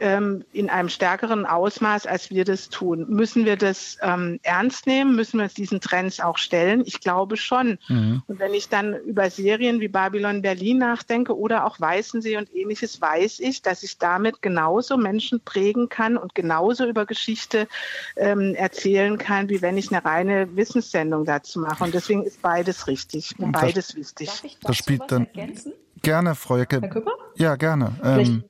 ähm, 0.00 0.44
in 0.52 0.70
einem 0.70 0.88
stärkeren 0.88 1.46
Ausmaß, 1.46 2.06
als 2.06 2.30
wir 2.30 2.44
das 2.44 2.68
tun. 2.68 3.06
Müssen 3.08 3.44
wir 3.44 3.56
das 3.56 3.98
ähm, 4.02 4.40
ernst 4.42 4.86
nehmen? 4.86 5.14
Müssen 5.14 5.38
wir 5.38 5.44
uns 5.44 5.54
diesen 5.54 5.80
Trends 5.80 6.20
auch 6.20 6.38
stellen? 6.38 6.82
Ich 6.84 7.00
glaube 7.00 7.36
schon. 7.36 7.78
Mhm. 7.88 8.22
Und 8.26 8.38
wenn 8.38 8.54
ich 8.54 8.68
dann 8.68 8.94
über 8.94 9.30
Serien 9.30 9.80
wie 9.80 9.88
Babylon 9.88 10.42
Berlin 10.42 10.78
nachdenke 10.78 11.36
oder 11.36 11.64
auch 11.64 11.80
Weißensee 11.80 12.36
und 12.36 12.54
ähnliches, 12.54 13.00
weiß 13.00 13.40
ich, 13.40 13.62
dass 13.62 13.82
ich 13.82 13.98
damit 13.98 14.42
genauso 14.42 14.96
Menschen 14.96 15.40
prägen 15.40 15.88
kann 15.88 16.16
und 16.16 16.34
genauso 16.34 16.86
über 16.86 17.06
Geschichte 17.06 17.68
ähm, 18.16 18.54
erzählen 18.54 19.18
kann, 19.18 19.48
wie 19.48 19.62
wenn 19.62 19.76
ich 19.76 19.92
eine 19.92 20.04
reine 20.04 20.56
Wissenssendung 20.56 21.24
dazu 21.24 21.60
mache. 21.60 21.84
Und 21.84 21.94
deswegen 21.94 22.24
ist 22.24 22.42
beides 22.42 22.86
richtig 22.86 23.34
und 23.38 23.52
beides 23.52 23.88
das, 23.88 23.96
wichtig. 23.96 24.28
Darf 24.28 24.44
ich 24.44 24.58
das 24.60 24.76
spielt 24.76 25.02
dann 25.08 25.26
ergänzen? 25.26 25.72
Gerne, 26.02 26.34
Frau 26.34 26.58
Jecke. 26.58 26.80
Herr 26.82 26.88
Küpper? 26.88 27.12
Ja, 27.36 27.56
gerne. 27.56 27.92
Ähm, 28.04 28.44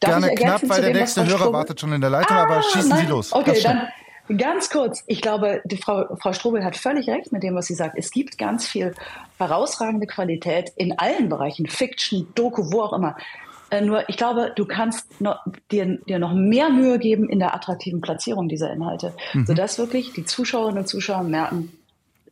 gerne 0.00 0.34
knapp, 0.34 0.68
weil 0.68 0.82
der 0.82 0.94
nächste 0.94 1.24
Hörer 1.24 1.38
Strobel? 1.38 1.52
wartet 1.52 1.80
schon 1.80 1.92
in 1.92 2.00
der 2.00 2.10
Leitung, 2.10 2.36
ah, 2.36 2.44
aber 2.44 2.62
schießen 2.62 2.88
nein. 2.88 3.00
Sie 3.00 3.06
los. 3.06 3.32
Okay, 3.32 3.60
dann 3.62 3.88
ganz 4.36 4.70
kurz. 4.70 5.02
Ich 5.06 5.20
glaube, 5.20 5.60
die 5.64 5.76
Frau, 5.76 6.16
Frau 6.16 6.32
Strobel 6.32 6.64
hat 6.64 6.76
völlig 6.76 7.08
recht 7.08 7.32
mit 7.32 7.42
dem, 7.42 7.54
was 7.54 7.66
sie 7.66 7.74
sagt. 7.74 7.96
Es 7.98 8.10
gibt 8.10 8.38
ganz 8.38 8.66
viel 8.66 8.94
herausragende 9.38 10.06
Qualität 10.06 10.72
in 10.76 10.98
allen 10.98 11.28
Bereichen, 11.28 11.66
Fiction, 11.66 12.28
Doku, 12.34 12.72
wo 12.72 12.82
auch 12.82 12.92
immer. 12.92 13.16
Äh, 13.70 13.82
nur 13.82 14.08
ich 14.08 14.16
glaube, 14.16 14.52
du 14.54 14.66
kannst 14.66 15.20
noch, 15.20 15.38
dir, 15.70 15.98
dir 16.08 16.18
noch 16.18 16.34
mehr 16.34 16.70
Mühe 16.70 16.98
geben 16.98 17.28
in 17.28 17.38
der 17.38 17.54
attraktiven 17.54 18.00
Platzierung 18.00 18.48
dieser 18.48 18.72
Inhalte, 18.72 19.14
mhm. 19.32 19.46
sodass 19.46 19.78
wirklich 19.78 20.12
die 20.12 20.24
Zuschauerinnen 20.24 20.78
und 20.78 20.86
Zuschauer 20.86 21.22
merken, 21.22 21.72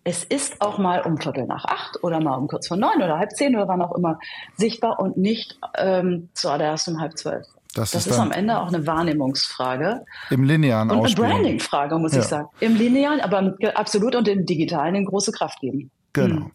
es 0.05 0.25
ist 0.25 0.61
auch 0.61 0.79
mal 0.79 1.03
um 1.03 1.19
Viertel 1.19 1.47
nach 1.47 1.65
acht 1.65 2.03
oder 2.03 2.21
mal 2.21 2.37
um 2.37 2.49
kurz 2.49 2.69
vor 2.69 2.77
neun 2.77 2.97
oder 2.97 3.19
halb 3.19 3.31
zehn 3.33 3.55
oder 3.55 3.69
wann 3.69 3.83
auch 3.83 3.95
immer 3.95 4.19
sichtbar 4.57 4.99
und 5.01 5.17
nicht 5.17 5.59
ähm, 5.77 6.31
zuallererst 6.33 6.89
um 6.89 7.01
halb 7.01 7.19
zwölf. 7.19 7.47
Das, 7.75 7.91
das 7.91 8.07
ist, 8.07 8.13
ist 8.13 8.19
am 8.19 8.33
Ende 8.33 8.59
auch 8.59 8.69
eine 8.69 8.87
Wahrnehmungsfrage. 8.87 10.05
Im 10.31 10.45
linearen 10.45 10.91
Und 10.91 11.05
eine 11.05 11.15
Branding-Frage, 11.15 11.99
muss 11.99 12.13
ja. 12.13 12.21
ich 12.21 12.25
sagen. 12.25 12.49
Im 12.61 12.77
linearen, 12.77 13.21
aber 13.21 13.55
absolut 13.75 14.15
und 14.15 14.27
im 14.27 14.47
digitalen 14.47 14.97
eine 14.97 15.05
große 15.05 15.33
Kraft 15.33 15.61
geben. 15.61 15.91
Genau. 16.13 16.47
Hm. 16.47 16.51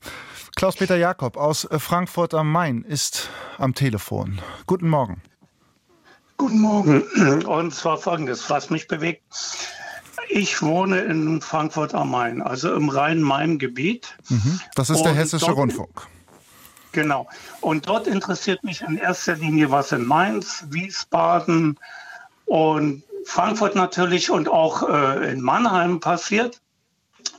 Klaus-Peter 0.56 0.98
Jakob 0.98 1.38
aus 1.38 1.66
äh, 1.66 1.80
Frankfurt 1.80 2.34
am 2.34 2.52
Main 2.52 2.84
ist 2.84 3.30
am 3.58 3.74
Telefon. 3.74 4.40
Guten 4.68 4.90
Morgen. 4.90 5.22
Guten 6.38 6.60
Morgen. 6.60 7.02
Und 7.46 7.74
zwar 7.74 7.98
folgendes, 7.98 8.50
was 8.50 8.70
mich 8.70 8.88
bewegt. 8.88 9.24
Ich 10.30 10.62
wohne 10.62 11.00
in 11.02 11.42
Frankfurt 11.42 11.94
am 11.94 12.12
Main, 12.12 12.42
also 12.42 12.74
im 12.74 12.90
Rhein-Main-Gebiet. 12.90 14.18
Mhm. 14.30 14.60
Das 14.76 14.90
ist 14.90 15.04
der 15.04 15.14
Hessische 15.14 15.52
Rundfunk. 15.52 16.08
Genau. 16.94 17.28
Und 17.60 17.88
dort 17.88 18.08
interessiert 18.08 18.64
mich 18.64 18.82
in 18.82 18.98
erster 18.98 19.36
Linie, 19.36 19.72
was 19.72 19.92
in 19.92 20.06
Mainz, 20.06 20.64
Wiesbaden 20.70 21.80
und 22.46 23.04
Frankfurt 23.26 23.76
natürlich 23.76 24.30
und 24.30 24.48
auch 24.48 24.88
äh, 24.88 25.32
in 25.32 25.42
Mannheim 25.42 26.00
passiert. 26.00 26.62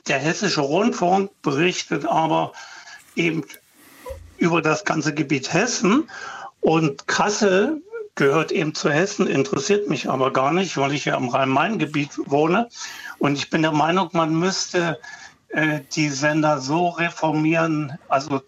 Der 0.09 0.19
Hessische 0.19 0.61
Rundfunk 0.61 1.31
berichtet 1.41 2.05
aber 2.05 2.53
eben 3.15 3.45
über 4.39 4.61
das 4.61 4.85
ganze 4.85 5.15
Gebiet 5.15 5.53
Hessen 5.53 6.11
und 6.61 7.07
Kassel 7.07 7.81
gehört 8.17 8.51
eben 8.51 8.75
zu 8.75 8.91
Hessen, 8.91 9.27
interessiert 9.27 9.89
mich 9.89 10.11
aber 10.11 10.33
gar 10.33 10.53
nicht, 10.53 10.77
weil 10.77 10.95
ich 10.95 11.05
ja 11.05 11.17
im 11.17 11.29
Rhein-Main-Gebiet 11.29 12.11
wohne. 12.27 12.69
Und 13.19 13.37
ich 13.37 13.51
bin 13.51 13.63
der 13.63 13.73
Meinung, 13.73 14.09
man 14.13 14.35
müsste 14.35 14.99
äh, 15.49 15.81
die 15.93 16.09
Sender 16.09 16.61
so 16.61 16.89
reformieren, 16.89 17.99
also 18.09 18.43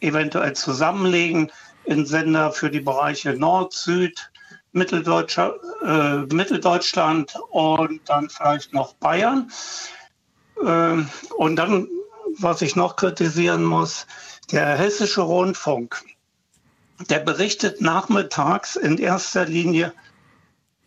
eventuell 0.00 0.54
zusammenlegen 0.54 1.50
in 1.84 2.06
Sender 2.06 2.52
für 2.52 2.70
die 2.70 2.80
Bereiche 2.80 3.34
Nord, 3.34 3.72
Süd, 3.72 4.30
äh, 4.72 4.78
Mitteldeutschland 6.32 7.34
und 7.50 8.00
dann 8.08 8.30
vielleicht 8.30 8.72
noch 8.72 8.94
Bayern. 8.94 9.50
Äh, 10.62 11.02
und 11.36 11.56
dann, 11.56 11.88
was 12.38 12.62
ich 12.62 12.76
noch 12.76 12.96
kritisieren 12.96 13.64
muss, 13.64 14.06
der 14.52 14.76
hessische 14.76 15.22
Rundfunk, 15.22 16.02
der 17.08 17.20
berichtet 17.20 17.80
nachmittags 17.80 18.76
in 18.76 18.98
erster 18.98 19.46
Linie 19.46 19.92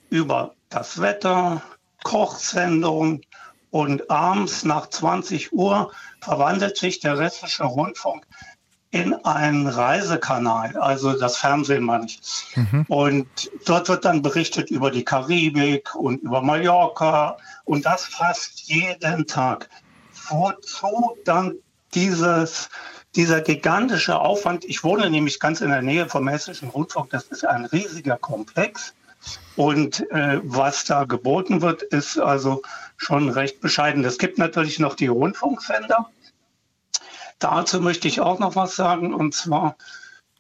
über 0.10 0.54
das 0.70 1.02
Wetter, 1.02 1.62
Kochsendungen 2.04 3.26
und 3.72 4.12
abends 4.12 4.64
nach 4.64 4.90
20 4.90 5.54
Uhr 5.54 5.92
verwandelt 6.22 6.78
sich 6.78 7.00
der 7.00 7.20
hessische 7.20 7.64
Rundfunk 7.64 8.26
in 8.94 9.16
einen 9.26 9.66
Reisekanal, 9.66 10.78
also 10.78 11.18
das 11.18 11.38
Fernsehen 11.38 11.84
meine 11.84 12.06
ich. 12.06 12.22
Mhm. 12.56 12.86
Und 12.88 13.28
dort 13.66 13.90
wird 13.90 14.06
dann 14.06 14.22
berichtet 14.22 14.70
über 14.70 14.92
die 14.92 15.04
Karibik 15.04 15.96
und 15.96 16.22
über 16.22 16.44
Mallorca 16.44 17.38
und 17.66 17.88
das 17.88 18.06
fast 18.06 18.70
jeden 18.70 19.26
Tag. 19.26 19.68
Wozu 20.30 21.18
dann 21.26 21.56
dieses, 21.96 22.70
dieser 23.16 23.42
gigantische 23.42 24.20
Aufwand? 24.20 24.64
Ich 24.66 24.84
wohne 24.84 25.10
nämlich 25.10 25.40
ganz 25.40 25.62
in 25.62 25.72
der 25.72 25.82
Nähe 25.82 26.08
vom 26.08 26.28
Hessischen 26.28 26.70
Rundfunk, 26.70 27.10
das 27.10 27.24
ist 27.24 27.48
ein 27.48 27.66
riesiger 27.66 28.18
Komplex. 28.18 28.94
Und 29.56 30.08
äh, 30.12 30.40
was 30.44 30.86
da 30.86 31.06
geboten 31.06 31.64
wird, 31.64 31.82
ist 31.82 32.20
also 32.20 32.62
schon 32.98 33.30
recht 33.30 33.60
bescheiden. 33.60 34.06
Es 34.06 34.20
gibt 34.20 34.38
natürlich 34.38 34.78
noch 34.78 34.94
die 34.94 35.08
Rundfunksender 35.08 36.12
Dazu 37.40 37.82
möchte 37.82 38.08
ich 38.08 38.22
auch 38.22 38.40
noch 38.40 38.56
was 38.56 38.76
sagen 38.76 39.14
und 39.14 39.34
zwar 39.34 39.76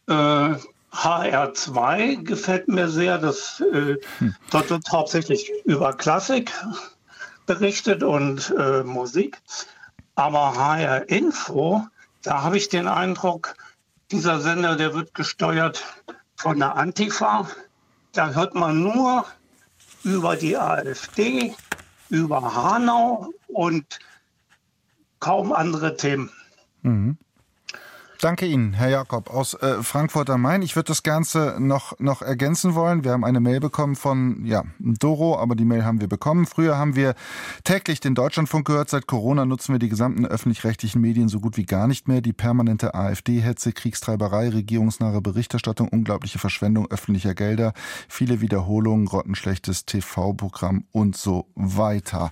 äh, 0.07 0.55
HR2 0.93 2.23
gefällt 2.23 2.67
mir 2.67 2.87
sehr. 2.87 3.17
Das, 3.17 3.61
äh, 3.61 3.97
hm. 4.19 4.35
Dort 4.51 4.69
wird 4.69 4.91
hauptsächlich 4.91 5.51
über 5.65 5.93
Klassik 5.93 6.51
berichtet 7.45 8.03
und 8.03 8.53
äh, 8.57 8.83
Musik. 8.83 9.37
Aber 10.15 10.55
HR 10.55 11.09
Info, 11.09 11.87
da 12.21 12.43
habe 12.43 12.57
ich 12.57 12.69
den 12.69 12.87
Eindruck, 12.87 13.55
dieser 14.11 14.39
Sender, 14.39 14.75
der 14.75 14.93
wird 14.93 15.15
gesteuert 15.15 15.83
von 16.35 16.59
der 16.59 16.75
Antifa. 16.75 17.49
Da 18.11 18.29
hört 18.29 18.53
man 18.53 18.83
nur 18.83 19.25
über 20.03 20.35
die 20.35 20.55
AfD, 20.55 21.55
über 22.09 22.53
Hanau 22.53 23.33
und 23.47 23.99
kaum 25.19 25.51
andere 25.51 25.97
Themen. 25.97 26.31
Mhm. 26.84 27.17
Danke 28.23 28.45
Ihnen, 28.45 28.71
Herr 28.71 28.88
Jakob 28.88 29.29
aus 29.29 29.53
äh, 29.55 29.84
Frankfurt 29.84 30.29
am 30.29 30.43
Main. 30.43 30.61
Ich 30.61 30.77
würde 30.77 30.88
das 30.88 31.03
Ganze 31.03 31.57
noch, 31.59 31.99
noch 31.99 32.21
ergänzen 32.21 32.73
wollen. 32.73 33.03
Wir 33.03 33.11
haben 33.11 33.25
eine 33.25 33.41
Mail 33.41 33.59
bekommen 33.59 33.97
von 33.97 34.45
ja, 34.45 34.63
Doro, 34.79 35.38
aber 35.38 35.55
die 35.55 35.65
Mail 35.65 35.84
haben 35.84 35.99
wir 35.99 36.07
bekommen. 36.07 36.45
Früher 36.45 36.77
haben 36.77 36.95
wir 36.95 37.15
täglich 37.65 37.99
den 37.99 38.15
Deutschlandfunk 38.15 38.65
gehört. 38.65 38.89
Seit 38.89 39.07
Corona 39.07 39.45
nutzen 39.45 39.73
wir 39.73 39.79
die 39.79 39.89
gesamten 39.89 40.25
öffentlich-rechtlichen 40.25 41.01
Medien 41.01 41.27
so 41.27 41.41
gut 41.41 41.57
wie 41.57 41.65
gar 41.65 41.86
nicht 41.86 42.07
mehr. 42.07 42.21
Die 42.21 42.31
permanente 42.31 42.95
AfD-Hetze, 42.95 43.73
Kriegstreiberei, 43.73 44.47
regierungsnahe 44.47 45.19
Berichterstattung, 45.19 45.89
unglaubliche 45.89 46.39
Verschwendung 46.39 46.89
öffentlicher 46.89 47.36
Gelder, 47.36 47.73
viele 48.07 48.39
Wiederholungen, 48.39 49.05
grottenschlechtes 49.05 49.86
TV-Programm 49.86 50.86
und 50.93 51.17
so 51.17 51.49
weiter. 51.55 52.31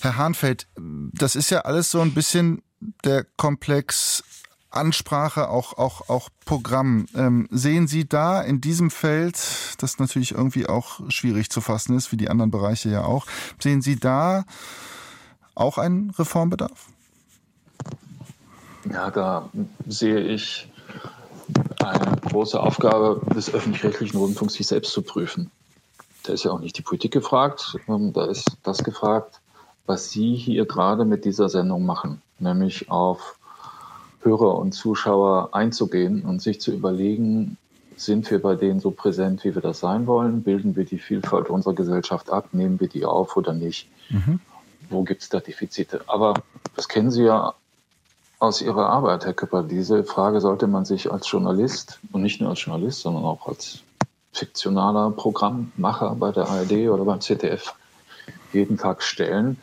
Herr 0.00 0.16
Hahnfeld, 0.16 0.68
das 0.76 1.34
ist 1.34 1.50
ja 1.50 1.62
alles 1.62 1.90
so 1.90 2.00
ein 2.00 2.14
bisschen 2.14 2.62
der 2.80 3.24
Komplex 3.36 4.22
Ansprache, 4.70 5.48
auch, 5.48 5.78
auch, 5.78 6.08
auch 6.08 6.28
Programm. 6.44 7.06
Ähm, 7.14 7.48
sehen 7.50 7.88
Sie 7.88 8.06
da 8.06 8.42
in 8.42 8.60
diesem 8.60 8.90
Feld 8.90 9.38
das 9.78 9.98
natürlich 9.98 10.32
irgendwie 10.32 10.66
auch 10.66 11.00
schwierig 11.08 11.50
zu 11.50 11.60
fassen 11.60 11.96
ist, 11.96 12.12
wie 12.12 12.16
die 12.16 12.28
anderen 12.28 12.50
Bereiche 12.50 12.90
ja 12.90 13.04
auch. 13.04 13.26
Sehen 13.58 13.80
Sie 13.80 13.98
da 13.98 14.44
auch 15.54 15.78
einen 15.78 16.10
Reformbedarf? 16.10 16.88
Ja, 18.92 19.10
da 19.10 19.48
sehe 19.86 20.20
ich 20.20 20.70
eine 21.82 22.16
große 22.30 22.60
Aufgabe 22.60 23.20
des 23.34 23.52
öffentlich-rechtlichen 23.52 24.18
Rundfunks, 24.18 24.54
sich 24.54 24.66
selbst 24.66 24.92
zu 24.92 25.02
prüfen. 25.02 25.50
Da 26.24 26.34
ist 26.34 26.44
ja 26.44 26.50
auch 26.50 26.60
nicht 26.60 26.76
die 26.76 26.82
Politik 26.82 27.12
gefragt, 27.12 27.76
da 27.86 28.24
ist 28.26 28.58
das 28.62 28.84
gefragt, 28.84 29.40
was 29.86 30.10
Sie 30.10 30.36
hier 30.36 30.66
gerade 30.66 31.06
mit 31.06 31.24
dieser 31.24 31.48
Sendung 31.48 31.86
machen, 31.86 32.20
nämlich 32.40 32.90
auf 32.90 33.38
Hörer 34.22 34.56
und 34.58 34.72
Zuschauer 34.72 35.50
einzugehen 35.52 36.22
und 36.22 36.42
sich 36.42 36.60
zu 36.60 36.72
überlegen, 36.72 37.56
sind 37.96 38.30
wir 38.30 38.40
bei 38.40 38.54
denen 38.54 38.80
so 38.80 38.90
präsent, 38.90 39.44
wie 39.44 39.54
wir 39.54 39.62
das 39.62 39.80
sein 39.80 40.06
wollen? 40.06 40.42
Bilden 40.42 40.76
wir 40.76 40.84
die 40.84 40.98
Vielfalt 40.98 41.50
unserer 41.50 41.74
Gesellschaft 41.74 42.30
ab? 42.30 42.48
Nehmen 42.52 42.80
wir 42.80 42.88
die 42.88 43.04
auf 43.04 43.36
oder 43.36 43.52
nicht? 43.52 43.88
Mhm. 44.10 44.40
Wo 44.88 45.02
gibt 45.02 45.22
es 45.22 45.28
da 45.28 45.40
Defizite? 45.40 46.02
Aber 46.06 46.34
das 46.76 46.88
kennen 46.88 47.10
Sie 47.10 47.24
ja 47.24 47.54
aus 48.38 48.62
Ihrer 48.62 48.88
Arbeit, 48.88 49.26
Herr 49.26 49.34
Köpper. 49.34 49.62
Diese 49.64 50.04
Frage 50.04 50.40
sollte 50.40 50.68
man 50.68 50.84
sich 50.84 51.10
als 51.10 51.30
Journalist 51.30 51.98
und 52.12 52.22
nicht 52.22 52.40
nur 52.40 52.50
als 52.50 52.64
Journalist, 52.64 53.00
sondern 53.00 53.24
auch 53.24 53.48
als 53.48 53.80
fiktionaler 54.32 55.10
Programmmacher 55.10 56.14
bei 56.14 56.30
der 56.30 56.48
ARD 56.48 56.88
oder 56.88 57.04
beim 57.04 57.20
ZDF 57.20 57.74
jeden 58.52 58.78
Tag 58.78 59.02
stellen. 59.02 59.58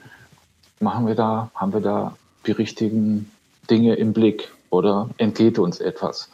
Machen 0.82 1.07
wir 1.07 1.15
da, 1.15 1.49
haben 1.55 1.71
wir 1.71 1.80
da 1.80 2.15
die 2.46 2.52
richtigen 2.52 3.32
Dinge 3.70 3.96
im 3.96 4.14
Blick 4.14 4.52
oder 4.70 5.10
entgeht 5.18 5.60
uns 5.60 5.80
etwas? 5.80 6.30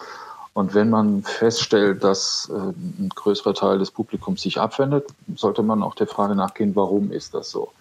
Und 0.53 0.73
wenn 0.73 0.89
man 0.89 1.23
feststellt, 1.23 2.03
dass 2.03 2.51
äh, 2.53 2.57
ein 2.57 3.09
größerer 3.15 3.53
Teil 3.53 3.79
des 3.79 3.91
Publikums 3.91 4.41
sich 4.41 4.59
abwendet, 4.59 5.07
sollte 5.35 5.63
man 5.63 5.81
auch 5.81 5.95
der 5.95 6.07
Frage 6.07 6.35
nachgehen, 6.35 6.75
warum 6.75 7.11
ist 7.11 7.33
das 7.33 7.51
so? 7.51 7.71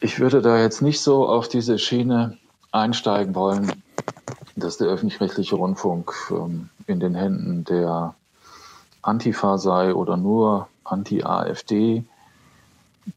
Ich 0.00 0.18
würde 0.18 0.42
da 0.42 0.58
jetzt 0.58 0.82
nicht 0.82 1.00
so 1.00 1.28
auf 1.28 1.48
diese 1.48 1.78
Schiene 1.78 2.38
einsteigen 2.72 3.36
wollen, 3.36 3.82
dass 4.56 4.78
der 4.78 4.88
öffentlich-rechtliche 4.88 5.54
Rundfunk 5.54 6.12
ähm, 6.30 6.70
in 6.88 6.98
den 6.98 7.14
Händen 7.14 7.64
der 7.64 8.16
Antifa 9.02 9.58
sei 9.58 9.94
oder 9.94 10.16
nur 10.16 10.68
Anti-AfD 10.84 12.04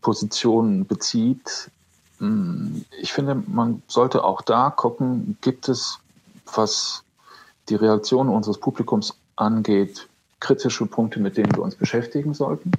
Positionen 0.01 0.85
bezieht. 0.85 1.71
Hm, 2.19 2.85
ich 2.99 3.13
finde, 3.13 3.35
man 3.47 3.81
sollte 3.87 4.23
auch 4.23 4.41
da 4.41 4.69
gucken, 4.69 5.37
gibt 5.41 5.69
es, 5.69 5.99
was 6.53 7.03
die 7.69 7.75
Reaktion 7.75 8.29
unseres 8.29 8.59
Publikums 8.59 9.17
angeht, 9.35 10.07
kritische 10.39 10.85
Punkte, 10.85 11.19
mit 11.19 11.37
denen 11.37 11.55
wir 11.55 11.63
uns 11.63 11.75
beschäftigen 11.75 12.33
sollten. 12.33 12.71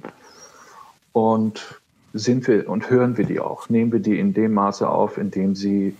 Und 1.11 1.79
sind 2.13 2.47
wir 2.47 2.69
und 2.69 2.89
hören 2.89 3.17
wir 3.17 3.25
die 3.25 3.39
auch? 3.39 3.69
Nehmen 3.69 3.91
wir 3.91 3.99
die 3.99 4.19
in 4.19 4.33
dem 4.33 4.53
Maße 4.53 4.87
auf, 4.87 5.17
in 5.17 5.31
dem 5.31 5.55
sie 5.55 5.95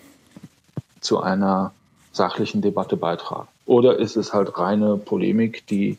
zu 1.02 1.22
einer 1.22 1.74
sachlichen 2.12 2.62
Debatte 2.62 2.98
beitragen? 2.98 3.48
Oder 3.66 4.00
ist 4.00 4.16
es 4.16 4.34
halt 4.34 4.58
reine 4.58 4.98
Polemik, 4.98 5.68
die 5.68 5.98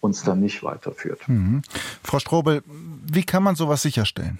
uns 0.00 0.22
dann 0.22 0.40
nicht 0.40 0.62
weiterführt? 0.62 1.20
Mhm. 1.26 1.62
Frau 2.02 2.18
Strobel, 2.18 2.62
wie 2.66 3.24
kann 3.24 3.42
man 3.42 3.56
sowas 3.56 3.82
sicherstellen? 3.82 4.38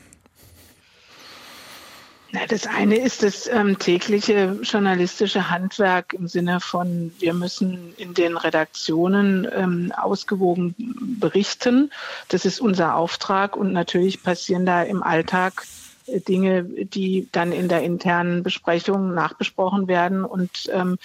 Das 2.49 2.67
eine 2.67 2.97
ist 2.97 3.23
das 3.23 3.47
ähm, 3.47 3.79
tägliche 3.79 4.59
journalistische 4.63 5.49
Handwerk 5.49 6.13
im 6.13 6.27
Sinne 6.29 6.61
von, 6.61 7.13
wir 7.19 7.33
müssen 7.33 7.95
in 7.97 8.15
den 8.15 8.37
Redaktionen 8.37 9.49
ähm, 9.55 9.93
ausgewogen 9.97 10.75
berichten. 11.21 11.91
Das 12.29 12.45
ist 12.45 12.61
unser 12.61 12.97
Auftrag 12.97 13.57
und 13.57 13.73
natürlich 13.73 14.23
passieren 14.23 14.67
da 14.67 14.83
im 14.83 15.03
Alltag 15.03 15.65
Dinge, 16.07 16.65
die 16.65 17.29
dann 17.33 17.53
in 17.53 17.69
der 17.69 17.83
internen 17.83 18.43
Besprechung 18.43 19.15
nachbesprochen 19.15 19.89
werden 19.89 20.25
und, 20.25 20.71
ähm, 20.73 20.99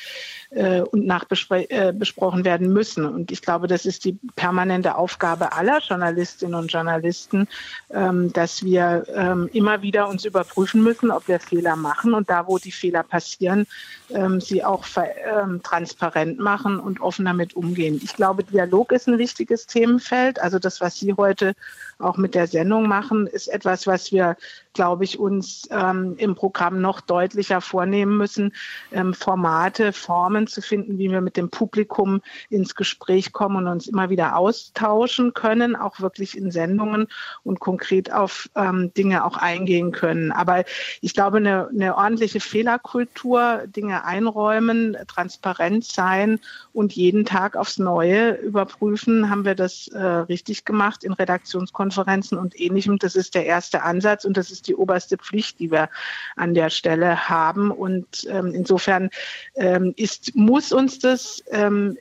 äh, 0.52 0.82
und 0.82 1.06
nachbesprochen 1.06 2.42
äh, 2.42 2.46
werden 2.46 2.72
müssen. 2.72 3.06
Und 3.06 3.32
ich 3.32 3.42
glaube, 3.42 3.68
das 3.68 3.86
ist 3.86 4.06
die 4.06 4.18
permanente 4.36 4.96
Aufgabe 4.96 5.54
aller 5.54 5.80
Journalistinnen 5.80 6.56
und 6.56 6.72
Journalisten, 6.72 7.48
ähm, 7.90 8.32
dass 8.34 8.64
wir 8.64 9.06
ähm, 9.14 9.50
immer 9.54 9.82
wieder 9.82 10.08
uns 10.08 10.26
überprüfen 10.26 10.84
müssen, 10.84 11.12
ob 11.12 11.28
wir 11.28 11.40
Fehler 11.40 11.76
machen 11.76 12.14
und 12.14 12.30
da, 12.30 12.48
wo 12.48 12.58
die 12.58 12.72
Fehler 12.72 13.04
passieren, 13.04 13.68
ähm, 14.10 14.40
sie 14.42 14.64
auch 14.64 14.86
ähm, 14.96 15.62
transparent 15.64 16.40
machen 16.40 16.80
und 16.80 17.02
offen 17.02 17.26
damit 17.26 17.56
umgehen. 17.56 18.00
Ich 18.04 18.16
glaube, 18.16 18.44
Dialog 18.44 18.92
ist 18.92 19.08
ein 19.08 19.18
wichtiges 19.18 19.66
Themenfeld. 19.66 20.40
Also 20.40 20.60
das, 20.60 20.82
was 20.82 21.00
Sie 21.00 21.14
heute 21.14 21.54
auch 22.02 22.18
mit 22.18 22.36
der 22.36 22.48
Sendung 22.48 22.88
machen, 22.88 23.28
ist 23.28 23.48
etwas, 23.48 23.88
was 23.88 24.12
wir, 24.12 24.36
glaube 24.74 25.04
ich, 25.04 25.20
uns 25.20 25.68
ähm, 25.72 26.16
im 26.18 26.36
Programm 26.36 26.82
noch 26.82 27.02
deutlicher 27.02 27.62
vornehmen 27.62 28.18
müssen, 28.18 28.54
ähm, 28.92 29.14
Formate, 29.14 29.94
Formen 29.94 30.48
zu 30.48 30.62
finden, 30.62 30.98
wie 30.98 31.12
wir 31.12 31.22
mit 31.22 31.38
dem 31.38 31.50
Publikum 31.50 32.22
ins 32.50 32.76
Gespräch 32.76 33.34
kommen 33.34 33.58
und 33.58 33.68
uns 33.68 33.88
immer 33.88 34.10
wieder 34.10 34.36
austauschen 34.36 35.34
können, 35.34 35.76
auch 35.76 36.00
wirklich 36.00 36.38
in 36.38 36.52
Sendungen 36.52 37.08
und 37.44 37.60
konkret 37.60 38.12
auf 38.12 38.50
ähm, 38.56 38.94
Dinge 38.94 39.26
auch 39.26 39.38
eingehen 39.38 39.92
können. 39.92 40.32
Aber 40.32 40.64
ich 41.02 41.14
glaube, 41.14 41.38
eine, 41.38 41.68
eine 41.70 41.96
ordentliche 41.96 42.40
Fehlerkultur, 42.40 43.64
Dinge 43.68 44.06
einräumen, 44.06 44.98
transparent 45.08 45.86
sein 45.86 46.40
und 46.74 46.94
jeden 46.94 47.26
Tag 47.26 47.56
aufs 47.56 47.78
Neue 47.78 48.34
überprüfen, 48.36 49.30
haben 49.30 49.46
wir 49.46 49.56
das 49.56 49.88
äh, 49.90 50.00
richtig 50.02 50.66
gemacht 50.66 51.04
in 51.04 51.14
Redaktionskonferenzen 51.14 51.91
Konferenzen 51.92 52.38
und 52.38 52.60
ähnlichem. 52.60 52.98
Das 52.98 53.16
ist 53.16 53.36
der 53.36 53.46
erste 53.46 53.84
Ansatz 53.84 54.24
und 54.24 54.38
das 54.38 54.50
ist 54.50 54.68
die 54.68 54.76
oberste 54.76 55.18
Pflicht, 55.18 55.60
die 55.60 55.72
wir 55.72 55.90
an 56.38 56.54
der 56.54 56.70
Stelle 56.70 57.28
haben. 57.28 57.70
Und 57.70 58.26
ähm, 58.30 58.54
insofern 58.54 59.10
ähm, 59.56 59.94
ist, 59.98 60.34
muss 60.36 60.72
uns 60.72 61.00
das 61.00 61.44
ähm, 61.52 61.98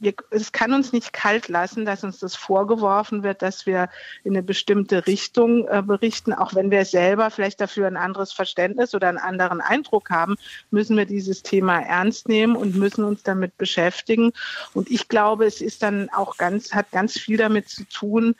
wir, 0.00 0.14
es 0.30 0.52
kann 0.52 0.72
uns 0.72 0.92
nicht 0.92 1.12
kalt 1.12 1.48
lassen, 1.48 1.84
dass 1.84 2.02
uns 2.02 2.18
das 2.18 2.34
vorgeworfen 2.34 3.22
wird, 3.22 3.42
dass 3.42 3.66
wir 3.66 3.90
in 4.24 4.32
eine 4.32 4.42
bestimmte 4.42 5.06
Richtung 5.06 5.68
äh, 5.68 5.82
berichten. 5.82 6.32
Auch 6.32 6.54
wenn 6.54 6.70
wir 6.70 6.84
selber 6.86 7.30
vielleicht 7.30 7.60
dafür 7.60 7.86
ein 7.86 7.98
anderes 7.98 8.32
Verständnis 8.32 8.94
oder 8.94 9.08
einen 9.08 9.18
anderen 9.18 9.60
Eindruck 9.60 10.10
haben, 10.10 10.36
müssen 10.70 10.96
wir 10.96 11.04
dieses 11.04 11.42
Thema 11.42 11.80
ernst 11.80 12.28
nehmen 12.28 12.56
und 12.56 12.76
müssen 12.76 13.04
uns 13.04 13.22
damit 13.22 13.56
beschäftigen. 13.58 14.32
Und 14.72 14.90
ich 14.90 15.08
glaube, 15.08 15.44
es 15.44 15.60
ist 15.60 15.82
dann 15.82 16.08
auch 16.08 16.38
ganz, 16.38 16.72
hat 16.72 16.90
ganz 16.90 17.18
viel 17.18 17.36
damit 17.36 17.68
zu 17.68 17.84
tun, 17.84 18.34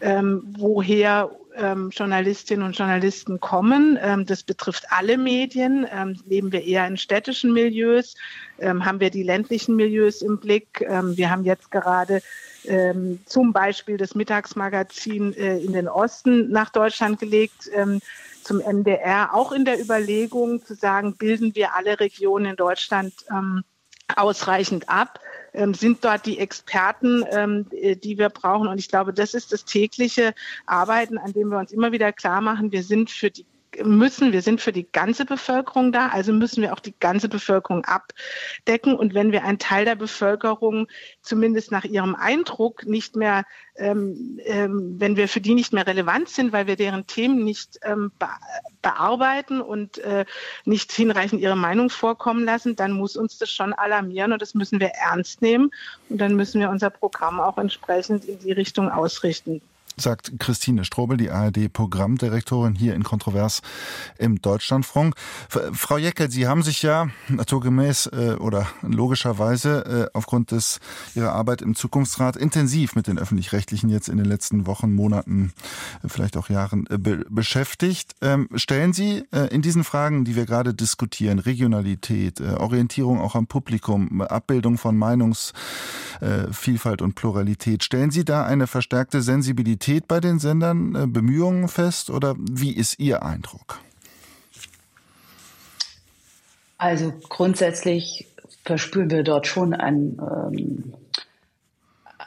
ähm, 0.00 0.54
woher 0.58 1.30
ähm, 1.56 1.90
Journalistinnen 1.90 2.64
und 2.64 2.76
Journalisten 2.76 3.40
kommen. 3.40 3.98
Ähm, 4.00 4.26
das 4.26 4.42
betrifft 4.42 4.84
alle 4.90 5.18
Medien. 5.18 5.86
Ähm, 5.90 6.20
leben 6.26 6.52
wir 6.52 6.62
eher 6.64 6.86
in 6.86 6.96
städtischen 6.96 7.52
Milieus? 7.52 8.14
Ähm, 8.58 8.84
haben 8.84 9.00
wir 9.00 9.10
die 9.10 9.22
ländlichen 9.22 9.76
Milieus 9.76 10.22
im 10.22 10.38
Blick? 10.38 10.82
Ähm, 10.82 11.16
wir 11.16 11.30
haben 11.30 11.44
jetzt 11.44 11.70
gerade 11.70 12.22
ähm, 12.64 13.20
zum 13.26 13.52
Beispiel 13.52 13.96
das 13.96 14.14
Mittagsmagazin 14.14 15.34
äh, 15.34 15.58
in 15.58 15.72
den 15.72 15.88
Osten 15.88 16.50
nach 16.50 16.70
Deutschland 16.70 17.18
gelegt 17.18 17.70
zum 18.42 18.58
MDR, 18.58 19.34
auch 19.34 19.50
in 19.50 19.64
der 19.64 19.80
Überlegung 19.80 20.64
zu 20.64 20.74
sagen, 20.74 21.16
bilden 21.16 21.56
wir 21.56 21.74
alle 21.74 21.98
Regionen 21.98 22.46
in 22.46 22.56
Deutschland 22.56 23.12
ausreichend 24.14 24.88
ab 24.88 25.20
ähm, 25.52 25.74
sind 25.74 26.04
dort 26.04 26.26
die 26.26 26.38
Experten, 26.38 27.24
ähm, 27.30 27.66
äh, 27.72 27.96
die 27.96 28.18
wir 28.18 28.28
brauchen. 28.28 28.68
Und 28.68 28.78
ich 28.78 28.88
glaube, 28.88 29.12
das 29.12 29.34
ist 29.34 29.52
das 29.52 29.64
tägliche 29.64 30.34
Arbeiten, 30.66 31.18
an 31.18 31.32
dem 31.32 31.48
wir 31.48 31.58
uns 31.58 31.72
immer 31.72 31.92
wieder 31.92 32.12
klar 32.12 32.40
machen, 32.40 32.72
wir 32.72 32.82
sind 32.82 33.10
für 33.10 33.30
die 33.30 33.46
müssen, 33.84 34.32
wir 34.32 34.42
sind 34.42 34.60
für 34.60 34.72
die 34.72 34.90
ganze 34.90 35.24
Bevölkerung 35.24 35.92
da, 35.92 36.08
also 36.08 36.32
müssen 36.32 36.62
wir 36.62 36.72
auch 36.72 36.80
die 36.80 36.94
ganze 36.98 37.28
Bevölkerung 37.28 37.84
abdecken. 37.84 38.96
Und 38.96 39.14
wenn 39.14 39.32
wir 39.32 39.44
einen 39.44 39.58
Teil 39.58 39.84
der 39.84 39.94
Bevölkerung 39.94 40.88
zumindest 41.22 41.72
nach 41.72 41.84
ihrem 41.84 42.14
Eindruck 42.14 42.86
nicht 42.86 43.16
mehr, 43.16 43.44
ähm, 43.76 44.40
ähm, 44.44 44.96
wenn 44.98 45.16
wir 45.16 45.28
für 45.28 45.40
die 45.40 45.54
nicht 45.54 45.72
mehr 45.72 45.86
relevant 45.86 46.28
sind, 46.28 46.52
weil 46.52 46.66
wir 46.66 46.76
deren 46.76 47.06
Themen 47.06 47.44
nicht 47.44 47.78
ähm, 47.82 48.12
be 48.18 48.28
bearbeiten 48.82 49.60
und 49.60 49.98
äh, 49.98 50.24
nicht 50.64 50.92
hinreichend 50.92 51.40
ihre 51.40 51.56
Meinung 51.56 51.90
vorkommen 51.90 52.44
lassen, 52.44 52.76
dann 52.76 52.92
muss 52.92 53.16
uns 53.16 53.36
das 53.36 53.50
schon 53.50 53.72
alarmieren 53.72 54.32
und 54.32 54.40
das 54.40 54.54
müssen 54.54 54.78
wir 54.78 54.90
ernst 54.90 55.42
nehmen. 55.42 55.72
Und 56.08 56.18
dann 56.18 56.36
müssen 56.36 56.60
wir 56.60 56.70
unser 56.70 56.90
Programm 56.90 57.40
auch 57.40 57.58
entsprechend 57.58 58.24
in 58.26 58.38
die 58.38 58.52
Richtung 58.52 58.88
ausrichten. 58.88 59.60
Sagt 59.96 60.32
Christine 60.38 60.84
Strobel, 60.84 61.16
die 61.16 61.30
ARD-Programmdirektorin 61.30 62.74
hier 62.74 62.94
in 62.94 63.02
Kontrovers 63.02 63.62
im 64.18 64.42
Deutschlandfunk. 64.42 65.14
Frau 65.48 65.96
Jeckel, 65.96 66.30
Sie 66.30 66.46
haben 66.46 66.62
sich 66.62 66.82
ja 66.82 67.08
naturgemäß 67.28 68.06
äh, 68.06 68.36
oder 68.38 68.66
logischerweise 68.82 70.10
äh, 70.12 70.16
aufgrund 70.16 70.50
des 70.50 70.80
Ihrer 71.14 71.32
Arbeit 71.32 71.62
im 71.62 71.74
Zukunftsrat 71.74 72.36
intensiv 72.36 72.94
mit 72.94 73.06
den 73.06 73.18
Öffentlich-Rechtlichen 73.18 73.88
jetzt 73.88 74.08
in 74.08 74.18
den 74.18 74.26
letzten 74.26 74.66
Wochen, 74.66 74.92
Monaten, 74.92 75.52
äh, 76.02 76.08
vielleicht 76.08 76.36
auch 76.36 76.50
Jahren 76.50 76.84
be 76.84 77.24
beschäftigt. 77.30 78.14
Ähm, 78.20 78.48
stellen 78.54 78.92
Sie 78.92 79.24
in 79.50 79.62
diesen 79.62 79.84
Fragen, 79.84 80.24
die 80.24 80.36
wir 80.36 80.44
gerade 80.44 80.74
diskutieren, 80.74 81.38
Regionalität, 81.38 82.40
Orientierung 82.40 83.20
auch 83.20 83.34
am 83.34 83.46
Publikum, 83.46 84.20
Abbildung 84.20 84.78
von 84.78 84.96
Meinungsvielfalt 84.96 87.02
und 87.02 87.14
Pluralität, 87.14 87.84
stellen 87.84 88.10
Sie 88.10 88.24
da 88.24 88.44
eine 88.44 88.66
verstärkte 88.66 89.22
Sensibilität 89.22 89.85
bei 90.08 90.20
den 90.20 90.38
Sendern, 90.38 90.94
äh, 90.94 91.06
Bemühungen 91.06 91.68
fest 91.68 92.10
oder 92.10 92.34
wie 92.38 92.72
ist 92.72 92.98
Ihr 92.98 93.22
Eindruck? 93.22 93.80
Also 96.78 97.12
grundsätzlich 97.28 98.26
verspüren 98.64 99.10
wir 99.10 99.22
dort 99.22 99.46
schon 99.46 99.72
ein, 99.72 100.18
ähm, 100.20 100.94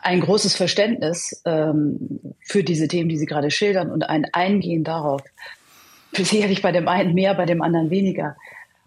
ein 0.02 0.22
großes 0.22 0.56
Verständnis 0.56 1.42
ähm, 1.46 2.20
für 2.40 2.64
diese 2.64 2.88
Themen, 2.88 3.10
die 3.10 3.18
Sie 3.18 3.26
gerade 3.26 3.52
schildern 3.52 3.92
und 3.92 4.04
ein 4.04 4.26
Eingehen 4.34 4.84
darauf. 4.84 5.22
Sicherlich 6.14 6.62
bei 6.62 6.72
dem 6.72 6.88
einen 6.88 7.14
mehr, 7.14 7.36
bei 7.36 7.46
dem 7.46 7.62
anderen 7.62 7.90
weniger. 7.90 8.36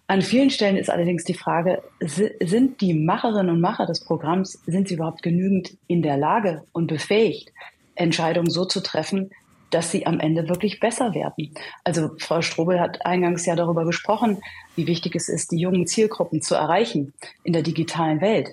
An 0.08 0.22
vielen 0.22 0.50
Stellen 0.50 0.76
ist 0.76 0.90
allerdings 0.90 1.24
die 1.24 1.34
Frage, 1.34 1.82
sind 2.00 2.80
die 2.80 2.92
Macherinnen 2.92 3.50
und 3.50 3.60
Macher 3.60 3.86
des 3.86 4.04
Programms, 4.04 4.58
sind 4.66 4.88
sie 4.88 4.94
überhaupt 4.94 5.22
genügend 5.22 5.76
in 5.86 6.02
der 6.02 6.16
Lage 6.16 6.64
und 6.72 6.88
befähigt, 6.88 7.52
Entscheidungen 7.94 8.50
so 8.50 8.64
zu 8.64 8.82
treffen, 8.82 9.30
dass 9.70 9.90
sie 9.90 10.06
am 10.06 10.20
Ende 10.20 10.48
wirklich 10.48 10.80
besser 10.80 11.14
werden. 11.14 11.54
Also 11.82 12.10
Frau 12.18 12.42
Strobel 12.42 12.78
hat 12.78 13.04
eingangs 13.06 13.46
ja 13.46 13.56
darüber 13.56 13.84
gesprochen, 13.84 14.38
wie 14.76 14.86
wichtig 14.86 15.16
es 15.16 15.28
ist, 15.28 15.50
die 15.50 15.58
jungen 15.58 15.86
Zielgruppen 15.86 16.42
zu 16.42 16.54
erreichen 16.54 17.14
in 17.42 17.52
der 17.52 17.62
digitalen 17.62 18.20
Welt. 18.20 18.50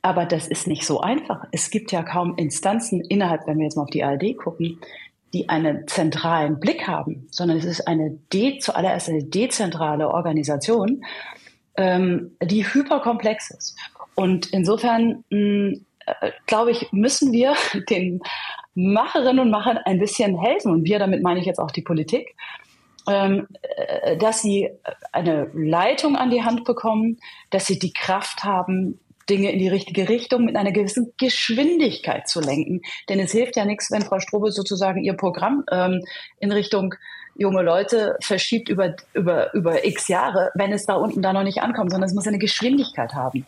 Aber 0.00 0.26
das 0.26 0.46
ist 0.46 0.68
nicht 0.68 0.86
so 0.86 1.00
einfach. 1.00 1.44
Es 1.50 1.70
gibt 1.70 1.90
ja 1.90 2.02
kaum 2.02 2.36
Instanzen 2.36 3.00
innerhalb, 3.00 3.46
wenn 3.46 3.58
wir 3.58 3.64
jetzt 3.64 3.76
mal 3.76 3.82
auf 3.82 3.90
die 3.90 4.04
ARD 4.04 4.36
gucken, 4.36 4.78
die 5.34 5.48
einen 5.48 5.86
zentralen 5.88 6.60
Blick 6.60 6.86
haben, 6.86 7.26
sondern 7.30 7.58
es 7.58 7.64
ist 7.64 7.86
eine 7.86 8.18
de, 8.32 8.58
zuallererst 8.58 9.08
eine 9.08 9.24
dezentrale 9.24 10.08
Organisation, 10.08 11.04
ähm, 11.76 12.36
die 12.42 12.64
hyperkomplex 12.64 13.50
ist. 13.50 13.76
Und 14.14 14.46
insofern 14.52 15.24
mh, 15.30 15.36
äh, 15.36 15.80
glaube 16.46 16.70
ich, 16.70 16.92
müssen 16.92 17.32
wir 17.32 17.54
den 17.90 18.20
Macherinnen 18.74 19.40
und 19.40 19.50
Machern 19.50 19.78
ein 19.78 19.98
bisschen 19.98 20.38
helfen. 20.38 20.72
Und 20.72 20.84
wir, 20.84 20.98
damit 20.98 21.22
meine 21.22 21.40
ich 21.40 21.46
jetzt 21.46 21.58
auch 21.58 21.70
die 21.70 21.82
Politik, 21.82 22.34
ähm, 23.08 23.48
äh, 23.62 24.16
dass 24.16 24.42
sie 24.42 24.70
eine 25.12 25.50
Leitung 25.54 26.16
an 26.16 26.30
die 26.30 26.44
Hand 26.44 26.64
bekommen, 26.64 27.18
dass 27.50 27.66
sie 27.66 27.78
die 27.78 27.92
Kraft 27.92 28.44
haben, 28.44 29.00
Dinge 29.28 29.52
in 29.52 29.58
die 29.58 29.68
richtige 29.68 30.08
Richtung 30.08 30.44
mit 30.44 30.56
einer 30.56 30.72
gewissen 30.72 31.12
Geschwindigkeit 31.18 32.28
zu 32.28 32.40
lenken. 32.40 32.80
Denn 33.08 33.20
es 33.20 33.32
hilft 33.32 33.56
ja 33.56 33.64
nichts, 33.64 33.90
wenn 33.90 34.02
Frau 34.02 34.20
Strobe 34.20 34.52
sozusagen 34.52 35.02
ihr 35.02 35.14
Programm 35.14 35.64
ähm, 35.70 36.02
in 36.40 36.50
Richtung 36.50 36.94
junge 37.34 37.62
Leute 37.62 38.16
verschiebt 38.20 38.68
über, 38.68 38.96
über, 39.14 39.54
über 39.54 39.84
x 39.84 40.08
Jahre, 40.08 40.50
wenn 40.54 40.72
es 40.72 40.86
da 40.86 40.94
unten 40.94 41.22
da 41.22 41.32
noch 41.32 41.44
nicht 41.44 41.62
ankommt, 41.62 41.90
sondern 41.92 42.08
es 42.08 42.14
muss 42.14 42.26
eine 42.26 42.38
Geschwindigkeit 42.38 43.14
haben. 43.14 43.46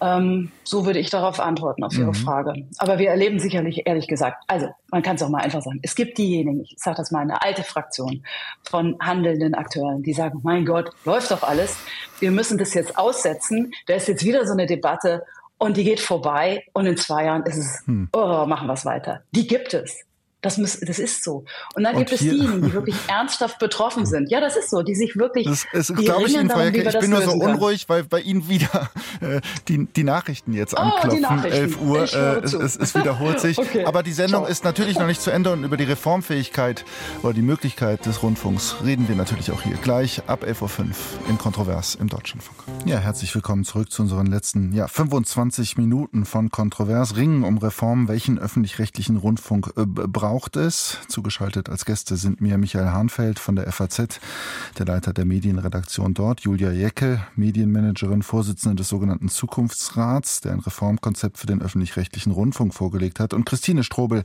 Ähm, 0.00 0.52
so 0.64 0.86
würde 0.86 0.98
ich 0.98 1.10
darauf 1.10 1.40
antworten, 1.40 1.82
auf 1.82 1.96
Ihre 1.96 2.08
mhm. 2.08 2.14
Frage. 2.14 2.66
Aber 2.78 2.98
wir 2.98 3.10
erleben 3.10 3.40
sicherlich, 3.40 3.86
ehrlich 3.86 4.06
gesagt, 4.06 4.44
also 4.46 4.68
man 4.90 5.02
kann 5.02 5.16
es 5.16 5.22
auch 5.22 5.28
mal 5.28 5.42
einfach 5.42 5.62
sagen, 5.62 5.80
es 5.82 5.94
gibt 5.94 6.18
diejenigen, 6.18 6.62
ich 6.62 6.74
sage 6.78 6.96
das 6.96 7.10
mal, 7.10 7.20
eine 7.20 7.42
alte 7.42 7.64
Fraktion 7.64 8.22
von 8.68 8.96
handelnden 9.00 9.54
Akteuren, 9.54 10.02
die 10.02 10.12
sagen, 10.12 10.40
mein 10.42 10.64
Gott, 10.64 10.90
läuft 11.04 11.30
doch 11.30 11.42
alles, 11.42 11.76
wir 12.20 12.30
müssen 12.30 12.58
das 12.58 12.74
jetzt 12.74 12.96
aussetzen, 12.98 13.72
da 13.86 13.94
ist 13.94 14.08
jetzt 14.08 14.24
wieder 14.24 14.46
so 14.46 14.52
eine 14.52 14.66
Debatte 14.66 15.24
und 15.58 15.76
die 15.76 15.84
geht 15.84 16.00
vorbei 16.00 16.64
und 16.72 16.86
in 16.86 16.96
zwei 16.96 17.24
Jahren 17.24 17.42
ist 17.44 17.56
es, 17.56 17.82
hm. 17.86 18.08
oh, 18.12 18.46
machen 18.46 18.68
wir 18.68 18.74
es 18.74 18.84
weiter. 18.84 19.22
Die 19.32 19.46
gibt 19.46 19.74
es. 19.74 20.04
Das, 20.40 20.56
muss, 20.56 20.78
das 20.78 21.00
ist 21.00 21.24
so. 21.24 21.44
Und 21.74 21.82
dann 21.82 21.96
und 21.96 21.98
gibt 21.98 22.12
es 22.12 22.20
diejenigen, 22.20 22.62
die 22.62 22.72
wirklich 22.72 22.94
ernsthaft 23.08 23.58
betroffen 23.58 24.06
sind. 24.06 24.30
Ja, 24.30 24.40
das 24.40 24.56
ist 24.56 24.70
so, 24.70 24.82
die 24.82 24.94
sich 24.94 25.16
wirklich. 25.16 25.46
Das, 25.46 25.66
das 25.72 25.92
glaube 25.92 26.28
ich 26.28 26.34
Ihnen, 26.34 26.48
Frau 26.48 26.60
Jacke, 26.60 26.88
ich 26.88 26.98
bin 27.00 27.10
nur 27.10 27.22
so 27.22 27.32
unruhig, 27.32 27.88
weil 27.88 28.04
bei 28.04 28.20
Ihnen 28.20 28.48
wieder 28.48 28.88
äh, 29.20 29.40
die, 29.66 29.86
die 29.86 30.04
Nachrichten 30.04 30.52
jetzt 30.52 30.74
oh, 30.74 30.80
anklopfen. 30.80 31.22
Nachrichten. 31.22 31.58
11 31.58 31.80
Uhr, 31.80 32.02
äh, 32.02 32.38
es, 32.44 32.52
es, 32.52 32.76
es, 32.76 32.94
wiederholt 32.94 33.40
sich. 33.40 33.58
okay. 33.58 33.84
Aber 33.84 34.04
die 34.04 34.12
Sendung 34.12 34.42
Ciao. 34.42 34.50
ist 34.50 34.62
natürlich 34.62 34.96
noch 34.96 35.08
nicht 35.08 35.20
zu 35.20 35.32
Ende 35.32 35.50
und 35.50 35.64
über 35.64 35.76
die 35.76 35.84
Reformfähigkeit 35.84 36.84
oder 37.24 37.32
die 37.32 37.42
Möglichkeit 37.42 38.06
des 38.06 38.22
Rundfunks 38.22 38.76
reden 38.84 39.08
wir 39.08 39.16
natürlich 39.16 39.50
auch 39.50 39.62
hier 39.62 39.76
gleich 39.82 40.22
ab 40.28 40.44
11.05 40.44 40.60
Uhr 40.60 40.86
in 41.28 41.38
Kontrovers 41.38 41.96
im 41.96 42.08
Deutschlandfunk. 42.08 42.58
Ja, 42.84 42.98
herzlich 42.98 43.34
willkommen 43.34 43.64
zurück 43.64 43.90
zu 43.90 44.02
unseren 44.02 44.26
letzten 44.26 44.72
ja, 44.72 44.86
25 44.86 45.76
Minuten 45.78 46.24
von 46.24 46.50
Kontrovers. 46.50 47.16
Ringen 47.16 47.42
um 47.42 47.58
Reformen, 47.58 48.06
welchen 48.06 48.38
öffentlich-rechtlichen 48.38 49.16
Rundfunk 49.16 49.72
äh, 49.76 49.84
braucht 49.84 50.27
braucht 50.28 50.56
es. 50.56 50.98
Zugeschaltet 51.08 51.70
als 51.70 51.86
Gäste 51.86 52.18
sind 52.18 52.42
mir 52.42 52.58
Michael 52.58 52.90
Hahnfeld 52.90 53.38
von 53.38 53.56
der 53.56 53.72
FAZ, 53.72 54.20
der 54.76 54.84
Leiter 54.84 55.14
der 55.14 55.24
Medienredaktion 55.24 56.12
dort, 56.12 56.40
Julia 56.40 56.70
Jecke, 56.70 57.24
Medienmanagerin, 57.34 58.22
Vorsitzende 58.22 58.76
des 58.76 58.90
sogenannten 58.90 59.30
Zukunftsrats, 59.30 60.42
der 60.42 60.52
ein 60.52 60.60
Reformkonzept 60.60 61.38
für 61.38 61.46
den 61.46 61.62
öffentlich-rechtlichen 61.62 62.30
Rundfunk 62.30 62.74
vorgelegt 62.74 63.20
hat, 63.20 63.32
und 63.32 63.46
Christine 63.46 63.82
Strobel, 63.82 64.22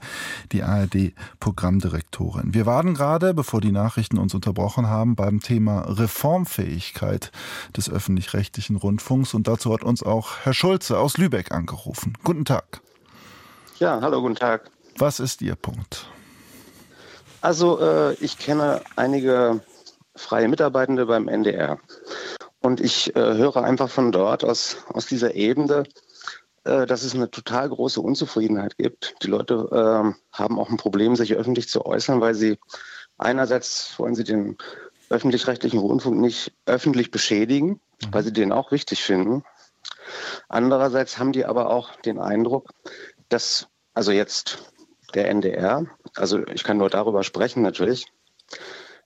die 0.51 0.64
ARD-Programmdirektorin. 0.64 2.54
Wir 2.54 2.66
waren 2.66 2.95
gerade, 2.95 3.34
bevor 3.34 3.62
die 3.62 3.72
Nachrichten 3.72 4.18
uns 4.18 4.34
unterbrochen 4.34 4.88
haben, 4.88 5.16
beim 5.16 5.39
Thema 5.39 5.86
Reformfähigkeit 5.88 7.32
des 7.78 7.89
öffentlich-rechtlichen 7.89 8.76
Rundfunks 8.76 9.34
und 9.34 9.47
dazu 9.47 9.74
hat 9.74 9.86
uns 9.86 10.04
auch 10.04 10.39
Herr 10.43 10.54
Schulze 10.54 10.99
aus 10.99 11.18
Lübeck 11.18 11.54
angerufen. 11.54 12.18
Guten 12.26 12.43
Tag. 12.43 12.82
Ja, 13.80 14.01
hallo, 14.01 14.22
guten 14.22 14.36
Tag. 14.36 14.70
Was 14.97 15.19
ist 15.19 15.41
Ihr 15.41 15.55
Punkt? 15.55 16.07
Also 17.41 17.79
äh, 17.79 18.13
ich 18.15 18.37
kenne 18.37 18.81
einige 18.95 19.61
freie 20.15 20.47
Mitarbeitende 20.47 21.05
beim 21.05 21.27
NDR 21.27 21.79
und 22.61 22.79
ich 22.79 23.15
äh, 23.15 23.19
höre 23.19 23.57
einfach 23.57 23.89
von 23.89 24.11
dort 24.11 24.43
aus, 24.43 24.77
aus 24.87 25.07
dieser 25.07 25.35
Ebene, 25.35 25.83
äh, 26.63 26.85
dass 26.85 27.03
es 27.03 27.13
eine 27.13 27.29
total 27.29 27.69
große 27.69 27.99
Unzufriedenheit 27.99 28.77
gibt. 28.77 29.15
Die 29.23 29.27
Leute 29.27 29.67
ähm, 29.73 30.15
haben 30.31 30.59
auch 30.59 30.69
ein 30.69 30.77
Problem, 30.77 31.15
sich 31.15 31.33
öffentlich 31.33 31.67
zu 31.67 31.85
äußern, 31.85 32.21
weil 32.21 32.35
sie 32.35 32.57
einerseits 33.17 33.97
wollen 33.97 34.15
sie 34.15 34.23
den 34.23 34.57
öffentlich-rechtlichen 35.09 35.79
Rundfunk 35.79 36.19
nicht 36.19 36.53
öffentlich 36.65 37.11
beschädigen, 37.11 37.81
mhm. 38.01 38.07
weil 38.11 38.23
sie 38.23 38.33
den 38.33 38.53
auch 38.53 38.71
wichtig 38.71 39.03
finden. 39.03 39.43
Andererseits 40.47 41.17
haben 41.17 41.33
die 41.33 41.45
aber 41.45 41.69
auch 41.69 41.95
den 42.01 42.19
Eindruck, 42.19 42.69
dass 43.29 43.67
also 43.93 44.11
jetzt 44.11 44.72
der 45.14 45.30
NDR, 45.30 45.86
also 46.16 46.45
ich 46.47 46.64
kann 46.64 46.78
nur 46.78 46.89
darüber 46.89 47.24
sprechen 47.24 47.61
natürlich, 47.61 48.07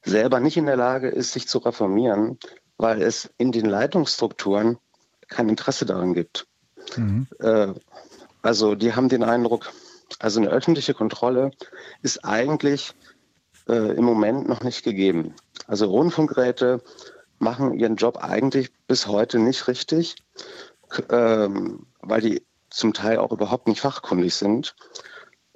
selber 0.03 0.39
nicht 0.39 0.57
in 0.57 0.65
der 0.65 0.77
Lage 0.77 1.09
ist, 1.09 1.33
sich 1.33 1.47
zu 1.47 1.59
reformieren, 1.59 2.37
weil 2.77 3.01
es 3.01 3.29
in 3.37 3.51
den 3.51 3.65
Leitungsstrukturen 3.65 4.77
kein 5.27 5.49
Interesse 5.49 5.85
daran 5.85 6.13
gibt. 6.13 6.47
Mhm. 6.95 7.27
Äh, 7.39 7.73
also 8.41 8.75
die 8.75 8.93
haben 8.93 9.09
den 9.09 9.23
Eindruck, 9.23 9.71
also 10.19 10.39
eine 10.39 10.49
öffentliche 10.49 10.93
Kontrolle 10.93 11.51
ist 12.01 12.23
eigentlich 12.23 12.93
äh, 13.67 13.95
im 13.95 14.05
Moment 14.05 14.47
noch 14.47 14.61
nicht 14.61 14.83
gegeben. 14.83 15.33
Also 15.67 15.87
Rundfunkräte 15.87 16.81
machen 17.39 17.77
ihren 17.77 17.97
Job 17.97 18.17
eigentlich 18.17 18.71
bis 18.87 19.07
heute 19.07 19.39
nicht 19.39 19.67
richtig, 19.67 20.15
ähm, 21.09 21.87
weil 21.99 22.21
die 22.21 22.45
zum 22.69 22.93
Teil 22.93 23.17
auch 23.17 23.31
überhaupt 23.31 23.67
nicht 23.67 23.81
fachkundig 23.81 24.33
sind 24.35 24.75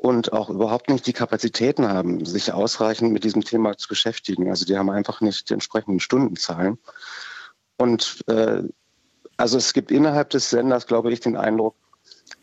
und 0.01 0.33
auch 0.33 0.49
überhaupt 0.49 0.89
nicht 0.89 1.05
die 1.05 1.13
Kapazitäten 1.13 1.87
haben, 1.87 2.25
sich 2.25 2.51
ausreichend 2.51 3.13
mit 3.13 3.23
diesem 3.23 3.43
Thema 3.43 3.77
zu 3.77 3.87
beschäftigen. 3.87 4.49
Also 4.49 4.65
die 4.65 4.75
haben 4.75 4.89
einfach 4.89 5.21
nicht 5.21 5.47
die 5.49 5.53
entsprechenden 5.53 5.99
Stundenzahlen. 5.99 6.79
Und 7.77 8.23
äh, 8.27 8.63
also 9.37 9.57
es 9.59 9.73
gibt 9.73 9.91
innerhalb 9.91 10.31
des 10.31 10.49
Senders, 10.49 10.87
glaube 10.87 11.13
ich, 11.13 11.19
den 11.19 11.37
Eindruck, 11.37 11.75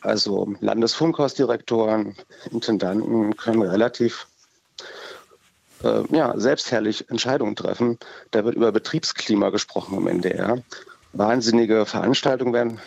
also 0.02 0.54
Landesfunkhausdirektoren, 0.60 2.14
Intendanten 2.52 3.36
können 3.36 3.62
relativ 3.62 4.28
äh, 5.82 6.04
ja, 6.14 6.38
selbstherrlich 6.38 7.10
Entscheidungen 7.10 7.56
treffen. 7.56 7.98
Da 8.30 8.44
wird 8.44 8.54
über 8.54 8.70
Betriebsklima 8.70 9.50
gesprochen 9.50 9.98
im 9.98 10.06
NDR. 10.06 10.62
Wahnsinnige 11.12 11.86
Veranstaltungen 11.86 12.52
werden 12.52 12.80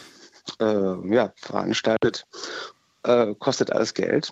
äh, 0.61 1.13
ja, 1.13 1.33
veranstaltet, 1.35 2.25
äh, 3.03 3.35
kostet 3.37 3.73
alles 3.73 3.93
Geld. 3.93 4.31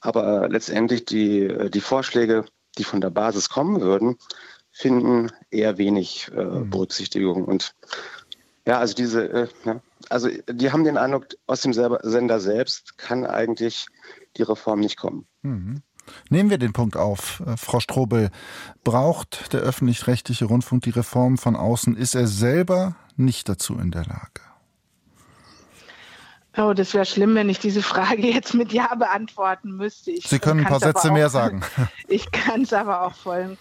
Aber 0.00 0.48
letztendlich 0.48 1.04
die, 1.04 1.42
äh, 1.42 1.70
die 1.70 1.80
Vorschläge, 1.80 2.44
die 2.78 2.84
von 2.84 3.00
der 3.00 3.10
Basis 3.10 3.48
kommen 3.48 3.80
würden, 3.80 4.16
finden 4.70 5.30
eher 5.50 5.78
wenig 5.78 6.30
äh, 6.34 6.42
mhm. 6.42 6.70
Berücksichtigung. 6.70 7.44
Und 7.44 7.74
ja, 8.66 8.78
also 8.78 8.94
diese, 8.94 9.28
äh, 9.28 9.48
ja, 9.64 9.80
also 10.08 10.28
die 10.48 10.72
haben 10.72 10.84
den 10.84 10.96
Eindruck, 10.96 11.26
aus 11.46 11.62
dem 11.62 11.72
Sender 11.72 12.40
selbst 12.40 12.98
kann 12.98 13.26
eigentlich 13.26 13.86
die 14.36 14.42
Reform 14.42 14.80
nicht 14.80 14.96
kommen. 14.96 15.26
Mhm. 15.42 15.82
Nehmen 16.28 16.50
wir 16.50 16.58
den 16.58 16.72
Punkt 16.72 16.96
auf. 16.96 17.42
Äh, 17.46 17.56
Frau 17.56 17.80
Strobel, 17.80 18.30
braucht 18.84 19.52
der 19.52 19.60
öffentlich-rechtliche 19.60 20.44
Rundfunk 20.44 20.82
die 20.82 20.90
Reform 20.90 21.38
von 21.38 21.56
außen? 21.56 21.96
Ist 21.96 22.14
er 22.14 22.26
selber 22.26 22.96
nicht 23.16 23.48
dazu 23.48 23.78
in 23.78 23.90
der 23.90 24.04
Lage? 24.04 24.49
Oh, 26.56 26.72
das 26.72 26.94
wäre 26.94 27.06
schlimm, 27.06 27.34
wenn 27.34 27.48
ich 27.48 27.58
diese 27.58 27.82
Frage 27.82 28.26
jetzt 28.26 28.54
mit 28.54 28.72
Ja 28.72 28.94
beantworten 28.94 29.72
müsste. 29.72 30.10
Ich 30.10 30.26
Sie 30.26 30.38
können 30.38 30.60
ein 30.60 30.66
paar 30.66 30.80
Sätze 30.80 31.10
mehr 31.10 31.28
sagen. 31.28 31.62
Ich 32.08 32.30
kann 32.32 32.62
es 32.62 32.72
aber 32.72 33.02
auch 33.02 33.14
voll 33.14 33.56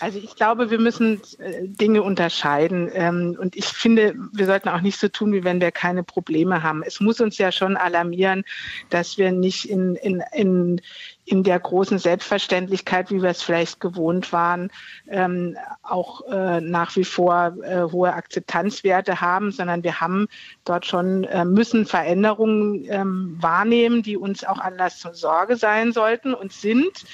also 0.00 0.18
ich 0.18 0.36
glaube, 0.36 0.70
wir 0.70 0.78
müssen 0.78 1.20
äh, 1.38 1.66
Dinge 1.66 2.02
unterscheiden. 2.02 2.90
Ähm, 2.92 3.36
und 3.40 3.56
ich 3.56 3.66
finde, 3.66 4.14
wir 4.32 4.46
sollten 4.46 4.68
auch 4.68 4.80
nicht 4.80 4.98
so 4.98 5.08
tun, 5.08 5.32
wie 5.32 5.44
wenn 5.44 5.60
wir 5.60 5.72
keine 5.72 6.02
Probleme 6.02 6.62
haben. 6.62 6.82
Es 6.82 7.00
muss 7.00 7.20
uns 7.20 7.38
ja 7.38 7.52
schon 7.52 7.76
alarmieren, 7.76 8.44
dass 8.90 9.18
wir 9.18 9.32
nicht 9.32 9.68
in, 9.68 9.96
in, 9.96 10.22
in, 10.32 10.80
in 11.24 11.42
der 11.42 11.58
großen 11.58 11.98
Selbstverständlichkeit, 11.98 13.10
wie 13.10 13.22
wir 13.22 13.30
es 13.30 13.42
vielleicht 13.42 13.80
gewohnt 13.80 14.32
waren, 14.32 14.70
ähm, 15.08 15.56
auch 15.82 16.26
äh, 16.28 16.60
nach 16.60 16.94
wie 16.96 17.04
vor 17.04 17.56
äh, 17.62 17.82
hohe 17.90 18.12
Akzeptanzwerte 18.12 19.20
haben, 19.20 19.52
sondern 19.52 19.82
wir 19.82 20.00
haben 20.00 20.28
dort 20.64 20.86
schon, 20.86 21.26
müssen 21.46 21.86
Veränderungen 21.86 22.84
ähm, 22.88 23.36
wahrnehmen, 23.40 24.02
die 24.02 24.16
uns 24.16 24.44
auch 24.44 24.58
Anlass 24.58 24.98
zur 24.98 25.14
Sorge 25.14 25.56
sein 25.56 25.92
sollten 25.92 26.34
und 26.34 26.52
sind. 26.52 27.04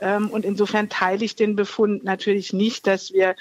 Ähm, 0.00 0.28
und 0.30 0.44
insofern 0.44 0.88
teile 0.88 1.24
ich 1.24 1.36
den 1.36 1.56
Befund 1.56 2.04
natürlich 2.04 2.52
nicht, 2.52 2.86
dass 2.86 3.12
wir 3.12 3.34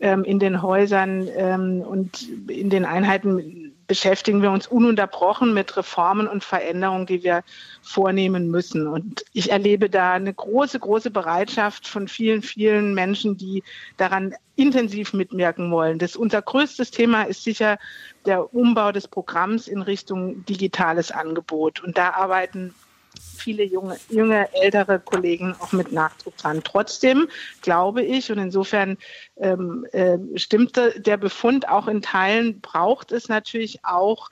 ähm, 0.00 0.24
in 0.24 0.38
den 0.38 0.62
Häusern 0.62 1.28
ähm, 1.34 1.80
und 1.80 2.28
in 2.48 2.70
den 2.70 2.84
Einheiten 2.84 3.72
beschäftigen 3.86 4.42
wir 4.42 4.50
uns 4.50 4.66
ununterbrochen 4.66 5.52
mit 5.52 5.76
Reformen 5.76 6.26
und 6.26 6.42
Veränderungen, 6.42 7.06
die 7.06 7.22
wir 7.22 7.44
vornehmen 7.82 8.50
müssen. 8.50 8.86
Und 8.86 9.24
ich 9.32 9.52
erlebe 9.52 9.90
da 9.90 10.14
eine 10.14 10.32
große, 10.32 10.80
große 10.80 11.10
Bereitschaft 11.10 11.86
von 11.86 12.08
vielen, 12.08 12.42
vielen 12.42 12.94
Menschen, 12.94 13.36
die 13.36 13.62
daran 13.98 14.34
intensiv 14.56 15.12
mitwirken 15.12 15.70
wollen. 15.70 15.98
Das 15.98 16.16
unser 16.16 16.42
größtes 16.42 16.90
Thema 16.90 17.24
ist 17.24 17.44
sicher 17.44 17.78
der 18.24 18.54
Umbau 18.54 18.92
des 18.92 19.08
Programms 19.08 19.68
in 19.68 19.82
Richtung 19.82 20.44
digitales 20.46 21.10
Angebot. 21.10 21.82
Und 21.82 21.98
da 21.98 22.10
arbeiten 22.10 22.74
viele 23.20 23.64
junge, 23.64 23.98
junge, 24.08 24.48
ältere 24.54 25.00
Kollegen 25.00 25.54
auch 25.58 25.72
mit 25.72 25.92
Nachdruck 25.92 26.36
dran. 26.36 26.62
Trotzdem 26.64 27.28
glaube 27.60 28.02
ich, 28.02 28.30
und 28.30 28.38
insofern 28.38 28.98
ähm, 29.36 29.86
äh, 29.92 30.18
stimmte 30.36 31.00
der 31.00 31.16
Befund 31.16 31.68
auch 31.68 31.88
in 31.88 32.02
Teilen, 32.02 32.60
braucht 32.60 33.12
es 33.12 33.28
natürlich 33.28 33.84
auch 33.84 34.30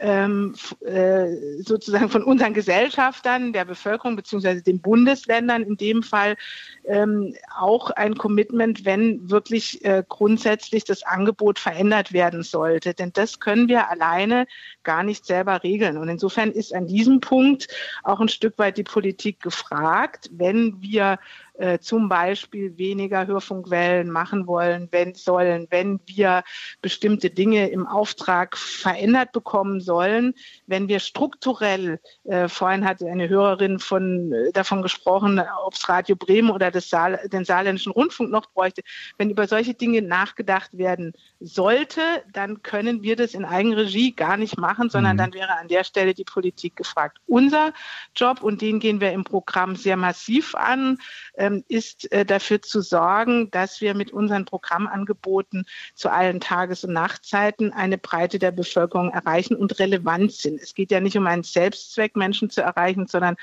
ähm, 0.00 0.54
äh, 0.80 1.26
sozusagen 1.62 2.08
von 2.08 2.24
unseren 2.24 2.54
Gesellschaftern, 2.54 3.52
der 3.52 3.66
Bevölkerung 3.66 4.16
beziehungsweise 4.16 4.62
den 4.62 4.80
Bundesländern 4.80 5.62
in 5.62 5.76
dem 5.76 6.02
Fall 6.02 6.36
ähm, 6.84 7.34
auch 7.58 7.90
ein 7.90 8.14
Commitment, 8.14 8.84
wenn 8.86 9.30
wirklich 9.30 9.84
äh, 9.84 10.02
grundsätzlich 10.08 10.84
das 10.84 11.02
Angebot 11.02 11.58
verändert 11.58 12.12
werden 12.12 12.42
sollte. 12.42 12.94
Denn 12.94 13.12
das 13.12 13.40
können 13.40 13.68
wir 13.68 13.90
alleine 13.90 14.46
gar 14.82 15.02
nicht 15.02 15.26
selber 15.26 15.62
regeln. 15.62 15.98
Und 15.98 16.08
insofern 16.08 16.50
ist 16.50 16.74
an 16.74 16.86
diesem 16.86 17.20
Punkt 17.20 17.68
auch 18.02 18.20
ein 18.20 18.28
Stück 18.28 18.58
weit 18.58 18.78
die 18.78 18.84
Politik 18.84 19.40
gefragt, 19.40 20.30
wenn 20.32 20.80
wir 20.80 21.18
äh, 21.60 21.78
zum 21.78 22.08
Beispiel 22.08 22.78
weniger 22.78 23.26
Hörfunkwellen 23.26 24.10
machen 24.10 24.46
wollen, 24.46 24.88
wenn 24.90 25.14
sollen, 25.14 25.66
wenn 25.70 26.00
wir 26.06 26.42
bestimmte 26.80 27.28
Dinge 27.28 27.68
im 27.68 27.86
Auftrag 27.86 28.56
verändert 28.56 29.32
bekommen 29.32 29.80
sollen, 29.80 30.34
wenn 30.66 30.88
wir 30.88 31.00
strukturell, 31.00 32.00
äh, 32.24 32.48
vorhin 32.48 32.86
hatte 32.86 33.06
eine 33.06 33.28
Hörerin 33.28 33.78
von, 33.78 34.32
äh, 34.32 34.52
davon 34.52 34.80
gesprochen, 34.80 35.40
ob 35.66 35.74
es 35.74 35.86
Radio 35.86 36.16
Bremen 36.16 36.50
oder 36.50 36.70
das 36.70 36.88
Saal, 36.88 37.20
den 37.30 37.44
saarländischen 37.44 37.92
Rundfunk 37.92 38.30
noch 38.30 38.46
bräuchte, 38.46 38.82
wenn 39.18 39.28
über 39.28 39.46
solche 39.46 39.74
Dinge 39.74 40.00
nachgedacht 40.00 40.78
werden 40.78 41.12
sollte, 41.40 42.00
dann 42.32 42.62
können 42.62 43.02
wir 43.02 43.16
das 43.16 43.34
in 43.34 43.44
Eigenregie 43.44 44.12
gar 44.12 44.38
nicht 44.38 44.58
machen, 44.58 44.88
sondern 44.88 45.16
mhm. 45.16 45.18
dann 45.18 45.34
wäre 45.34 45.58
an 45.58 45.68
der 45.68 45.84
Stelle 45.84 46.14
die 46.14 46.24
Politik 46.24 46.76
gefragt. 46.76 47.18
Unser 47.26 47.74
Job, 48.16 48.42
und 48.42 48.62
den 48.62 48.80
gehen 48.80 49.00
wir 49.00 49.12
im 49.12 49.24
Programm 49.24 49.76
sehr 49.76 49.98
massiv 49.98 50.54
an, 50.54 50.96
ähm, 51.36 51.49
ist 51.68 52.10
äh, 52.12 52.24
dafür 52.24 52.62
zu 52.62 52.80
sorgen, 52.80 53.50
dass 53.50 53.80
wir 53.80 53.94
mit 53.94 54.12
unseren 54.12 54.44
Programmangeboten 54.44 55.66
zu 55.94 56.10
allen 56.10 56.40
Tages- 56.40 56.84
und 56.84 56.92
Nachtzeiten 56.92 57.72
eine 57.72 57.98
Breite 57.98 58.38
der 58.38 58.50
Bevölkerung 58.52 59.10
erreichen 59.10 59.56
und 59.56 59.78
relevant 59.78 60.32
sind. 60.32 60.60
Es 60.60 60.74
geht 60.74 60.90
ja 60.90 61.00
nicht 61.00 61.16
um 61.16 61.26
einen 61.26 61.42
Selbstzweck, 61.42 62.16
Menschen 62.16 62.50
zu 62.50 62.62
erreichen, 62.62 63.06
sondern 63.06 63.36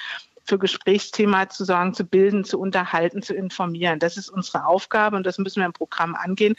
für 0.48 0.58
Gesprächsthema 0.58 1.50
zu 1.50 1.66
sorgen, 1.66 1.94
zu 1.94 2.06
bilden, 2.06 2.46
zu 2.46 2.60
unterhalten, 2.60 3.22
zu 3.22 3.34
informieren. 3.34 4.00
Das 4.00 4.18
ist 4.18 4.30
unsere 4.30 4.66
Aufgabe 4.66 5.18
und 5.18 5.26
das 5.26 5.38
müssen 5.38 5.60
wir 5.60 5.66
im 5.66 5.74
Programm 5.74 6.16
angehen. 6.16 6.56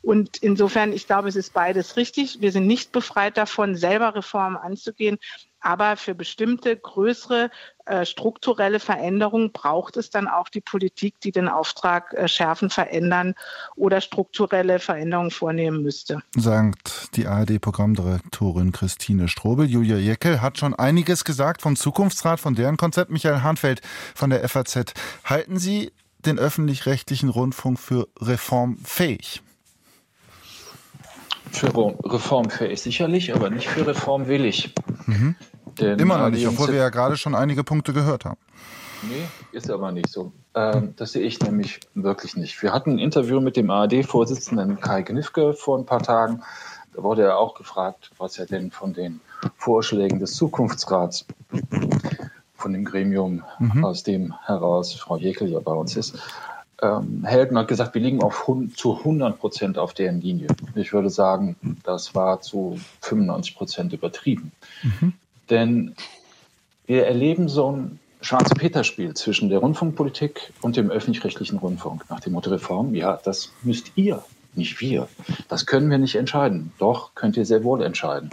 Und 0.00 0.38
insofern, 0.38 0.92
ich 0.92 1.06
glaube, 1.06 1.28
es 1.28 1.36
ist 1.36 1.52
beides 1.52 1.96
richtig. 1.96 2.40
Wir 2.40 2.52
sind 2.52 2.66
nicht 2.66 2.92
befreit 2.92 3.36
davon, 3.36 3.74
selber 3.74 4.14
Reformen 4.14 4.56
anzugehen. 4.56 5.18
Aber 5.62 5.96
für 5.96 6.14
bestimmte 6.14 6.76
größere 6.76 7.50
äh, 7.84 8.04
strukturelle 8.04 8.78
Veränderungen 8.78 9.52
braucht 9.52 9.96
es 9.96 10.10
dann 10.10 10.28
auch 10.28 10.48
die 10.48 10.60
Politik, 10.60 11.20
die 11.20 11.32
den 11.32 11.48
Auftrag 11.48 12.12
äh, 12.14 12.28
schärfen, 12.28 12.70
verändern 12.70 13.34
oder 13.74 14.00
strukturelle 14.00 14.78
Veränderungen 14.78 15.30
vornehmen 15.30 15.82
müsste. 15.82 16.22
Sagt 16.36 17.16
die 17.16 17.26
ARD-Programmdirektorin 17.26 18.72
Christine 18.72 19.28
Strobel. 19.28 19.66
Julia 19.66 19.96
Jeckel 19.96 20.40
hat 20.40 20.58
schon 20.58 20.74
einiges 20.74 21.24
gesagt 21.24 21.62
vom 21.62 21.76
Zukunftsrat, 21.76 22.40
von 22.40 22.54
deren 22.54 22.76
Konzept. 22.76 23.10
Michael 23.10 23.42
Hahnfeld 23.42 23.80
von 24.14 24.30
der 24.30 24.48
FAZ. 24.48 24.94
Halten 25.24 25.58
Sie 25.58 25.92
den 26.24 26.38
öffentlich-rechtlichen 26.38 27.28
Rundfunk 27.28 27.78
für 27.78 28.08
reformfähig? 28.20 29.42
Für 31.50 31.74
reformfähig 32.04 32.80
sicherlich, 32.80 33.34
aber 33.34 33.50
nicht 33.50 33.68
für 33.68 33.86
reformwillig. 33.86 34.72
Mhm. 35.06 35.36
Denn 35.78 35.98
Immer 35.98 36.18
noch 36.18 36.30
nicht, 36.30 36.46
obwohl 36.46 36.68
wir 36.68 36.76
ja 36.78 36.90
gerade 36.90 37.16
schon 37.16 37.34
einige 37.34 37.64
Punkte 37.64 37.92
gehört 37.92 38.24
haben. 38.24 38.38
Nee, 39.02 39.26
ist 39.50 39.70
aber 39.70 39.90
nicht 39.90 40.08
so. 40.08 40.32
Ähm, 40.54 40.94
das 40.96 41.12
sehe 41.12 41.22
ich 41.22 41.40
nämlich 41.40 41.80
wirklich 41.94 42.36
nicht. 42.36 42.62
Wir 42.62 42.72
hatten 42.72 42.92
ein 42.92 42.98
Interview 42.98 43.40
mit 43.40 43.56
dem 43.56 43.70
ARD-Vorsitzenden 43.70 44.80
Kai 44.80 45.02
Gnifke 45.02 45.54
vor 45.54 45.78
ein 45.78 45.86
paar 45.86 46.02
Tagen. 46.02 46.42
Da 46.94 47.02
wurde 47.02 47.22
er 47.22 47.38
auch 47.38 47.54
gefragt, 47.54 48.10
was 48.18 48.38
er 48.38 48.46
denn 48.46 48.70
von 48.70 48.92
den 48.92 49.20
Vorschlägen 49.56 50.20
des 50.20 50.34
Zukunftsrats, 50.34 51.26
von 52.54 52.72
dem 52.72 52.84
Gremium, 52.84 53.42
mhm. 53.58 53.84
aus 53.84 54.02
dem 54.02 54.34
heraus 54.44 54.94
Frau 54.94 55.16
Jekel 55.16 55.48
ja 55.48 55.58
bei 55.58 55.72
uns 55.72 55.96
ist, 55.96 56.18
ähm, 56.82 57.24
hält 57.24 57.50
und 57.50 57.58
hat 57.58 57.68
gesagt, 57.68 57.94
wir 57.94 58.02
liegen 58.02 58.22
auf, 58.22 58.48
zu 58.76 58.98
100 58.98 59.38
Prozent 59.38 59.78
auf 59.78 59.94
deren 59.94 60.20
Linie. 60.20 60.48
Ich 60.74 60.92
würde 60.92 61.10
sagen, 61.10 61.56
das 61.82 62.14
war 62.14 62.40
zu 62.40 62.78
95 63.00 63.56
Prozent 63.56 63.92
übertrieben. 63.92 64.52
Mhm. 64.82 65.14
Denn 65.52 65.94
wir 66.86 67.06
erleben 67.06 67.50
so 67.50 67.70
ein 67.70 68.00
Schwarze-Peter-Spiel 68.22 69.12
zwischen 69.12 69.50
der 69.50 69.58
Rundfunkpolitik 69.58 70.52
und 70.62 70.76
dem 70.78 70.90
öffentlich-rechtlichen 70.90 71.58
Rundfunk. 71.58 72.06
Nach 72.08 72.20
dem 72.20 72.32
Motto 72.32 72.48
Reform, 72.48 72.94
ja, 72.94 73.20
das 73.22 73.52
müsst 73.62 73.92
ihr, 73.94 74.24
nicht 74.54 74.80
wir. 74.80 75.08
Das 75.48 75.66
können 75.66 75.90
wir 75.90 75.98
nicht 75.98 76.14
entscheiden. 76.14 76.72
Doch 76.78 77.14
könnt 77.14 77.36
ihr 77.36 77.44
sehr 77.44 77.64
wohl 77.64 77.82
entscheiden. 77.82 78.30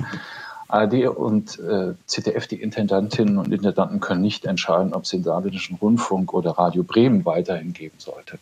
ARD 0.70 1.09
und 1.09 1.59
äh, 1.59 1.93
ZDF, 2.05 2.47
die 2.47 2.61
Intendantinnen 2.61 3.38
und 3.38 3.51
Intendanten, 3.51 3.99
können 3.99 4.22
nicht 4.22 4.45
entscheiden, 4.45 4.93
ob 4.93 5.03
es 5.03 5.09
den 5.09 5.24
saarländischen 5.24 5.76
Rundfunk 5.76 6.34
oder 6.34 6.51
Radio 6.51 6.84
Bremen 6.84 7.26
weiterhin 7.26 7.74
geben 7.74 7.95
sollte. 7.97 8.39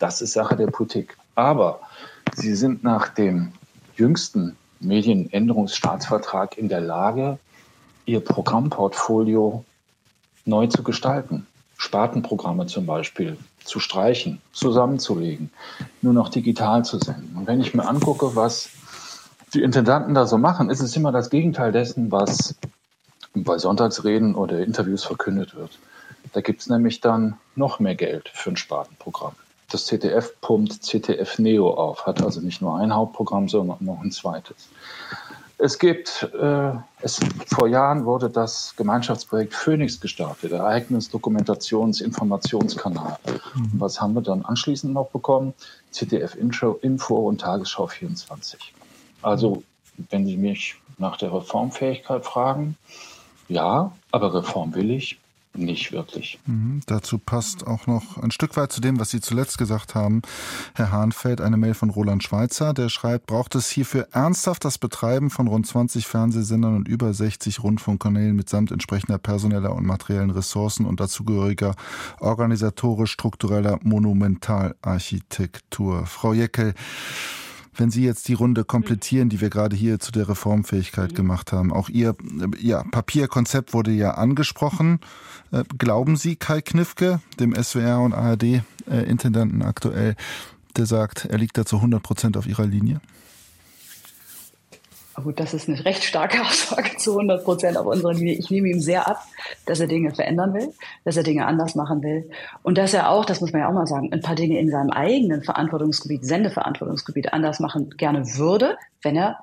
Das 0.00 0.20
ist 0.20 0.32
Sache 0.32 0.56
der 0.56 0.66
Politik. 0.66 1.16
Aber 1.36 1.80
sie 2.34 2.56
sind 2.56 2.82
nach 2.82 3.08
dem 3.10 3.52
jüngsten 3.94 4.56
Medienänderungsstaatsvertrag 4.80 6.58
in 6.58 6.68
der 6.68 6.80
Lage, 6.80 7.38
ihr 8.06 8.20
Programmportfolio 8.20 9.64
neu 10.44 10.66
zu 10.68 10.82
gestalten. 10.82 11.46
Spartenprogramme 11.76 12.66
zum 12.66 12.86
Beispiel 12.86 13.36
zu 13.64 13.80
streichen, 13.80 14.40
zusammenzulegen, 14.52 15.50
nur 16.00 16.14
noch 16.14 16.30
digital 16.30 16.84
zu 16.84 16.98
senden. 16.98 17.36
Und 17.36 17.46
wenn 17.46 17.60
ich 17.60 17.74
mir 17.74 17.86
angucke, 17.86 18.34
was 18.34 18.70
die 19.52 19.62
Intendanten 19.62 20.14
da 20.14 20.26
so 20.26 20.38
machen, 20.38 20.70
ist 20.70 20.80
es 20.80 20.96
immer 20.96 21.12
das 21.12 21.30
Gegenteil 21.30 21.72
dessen, 21.72 22.10
was 22.10 22.54
bei 23.34 23.58
Sonntagsreden 23.58 24.34
oder 24.34 24.60
Interviews 24.60 25.04
verkündet 25.04 25.54
wird. 25.54 25.78
Da 26.32 26.40
gibt 26.40 26.60
es 26.62 26.68
nämlich 26.68 27.00
dann 27.00 27.36
noch 27.54 27.78
mehr 27.78 27.94
Geld 27.94 28.30
für 28.32 28.50
ein 28.50 28.56
Spartenprogramm. 28.56 29.34
Das 29.70 29.86
ZDF 29.86 30.40
pumpt 30.40 30.84
ZDF 30.84 31.38
Neo 31.38 31.70
auf, 31.74 32.06
hat 32.06 32.22
also 32.22 32.40
nicht 32.40 32.62
nur 32.62 32.78
ein 32.78 32.94
Hauptprogramm, 32.94 33.48
sondern 33.48 33.78
noch 33.80 34.00
ein 34.02 34.12
zweites. 34.12 34.68
Es 35.58 35.78
gibt, 35.78 36.28
äh, 36.38 36.72
es, 37.00 37.18
vor 37.46 37.66
Jahren 37.68 38.04
wurde 38.04 38.28
das 38.28 38.74
Gemeinschaftsprojekt 38.76 39.54
Phoenix 39.54 39.98
gestartet, 39.98 40.52
Ereignis-, 40.52 41.10
Dokumentations-, 41.10 42.02
Informationskanal. 42.02 43.16
Mhm. 43.54 43.70
Was 43.78 44.00
haben 44.00 44.14
wir 44.14 44.20
dann 44.20 44.44
anschließend 44.44 44.92
noch 44.92 45.08
bekommen? 45.08 45.54
ZDF 45.92 46.34
Info, 46.34 46.72
Info 46.82 47.16
und 47.16 47.40
Tagesschau 47.40 47.86
24. 47.86 48.74
Also, 49.22 49.62
wenn 50.10 50.26
Sie 50.26 50.36
mich 50.36 50.76
nach 50.98 51.16
der 51.16 51.32
Reformfähigkeit 51.32 52.26
fragen, 52.26 52.76
ja, 53.48 53.92
aber 54.10 54.34
reformwillig 54.34 55.18
nicht 55.58 55.92
wirklich. 55.92 56.38
Mhm, 56.46 56.80
dazu 56.86 57.18
passt 57.18 57.66
auch 57.66 57.86
noch 57.86 58.16
ein 58.18 58.30
Stück 58.30 58.56
weit 58.56 58.72
zu 58.72 58.80
dem, 58.80 58.98
was 59.00 59.10
Sie 59.10 59.20
zuletzt 59.20 59.58
gesagt 59.58 59.94
haben, 59.94 60.22
Herr 60.74 60.92
Hahnfeld, 60.92 61.40
eine 61.40 61.56
Mail 61.56 61.74
von 61.74 61.90
Roland 61.90 62.22
Schweitzer, 62.22 62.74
der 62.74 62.88
schreibt, 62.88 63.26
braucht 63.26 63.54
es 63.54 63.70
hierfür 63.70 64.08
ernsthaft 64.12 64.64
das 64.64 64.78
Betreiben 64.78 65.30
von 65.30 65.48
rund 65.48 65.66
20 65.66 66.06
Fernsehsendern 66.06 66.76
und 66.76 66.88
über 66.88 67.12
60 67.12 67.62
Rundfunkkanälen 67.62 68.34
mitsamt 68.34 68.70
entsprechender 68.70 69.18
personeller 69.18 69.74
und 69.74 69.84
materiellen 69.86 70.30
Ressourcen 70.30 70.86
und 70.86 71.00
dazugehöriger 71.00 71.74
organisatorisch-struktureller 72.20 73.78
Monumentalarchitektur. 73.82 76.06
Frau 76.06 76.32
Jeckel, 76.32 76.74
wenn 77.76 77.90
Sie 77.90 78.04
jetzt 78.04 78.28
die 78.28 78.34
Runde 78.34 78.64
komplettieren, 78.64 79.28
die 79.28 79.40
wir 79.40 79.50
gerade 79.50 79.76
hier 79.76 79.98
zu 79.98 80.12
der 80.12 80.28
Reformfähigkeit 80.28 81.12
mhm. 81.12 81.16
gemacht 81.16 81.52
haben, 81.52 81.72
auch 81.72 81.88
Ihr 81.88 82.14
ja, 82.58 82.82
Papierkonzept 82.84 83.74
wurde 83.74 83.90
ja 83.90 84.12
angesprochen. 84.12 85.00
Äh, 85.52 85.64
glauben 85.78 86.16
Sie 86.16 86.36
Kai 86.36 86.60
Knifke, 86.60 87.20
dem 87.38 87.54
SWR 87.54 88.00
und 88.00 88.12
ARD-Intendanten 88.12 89.60
äh, 89.60 89.64
aktuell, 89.64 90.16
der 90.76 90.86
sagt, 90.86 91.24
er 91.26 91.38
liegt 91.38 91.56
da 91.58 91.64
zu 91.64 91.76
100 91.76 92.02
Prozent 92.02 92.36
auf 92.36 92.46
Ihrer 92.46 92.66
Linie? 92.66 93.00
Gut, 95.22 95.40
das 95.40 95.54
ist 95.54 95.68
eine 95.68 95.82
recht 95.84 96.04
starke 96.04 96.40
Aussage 96.46 96.96
zu 96.98 97.12
100 97.12 97.44
Prozent 97.44 97.76
auf 97.76 97.86
unserer 97.86 98.12
Linie. 98.12 98.34
Ich 98.34 98.50
nehme 98.50 98.68
ihm 98.68 98.80
sehr 98.80 99.08
ab, 99.08 99.22
dass 99.64 99.80
er 99.80 99.86
Dinge 99.86 100.14
verändern 100.14 100.52
will, 100.52 100.72
dass 101.04 101.16
er 101.16 101.22
Dinge 101.22 101.46
anders 101.46 101.74
machen 101.74 102.02
will 102.02 102.30
und 102.62 102.76
dass 102.76 102.92
er 102.92 103.10
auch, 103.10 103.24
das 103.24 103.40
muss 103.40 103.52
man 103.52 103.62
ja 103.62 103.68
auch 103.68 103.72
mal 103.72 103.86
sagen, 103.86 104.12
ein 104.12 104.20
paar 104.20 104.34
Dinge 104.34 104.58
in 104.58 104.70
seinem 104.70 104.90
eigenen 104.90 105.42
Verantwortungsgebiet, 105.42 106.24
Sendeverantwortungsgebiet 106.24 107.32
anders 107.32 107.60
machen 107.60 107.90
gerne 107.96 108.36
würde, 108.36 108.76
wenn 109.02 109.16
er 109.16 109.38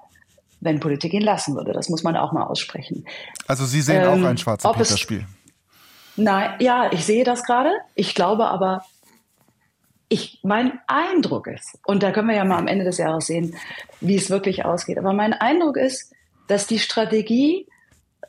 wenn 0.66 0.80
Politik 0.80 1.14
ihn 1.14 1.22
lassen 1.22 1.56
würde. 1.56 1.74
Das 1.74 1.90
muss 1.90 2.04
man 2.04 2.16
auch 2.16 2.32
mal 2.32 2.44
aussprechen. 2.44 3.06
Also 3.48 3.66
Sie 3.66 3.82
sehen 3.82 4.02
ähm, 4.02 4.24
auch 4.24 4.30
ein 4.30 4.38
schwarzer 4.38 4.72
Peter-Spiel. 4.72 5.26
Nein, 6.16 6.52
ja, 6.60 6.92
ich 6.92 7.06
sehe 7.06 7.24
das 7.24 7.44
gerade. 7.44 7.72
Ich 7.96 8.16
glaube 8.16 8.48
aber, 8.48 8.86
ich, 10.14 10.40
mein 10.44 10.80
Eindruck 10.88 11.48
ist, 11.48 11.80
und 11.86 12.04
da 12.04 12.12
können 12.12 12.30
wir 12.30 12.36
ja 12.36 12.46
mal 12.46 12.60
am 12.60 12.68
Ende 12.68 12.86
des 12.86 12.98
Jahres 12.98 13.26
sehen, 13.26 13.56
wie 14.00 14.16
es 14.16 14.30
wirklich 14.30 14.64
ausgeht, 14.64 14.98
aber 15.00 15.12
mein 15.12 15.34
Eindruck 15.34 15.76
ist, 15.76 16.14
dass 16.48 16.68
die 16.68 16.80
Strategie 16.80 17.68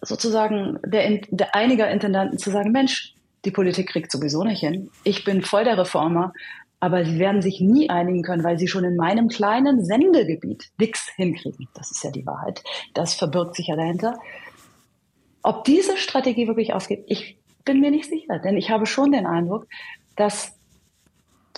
sozusagen 0.00 0.78
der, 0.84 1.20
der 1.28 1.54
einiger 1.54 1.90
Intendanten 1.90 2.38
zu 2.38 2.50
sagen, 2.50 2.72
Mensch, 2.72 3.14
die 3.44 3.50
Politik 3.50 3.90
kriegt 3.90 4.10
sowieso 4.10 4.44
nicht 4.44 4.60
hin. 4.60 4.90
Ich 5.04 5.24
bin 5.24 5.42
voll 5.42 5.64
der 5.64 5.76
Reformer, 5.76 6.32
aber 6.80 7.04
sie 7.04 7.18
werden 7.18 7.42
sich 7.42 7.60
nie 7.60 7.90
einigen 7.90 8.22
können, 8.22 8.44
weil 8.44 8.58
sie 8.58 8.68
schon 8.68 8.84
in 8.84 8.96
meinem 8.96 9.28
kleinen 9.28 9.84
Sendegebiet 9.84 10.70
nichts 10.78 11.10
hinkriegen. 11.16 11.68
Das 11.74 11.90
ist 11.90 12.02
ja 12.02 12.10
die 12.10 12.26
Wahrheit. 12.26 12.62
Das 12.94 13.14
verbirgt 13.14 13.56
sich 13.56 13.68
ja 13.68 13.76
dahinter. 13.76 14.18
Ob 15.42 15.64
diese 15.64 15.98
Strategie 15.98 16.48
wirklich 16.48 16.72
ausgeht, 16.72 17.04
ich 17.06 17.38
bin 17.64 17.80
mir 17.80 17.90
nicht 17.90 18.08
sicher, 18.08 18.38
denn 18.38 18.56
ich 18.56 18.70
habe 18.70 18.86
schon 18.86 19.12
den 19.12 19.26
Eindruck, 19.26 19.66
dass 20.16 20.56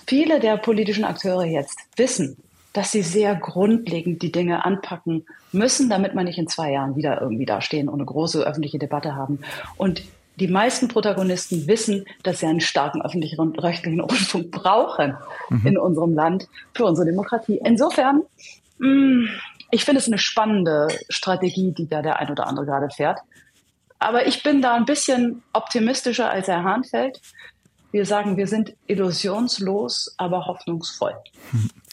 viele 0.07 0.39
der 0.39 0.57
politischen 0.57 1.03
Akteure 1.03 1.45
jetzt 1.45 1.79
wissen, 1.95 2.37
dass 2.73 2.91
sie 2.91 3.01
sehr 3.01 3.35
grundlegend 3.35 4.21
die 4.21 4.31
Dinge 4.31 4.65
anpacken 4.65 5.25
müssen, 5.51 5.89
damit 5.89 6.15
man 6.15 6.25
nicht 6.25 6.37
in 6.37 6.47
zwei 6.47 6.71
Jahren 6.71 6.95
wieder 6.95 7.21
irgendwie 7.21 7.45
dastehen 7.45 7.89
und 7.89 7.95
eine 7.95 8.05
große 8.05 8.43
öffentliche 8.43 8.79
Debatte 8.79 9.15
haben. 9.15 9.39
Und 9.77 10.03
die 10.39 10.47
meisten 10.47 10.87
Protagonisten 10.87 11.67
wissen, 11.67 12.05
dass 12.23 12.39
sie 12.39 12.45
einen 12.45 12.61
starken 12.61 13.01
öffentlichen 13.01 13.39
rechtlichen 13.57 13.99
Rundfunk 14.01 14.51
brauchen 14.51 15.17
mhm. 15.49 15.65
in 15.65 15.77
unserem 15.77 16.13
Land 16.13 16.47
für 16.73 16.85
unsere 16.85 17.07
Demokratie. 17.07 17.59
Insofern, 17.63 18.21
mh, 18.77 18.87
mm, 18.87 19.29
ich 19.71 19.83
finde 19.83 19.99
es 19.99 20.07
eine 20.07 20.17
spannende 20.17 20.87
Strategie, 21.09 21.73
die 21.73 21.89
da 21.89 22.01
der 22.01 22.19
ein 22.19 22.31
oder 22.31 22.47
andere 22.47 22.65
gerade 22.65 22.89
fährt. 22.89 23.19
Aber 23.99 24.27
ich 24.27 24.43
bin 24.43 24.61
da 24.61 24.75
ein 24.75 24.85
bisschen 24.85 25.41
optimistischer 25.53 26.29
als 26.29 26.47
Herr 26.47 26.63
Hahnfeld. 26.63 27.19
Wir 27.91 28.05
sagen, 28.05 28.37
wir 28.37 28.47
sind 28.47 28.75
illusionslos, 28.87 30.13
aber 30.17 30.45
hoffnungsvoll. 30.45 31.15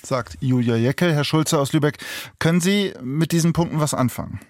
Sagt 0.03 0.37
Julia 0.41 0.77
Jeckel. 0.77 1.15
Herr 1.15 1.25
Schulze 1.25 1.59
aus 1.59 1.73
Lübeck, 1.73 1.99
können 2.39 2.61
Sie 2.61 2.93
mit 3.01 3.33
diesen 3.33 3.53
Punkten 3.53 3.81
was 3.81 3.95
anfangen? 3.95 4.41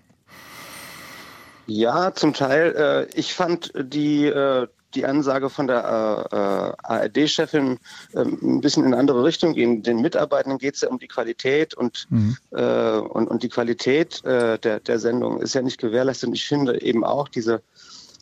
Ja, 1.67 2.13
zum 2.15 2.35
Teil. 2.35 2.75
Äh, 2.77 3.19
ich 3.19 3.35
fand 3.35 3.73
die, 3.77 4.27
äh, 4.27 4.67
die 4.95 5.07
Ansage 5.07 5.51
von 5.51 5.67
der 5.67 6.77
äh, 6.79 6.87
ARD-Chefin 6.87 7.79
ein 8.15 8.61
bisschen 8.61 8.85
in 8.85 8.93
eine 8.93 9.01
andere 9.01 9.25
Richtung 9.25 9.55
gehen. 9.55 9.83
Den 9.83 10.01
Mitarbeitenden 10.01 10.59
geht 10.59 10.77
es 10.77 10.83
ja 10.83 10.89
um 10.89 10.99
die 10.99 11.09
Qualität 11.09 11.75
und, 11.75 12.07
mhm. 12.11 12.37
und, 12.51 13.29
und 13.29 13.43
die 13.43 13.49
Qualität 13.49 14.23
der, 14.25 14.59
der 14.59 14.99
Sendung 15.01 15.41
ist 15.41 15.55
ja 15.55 15.63
nicht 15.63 15.81
gewährleistet. 15.81 16.29
Und 16.29 16.35
ich 16.35 16.47
finde 16.47 16.81
eben 16.81 17.03
auch 17.03 17.29
diese 17.29 17.61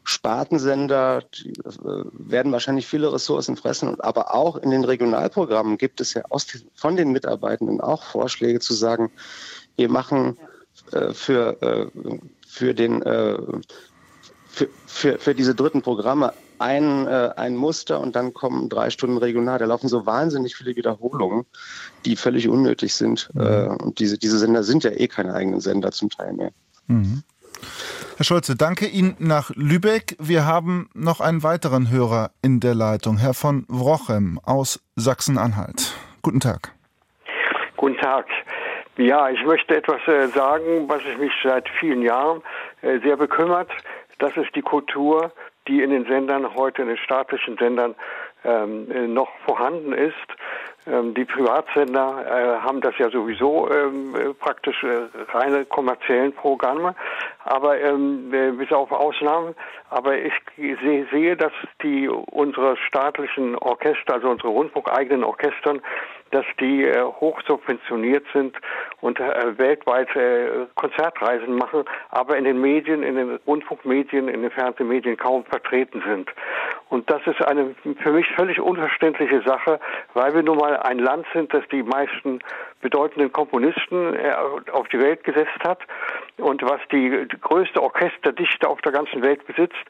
Spartensender 0.04 1.22
die, 1.34 1.50
äh, 1.50 2.04
werden 2.12 2.52
wahrscheinlich 2.52 2.86
viele 2.86 3.12
Ressourcen 3.12 3.56
fressen, 3.56 4.00
aber 4.00 4.34
auch 4.34 4.56
in 4.56 4.70
den 4.70 4.84
Regionalprogrammen 4.84 5.78
gibt 5.78 6.00
es 6.00 6.14
ja 6.14 6.22
aus, 6.30 6.46
von 6.74 6.96
den 6.96 7.12
Mitarbeitenden 7.12 7.80
auch 7.80 8.02
Vorschläge 8.02 8.60
zu 8.60 8.74
sagen, 8.74 9.10
wir 9.76 9.88
machen 9.88 10.38
äh, 10.92 11.12
für, 11.12 11.62
äh, 11.62 11.86
für, 12.46 12.74
den, 12.74 13.02
äh, 13.02 13.38
für, 14.48 14.68
für, 14.86 15.18
für 15.18 15.34
diese 15.34 15.54
dritten 15.54 15.82
Programme 15.82 16.32
ein, 16.62 17.06
äh, 17.06 17.30
ein 17.36 17.56
Muster 17.56 18.00
und 18.00 18.14
dann 18.14 18.32
kommen 18.32 18.68
drei 18.68 18.90
Stunden 18.90 19.18
regional. 19.18 19.58
Da 19.58 19.66
laufen 19.66 19.88
so 19.88 20.06
wahnsinnig 20.06 20.54
viele 20.54 20.76
Wiederholungen, 20.76 21.44
die 22.04 22.16
völlig 22.16 22.48
unnötig 22.48 22.94
sind. 22.94 23.30
Mhm. 23.34 23.40
Äh, 23.40 23.66
und 23.82 23.98
diese, 23.98 24.16
diese 24.16 24.38
Sender 24.38 24.62
sind 24.62 24.84
ja 24.84 24.90
eh 24.90 25.08
keine 25.08 25.34
eigenen 25.34 25.60
Sender 25.60 25.90
zum 25.90 26.10
Teil 26.10 26.32
mehr. 26.32 26.52
Mhm. 26.86 27.22
Herr 28.16 28.24
Scholze, 28.24 28.56
danke 28.56 28.86
Ihnen 28.86 29.16
nach 29.18 29.50
Lübeck. 29.54 30.16
Wir 30.18 30.46
haben 30.46 30.88
noch 30.94 31.20
einen 31.20 31.42
weiteren 31.42 31.90
Hörer 31.90 32.30
in 32.42 32.60
der 32.60 32.74
Leitung, 32.74 33.18
Herr 33.18 33.34
von 33.34 33.64
Wrochem 33.68 34.38
aus 34.44 34.80
Sachsen-Anhalt. 34.96 35.94
Guten 36.22 36.40
Tag. 36.40 36.72
Guten 37.76 37.96
Tag. 37.98 38.26
Ja, 38.96 39.30
ich 39.30 39.42
möchte 39.44 39.76
etwas 39.76 40.06
äh, 40.06 40.28
sagen, 40.28 40.88
was 40.88 41.02
mich 41.18 41.32
seit 41.42 41.68
vielen 41.80 42.02
Jahren 42.02 42.42
äh, 42.82 42.98
sehr 43.00 43.16
bekümmert. 43.16 43.70
Das 44.18 44.36
ist 44.36 44.54
die 44.54 44.62
Kultur, 44.62 45.32
die 45.66 45.82
in 45.82 45.90
den 45.90 46.04
Sendern, 46.04 46.54
heute 46.54 46.82
in 46.82 46.88
den 46.88 46.98
staatlichen 46.98 47.56
Sendern, 47.56 47.94
ähm, 48.44 48.90
äh, 48.90 49.06
noch 49.06 49.28
vorhanden 49.44 49.92
ist. 49.92 50.14
Ähm, 50.86 51.14
die 51.14 51.24
Privatsender 51.24 52.24
äh, 52.26 52.60
haben 52.60 52.80
das 52.80 52.98
ja 52.98 53.08
sowieso 53.08 53.70
ähm, 53.70 54.16
äh, 54.16 54.34
praktisch 54.34 54.82
äh, 54.82 55.08
reine 55.32 55.64
kommerziellen 55.64 56.32
Programme, 56.32 56.96
aber 57.44 57.80
ähm, 57.80 58.34
äh, 58.34 58.50
bis 58.50 58.72
auf 58.72 58.90
Ausnahmen. 58.90 59.54
Aber 59.90 60.16
ich 60.16 60.32
sehe, 60.56 61.06
sehe, 61.12 61.36
dass 61.36 61.52
die 61.82 62.08
unsere 62.08 62.76
staatlichen 62.76 63.56
Orchester, 63.56 64.14
also 64.14 64.28
unsere 64.28 64.48
rundfunkeigenen 64.48 65.22
Orchestern, 65.22 65.80
dass 66.32 66.44
die 66.58 66.84
äh, 66.84 67.00
hoch 67.02 67.40
subventioniert 67.46 68.24
sind 68.32 68.56
und 69.00 69.20
äh, 69.20 69.58
weltweit 69.58 70.14
äh, 70.16 70.66
Konzertreisen 70.74 71.54
machen, 71.54 71.84
aber 72.10 72.36
in 72.36 72.44
den 72.44 72.60
Medien, 72.60 73.02
in 73.02 73.16
den 73.16 73.36
Rundfunkmedien, 73.46 74.28
in 74.28 74.42
den 74.42 74.50
Fernsehmedien 74.50 75.16
kaum 75.16 75.44
vertreten 75.44 76.02
sind. 76.06 76.30
Und 76.88 77.10
das 77.10 77.22
ist 77.26 77.40
eine 77.46 77.74
für 78.02 78.12
mich 78.12 78.26
völlig 78.36 78.60
unverständliche 78.60 79.42
Sache, 79.42 79.80
weil 80.14 80.34
wir 80.34 80.42
nun 80.42 80.58
mal 80.58 80.76
ein 80.76 80.98
Land 80.98 81.26
sind, 81.32 81.54
das 81.54 81.62
die 81.70 81.82
meisten 81.82 82.40
bedeutenden 82.82 83.32
Komponisten 83.32 84.14
äh, 84.14 84.34
auf 84.72 84.88
die 84.88 84.98
Welt 84.98 85.24
gesetzt 85.24 85.58
hat 85.64 85.78
und 86.36 86.62
was 86.62 86.80
die 86.90 87.26
größte 87.40 87.82
Orchesterdichte 87.82 88.68
auf 88.68 88.80
der 88.82 88.92
ganzen 88.92 89.22
Welt 89.22 89.46
besitzt. 89.46 89.84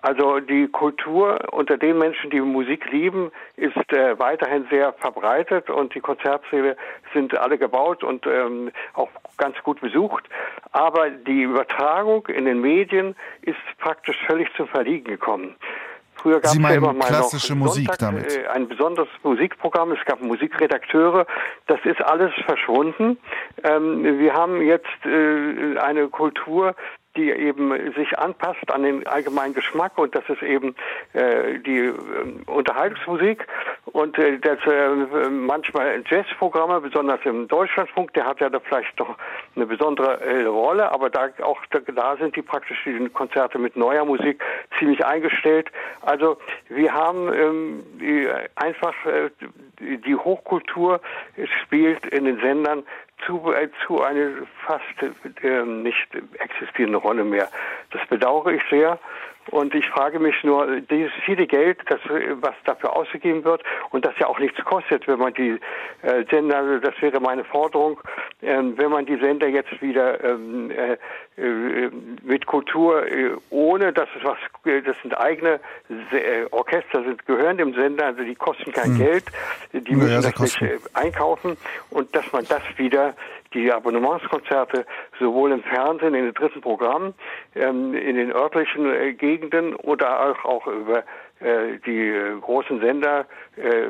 Also 0.00 0.40
die 0.40 0.68
Kultur 0.68 1.38
unter 1.52 1.76
den 1.76 1.98
Menschen, 1.98 2.30
die 2.30 2.40
Musik 2.40 2.90
lieben, 2.90 3.32
ist 3.56 3.76
äh, 3.92 4.18
weiterhin 4.18 4.66
sehr 4.70 4.92
verbreitet 4.94 5.68
und 5.68 5.85
die 5.94 6.00
Konzertsäle 6.00 6.76
sind 7.12 7.36
alle 7.36 7.58
gebaut 7.58 8.02
und 8.02 8.26
ähm, 8.26 8.70
auch 8.94 9.10
ganz 9.36 9.56
gut 9.62 9.80
besucht. 9.80 10.24
Aber 10.72 11.10
die 11.10 11.42
Übertragung 11.42 12.26
in 12.26 12.44
den 12.44 12.60
Medien 12.60 13.14
ist 13.42 13.58
praktisch 13.78 14.16
völlig 14.26 14.48
zum 14.56 14.68
Verliegen 14.68 15.04
gekommen. 15.04 15.56
Früher 16.14 16.40
gab 16.40 16.52
es 16.52 16.58
ja 16.58 16.70
immer 16.70 16.92
mal 16.92 17.06
klassische 17.06 17.54
noch 17.54 17.66
Musik 17.66 17.86
Sonntag, 17.86 17.98
damit. 17.98 18.36
Äh, 18.36 18.46
ein 18.48 18.68
besonderes 18.68 19.08
Musikprogramm, 19.22 19.92
es 19.92 20.04
gab 20.06 20.20
Musikredakteure, 20.22 21.26
das 21.66 21.78
ist 21.84 22.02
alles 22.02 22.32
verschwunden. 22.46 23.18
Ähm, 23.62 24.18
wir 24.18 24.32
haben 24.32 24.62
jetzt 24.62 25.04
äh, 25.04 25.78
eine 25.78 26.08
Kultur, 26.08 26.74
die 27.16 27.30
eben 27.30 27.72
sich 27.94 28.18
anpasst 28.18 28.70
an 28.70 28.82
den 28.82 29.06
allgemeinen 29.06 29.54
Geschmack 29.54 29.98
und 29.98 30.14
das 30.14 30.24
ist 30.28 30.42
eben 30.42 30.74
äh, 31.12 31.58
die 31.58 31.78
äh, 31.78 31.94
Unterhaltungsmusik 32.46 33.46
und 33.86 34.18
äh, 34.18 34.38
das, 34.38 34.58
äh, 34.66 35.30
manchmal 35.30 36.02
Jazzprogramme, 36.08 36.80
besonders 36.80 37.20
im 37.24 37.48
Deutschlandfunk, 37.48 38.12
der 38.14 38.26
hat 38.26 38.40
ja 38.40 38.50
da 38.50 38.60
vielleicht 38.60 38.98
doch 39.00 39.16
eine 39.54 39.66
besondere 39.66 40.20
äh, 40.20 40.44
Rolle, 40.44 40.92
aber 40.92 41.10
da 41.10 41.28
auch 41.42 41.60
da, 41.70 42.16
sind 42.16 42.36
die 42.36 42.42
praktisch 42.42 42.78
die 42.84 43.08
Konzerte 43.08 43.58
mit 43.58 43.76
neuer 43.76 44.04
Musik 44.04 44.42
ziemlich 44.78 45.04
eingestellt. 45.04 45.70
Also 46.02 46.36
wir 46.68 46.92
haben 46.92 47.32
ähm, 47.32 47.82
die, 48.00 48.28
einfach 48.54 48.94
äh, 49.06 49.30
die 49.80 50.14
Hochkultur 50.14 51.00
spielt 51.62 52.06
in 52.06 52.24
den 52.24 52.40
Sendern 52.40 52.84
zu, 53.24 53.52
äh, 53.52 53.68
zu 53.86 54.02
eine 54.02 54.46
fast 54.66 55.42
äh, 55.42 55.62
nicht 55.62 56.08
existierende 56.38 56.98
Rolle 56.98 57.24
mehr. 57.24 57.48
Das 57.92 58.06
bedauere 58.08 58.52
ich 58.52 58.62
sehr 58.70 58.98
Und 59.50 59.74
ich 59.74 59.88
frage 59.88 60.18
mich 60.18 60.42
nur, 60.42 60.80
dieses 60.80 61.12
viele 61.24 61.46
Geld, 61.46 61.78
das, 61.88 62.00
was 62.40 62.54
dafür 62.64 62.96
ausgegeben 62.96 63.44
wird 63.44 63.62
und 63.90 64.04
das 64.04 64.14
ja 64.18 64.26
auch 64.26 64.38
nichts 64.38 64.62
kostet, 64.64 65.06
wenn 65.06 65.18
man 65.18 65.34
die 65.34 65.58
äh, 66.02 66.24
Sender, 66.30 66.80
das 66.80 66.94
wäre 67.00 67.20
meine 67.20 67.44
Forderung, 67.44 68.00
äh, 68.40 68.58
wenn 68.76 68.90
man 68.90 69.06
die 69.06 69.16
Sender 69.16 69.46
jetzt 69.46 69.80
wieder 69.80 70.22
ähm, 70.24 70.70
äh, 70.70 70.96
äh, 71.38 71.90
mit 72.22 72.46
Kultur, 72.46 73.06
äh, 73.06 73.30
ohne 73.50 73.92
dass 73.92 74.08
es 74.18 74.24
was, 74.24 74.38
das 74.64 74.96
sind 75.02 75.16
eigene 75.16 75.60
äh, 76.10 76.46
Orchester, 76.50 77.04
sind 77.04 77.26
gehören 77.26 77.58
dem 77.58 77.74
Sender, 77.74 78.06
also 78.06 78.22
die 78.22 78.34
kosten 78.34 78.72
kein 78.72 78.96
hm. 78.96 78.98
Geld, 78.98 79.24
die 79.72 79.94
müssen 79.94 80.22
ja, 80.22 80.22
das 80.22 80.38
nicht 80.40 80.60
einkaufen 80.94 81.56
und 81.90 82.14
dass 82.16 82.32
man 82.32 82.46
das 82.48 82.62
wieder 82.76 83.14
die 83.54 83.72
Abonnementskonzerte 83.72 84.86
sowohl 85.18 85.52
im 85.52 85.62
Fernsehen, 85.62 86.14
in 86.14 86.24
den 86.24 86.34
dritten 86.34 86.60
Programmen, 86.60 87.14
ähm, 87.54 87.94
in 87.94 88.16
den 88.16 88.32
örtlichen 88.32 88.92
äh, 88.92 89.12
Gegenden 89.12 89.74
oder 89.74 90.30
auch, 90.30 90.44
auch 90.44 90.66
über 90.66 91.04
äh, 91.40 91.78
die 91.84 92.08
äh, 92.08 92.40
großen 92.40 92.80
Sender, 92.80 93.26
äh, 93.56 93.88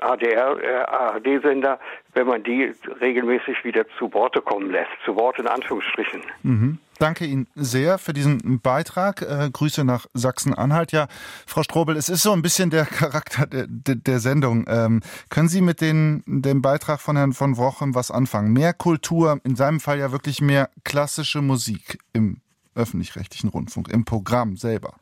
ADR, 0.00 0.88
ARD-Sender, 0.88 1.78
wenn 2.14 2.26
man 2.26 2.42
die 2.42 2.72
regelmäßig 3.00 3.62
wieder 3.64 3.84
zu 3.98 4.12
Worte 4.14 4.40
kommen 4.40 4.70
lässt, 4.70 4.90
zu 5.04 5.14
Wort 5.16 5.38
in 5.38 5.46
Anführungsstrichen. 5.46 6.22
Mhm. 6.42 6.78
Danke 7.02 7.26
Ihnen 7.26 7.48
sehr 7.56 7.98
für 7.98 8.12
diesen 8.12 8.60
Beitrag. 8.60 9.22
Äh, 9.22 9.50
Grüße 9.52 9.82
nach 9.82 10.06
Sachsen-Anhalt. 10.14 10.92
Ja, 10.92 11.08
Frau 11.48 11.64
Strobel, 11.64 11.96
es 11.96 12.08
ist 12.08 12.22
so 12.22 12.30
ein 12.30 12.42
bisschen 12.42 12.70
der 12.70 12.86
Charakter 12.86 13.48
der, 13.48 13.96
der 13.96 14.20
Sendung. 14.20 14.66
Ähm, 14.68 15.00
können 15.28 15.48
Sie 15.48 15.62
mit 15.62 15.80
den, 15.80 16.22
dem 16.28 16.62
Beitrag 16.62 17.00
von 17.00 17.16
Herrn 17.16 17.32
von 17.32 17.56
Wrochem 17.56 17.96
was 17.96 18.12
anfangen? 18.12 18.52
Mehr 18.52 18.72
Kultur, 18.72 19.40
in 19.42 19.56
seinem 19.56 19.80
Fall 19.80 19.98
ja 19.98 20.12
wirklich 20.12 20.40
mehr 20.40 20.70
klassische 20.84 21.42
Musik 21.42 21.98
im 22.12 22.40
öffentlich-rechtlichen 22.76 23.48
Rundfunk, 23.48 23.88
im 23.88 24.04
Programm 24.04 24.56
selber. 24.56 24.94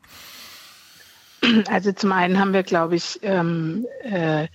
Also 1.67 1.91
zum 1.91 2.13
einen 2.13 2.39
haben 2.39 2.53
wir, 2.53 2.63
glaube 2.63 2.95
ich, 2.95 3.19
ähm, 3.21 3.85
äh, 4.01 4.47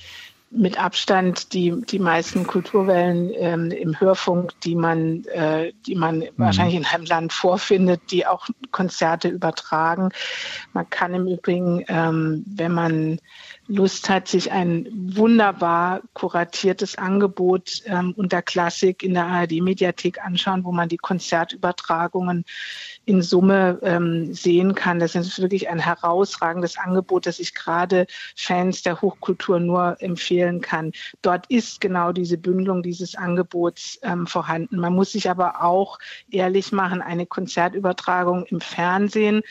mit 0.51 0.83
Abstand 0.83 1.53
die, 1.53 1.75
die 1.89 1.99
meisten 1.99 2.47
Kulturwellen 2.47 3.31
ähm, 3.35 3.71
im 3.71 3.99
Hörfunk, 3.99 4.53
die 4.61 4.77
man, 4.77 5.25
äh, 5.25 5.73
die 5.87 5.97
man 5.97 6.21
mhm. 6.21 6.29
wahrscheinlich 6.37 6.77
in 6.77 6.87
einem 6.87 7.05
Land 7.05 7.33
vorfindet, 7.33 8.01
die 8.11 8.27
auch 8.27 8.49
Konzerte 8.71 9.29
übertragen. 9.29 10.11
Man 10.73 10.89
kann 10.89 11.15
im 11.15 11.27
Übrigen, 11.27 11.85
ähm, 11.89 12.45
wenn 12.47 12.73
man 12.73 13.19
Lust 13.69 14.09
hat, 14.09 14.29
sich 14.29 14.53
ein 14.53 14.89
wunderbar 14.93 16.03
kuratiertes 16.13 16.99
Angebot 16.99 17.83
ähm, 17.87 18.15
unter 18.17 18.43
Klassik 18.43 19.03
in 19.03 19.15
der 19.15 19.27
ARD-Mediathek 19.27 20.25
anschauen, 20.25 20.65
wo 20.65 20.73
man 20.73 20.89
die 20.89 20.97
Konzertübertragungen 20.97 22.45
in 23.07 23.23
Summe 23.23 23.79
ähm, 23.83 24.35
sehen 24.35 24.75
kann. 24.75 24.99
Das 24.99 25.15
ist 25.15 25.41
wirklich 25.41 25.69
ein 25.69 25.79
herausragendes 25.79 26.79
Angebot, 26.79 27.27
das 27.27 27.39
ich 27.39 27.55
gerade 27.55 28.07
Fans 28.37 28.83
der 28.83 29.01
Hochkultur 29.01 29.59
nur 29.59 29.97
empfehlen 30.01 30.61
kann. 30.61 30.93
Dort 31.23 31.47
ist 31.49 31.81
genau 31.81 32.13
diese 32.13 32.39
Bündelung 32.39 32.83
dieses 32.83 33.15
Angebots 33.15 33.99
ähm, 34.03 34.27
vorhanden. 34.27 34.79
Man 34.79 34.95
muss 34.95 35.13
sich 35.13 35.29
aber 35.31 35.63
auch 35.63 35.99
ehrlich 36.31 36.73
machen, 36.73 37.03
eine 37.03 37.27
Konzertübertragung 37.27 38.45
im 38.47 38.61
Fernsehen 38.61 39.43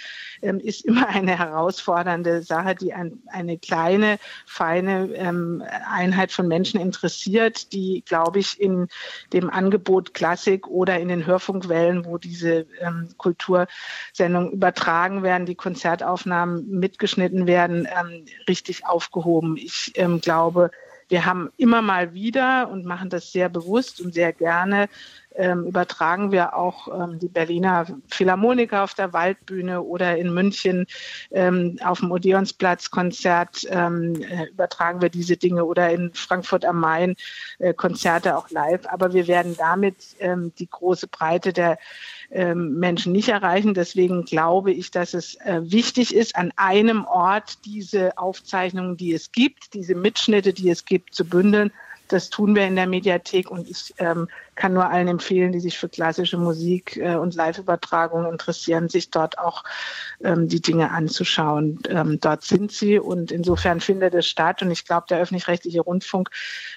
ähm, 0.41 0.59
ist 0.59 0.86
immer 0.86 1.07
eine 1.07 1.38
herausfordernde 1.38 2.41
Sache, 2.41 2.76
die 2.76 2.93
ein, 2.93 3.20
eine 3.28 3.57
kleine, 3.57 4.05
feine 4.45 5.10
ähm, 5.16 5.64
Einheit 5.89 6.32
von 6.32 6.47
Menschen 6.47 6.80
interessiert, 6.80 7.74
die, 7.74 8.03
glaube 8.06 8.39
ich, 8.39 8.60
in 8.60 8.88
dem 9.34 9.49
Angebot 9.49 10.14
Klassik 10.14 10.68
oder 10.68 10.99
in 10.99 11.08
den 11.08 11.26
Hörfunkwellen, 11.26 12.06
wo 12.06 12.18
diese 12.18 12.66
ähm, 12.82 13.10
Kultur 13.18 13.45
Kultursendungen 13.45 14.51
übertragen 14.51 15.24
werden, 15.24 15.45
die 15.45 15.56
Konzertaufnahmen 15.56 16.70
mitgeschnitten 16.70 17.47
werden, 17.47 17.88
ähm, 17.88 18.26
richtig 18.47 18.86
aufgehoben. 18.86 19.58
Ich 19.58 19.91
ähm, 19.95 20.22
glaube, 20.22 20.72
wir 21.08 21.26
haben 21.26 21.51
immer 21.58 21.82
mal 21.82 22.14
wieder 22.14 22.70
und 22.70 22.86
machen 22.86 23.10
das 23.10 23.32
sehr 23.32 23.49
bewusst 23.49 24.01
und 24.01 24.14
sehr 24.14 24.34
gerne 24.34 24.89
ähm, 25.38 25.65
übertragen 25.65 26.31
wir 26.31 26.55
auch 26.55 26.88
ähm, 26.88 27.19
die 27.19 27.27
Berliner 27.27 27.86
Philharmoniker 28.07 28.83
auf 28.83 28.93
der 28.93 29.13
Waldbühne 29.13 29.81
oder 29.81 30.17
in 30.17 30.33
München 30.33 30.86
ähm, 31.31 31.77
auf 31.83 31.99
dem 31.99 32.11
Odeonsplatz 32.11 32.91
Konzert 32.91 33.67
ähm, 33.69 34.15
äh, 34.21 34.45
übertragen 34.49 35.01
wir 35.01 35.09
diese 35.09 35.38
Dinge 35.38 35.65
oder 35.65 35.89
in 35.89 36.13
Frankfurt 36.13 36.65
am 36.65 36.79
Main 36.79 37.15
äh, 37.59 37.73
Konzerte 37.73 38.38
auch 38.38 38.49
live. 38.49 38.86
Aber 38.88 39.13
wir 39.13 39.27
werden 39.27 39.55
damit 39.57 40.15
ähm, 40.19 40.53
die 40.57 40.69
große 40.69 41.07
Breite 41.07 41.53
der 41.53 41.77
ähm, 42.31 42.79
Menschen 42.79 43.11
nicht 43.11 43.29
erreichen. 43.29 43.73
Deswegen 43.73 44.25
glaube 44.25 44.71
ich, 44.71 44.91
dass 44.91 45.13
es 45.13 45.36
äh, 45.41 45.61
wichtig 45.63 46.15
ist, 46.15 46.36
an 46.36 46.51
einem 46.55 47.05
Ort 47.05 47.65
diese 47.65 48.17
Aufzeichnungen, 48.17 48.97
die 48.97 49.13
es 49.13 49.31
gibt, 49.31 49.73
diese 49.73 49.95
Mitschnitte, 49.95 50.53
die 50.53 50.69
es 50.69 50.86
gibt, 50.86 51.13
zu 51.13 51.25
bündeln. 51.25 51.71
Das 52.07 52.29
tun 52.29 52.55
wir 52.55 52.67
in 52.67 52.75
der 52.75 52.88
Mediathek 52.88 53.49
und 53.49 53.69
ich 53.69 53.93
ähm, 53.97 54.27
kann 54.56 54.74
nur 54.74 54.89
allen 54.89 55.08
empfehlen, 55.08 55.51
die 55.51 55.60
sich 55.60 55.78
für 55.78 55.89
klassische 55.89 56.38
Musik 56.38 56.97
äh, 56.97 57.16
und 57.16 57.36
Live-Übertragungen 57.36 58.32
interessieren, 58.32 58.89
sich 58.89 59.10
dort 59.10 59.38
auch 59.38 59.64
ähm, 60.24 60.47
die 60.47 60.62
Dinge 60.62 60.91
anzuschauen. 60.91 61.80
Ähm, 61.89 62.20
dort 62.20 62.43
sind 62.43 62.72
sie 62.72 62.99
und 62.99 63.32
insofern 63.32 63.82
findet 63.82 64.14
es 64.14 64.28
statt. 64.28 64.62
Und 64.62 64.72
ich 64.72 64.86
glaube, 64.86 65.08
der 65.10 65.20
öffentlich-rechtliche 65.20 65.82
Rundfunk 65.82 66.30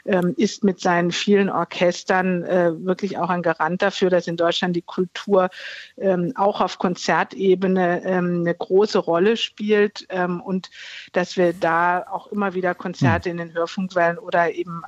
ähm, 0.05 0.35
ist 0.37 0.65
mit 0.65 0.81
seinen 0.81 1.13
vielen 1.13 1.51
Orchestern 1.51 2.43
äh, 2.45 2.73
wirklich 2.85 3.19
auch 3.19 3.31
ein 3.31 3.43
Garant 3.43 3.81
dafür, 3.81 4.11
dass 4.11 4.27
in 4.27 4.37
Deutschland 4.37 4.75
die 4.75 4.83
Kultur 4.83 5.49
ähm, 5.97 6.33
auch 6.37 6.61
auf 6.61 6.79
Konzertebene 6.79 8.03
ähm, 8.05 8.41
eine 8.41 8.55
große 8.55 8.99
Rolle 8.99 9.37
spielt 9.37 10.07
ähm, 10.11 10.41
und 10.41 10.71
dass 11.13 11.37
wir 11.37 11.53
da 11.53 12.05
auch 12.11 12.27
immer 12.29 12.55
wieder 12.55 12.75
Konzerte 12.75 13.31
hm. 13.31 13.39
in 13.39 13.47
den 13.47 13.55
Hörfunkwellen 13.55 14.19
oder 14.19 14.53
eben 14.53 14.83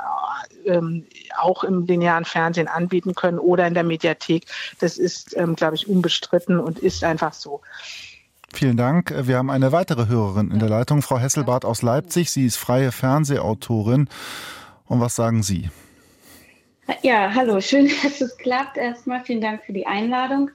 äh, 0.65 0.81
auch 1.39 1.65
im 1.65 1.87
linearen 1.87 2.25
Fernsehen 2.25 2.69
anbieten 2.81 3.15
können 3.15 3.39
oder 3.39 3.67
in 3.67 3.75
der 3.75 3.85
Mediathek. 3.85 4.47
Das 4.81 4.99
ist, 4.99 5.37
ähm, 5.37 5.57
glaube 5.57 5.77
ich, 5.77 5.89
unbestritten 5.89 6.59
und 6.59 6.79
ist 6.79 7.05
einfach 7.05 7.33
so. 7.33 7.61
Vielen 8.53 8.77
Dank. 8.77 9.15
Wir 9.17 9.37
haben 9.39 9.51
eine 9.51 9.71
weitere 9.71 10.09
Hörerin 10.09 10.51
in 10.51 10.59
der 10.59 10.69
Leitung, 10.69 11.03
Frau 11.03 11.19
Hesselbart 11.19 11.65
aus 11.65 11.83
Leipzig. 11.83 12.31
Sie 12.33 12.47
ist 12.47 12.57
freie 12.57 12.91
Fernsehautorin. 12.91 14.09
Und 14.87 15.01
was 15.01 15.15
sagen 15.15 15.45
Sie? 15.45 15.71
Ja, 17.03 17.33
hallo, 17.33 17.61
schön, 17.61 17.89
dass 18.03 18.21
es 18.21 18.37
klappt. 18.39 18.77
Erstmal 18.77 19.23
vielen 19.25 19.41
Dank 19.41 19.63
für 19.65 19.73
die 19.73 19.87
Einladung. 19.87 20.51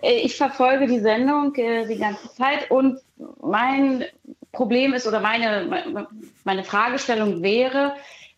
Äh, 0.00 0.20
ich 0.20 0.36
verfolge 0.36 0.86
die 0.86 1.00
Sendung 1.00 1.54
äh, 1.56 1.86
die 1.86 1.98
ganze 1.98 2.32
Zeit 2.34 2.70
und 2.70 2.98
mein 3.42 4.04
Problem 4.52 4.94
ist 4.94 5.06
oder 5.06 5.20
meine, 5.20 6.08
meine 6.44 6.64
Fragestellung 6.64 7.42
wäre, 7.42 7.94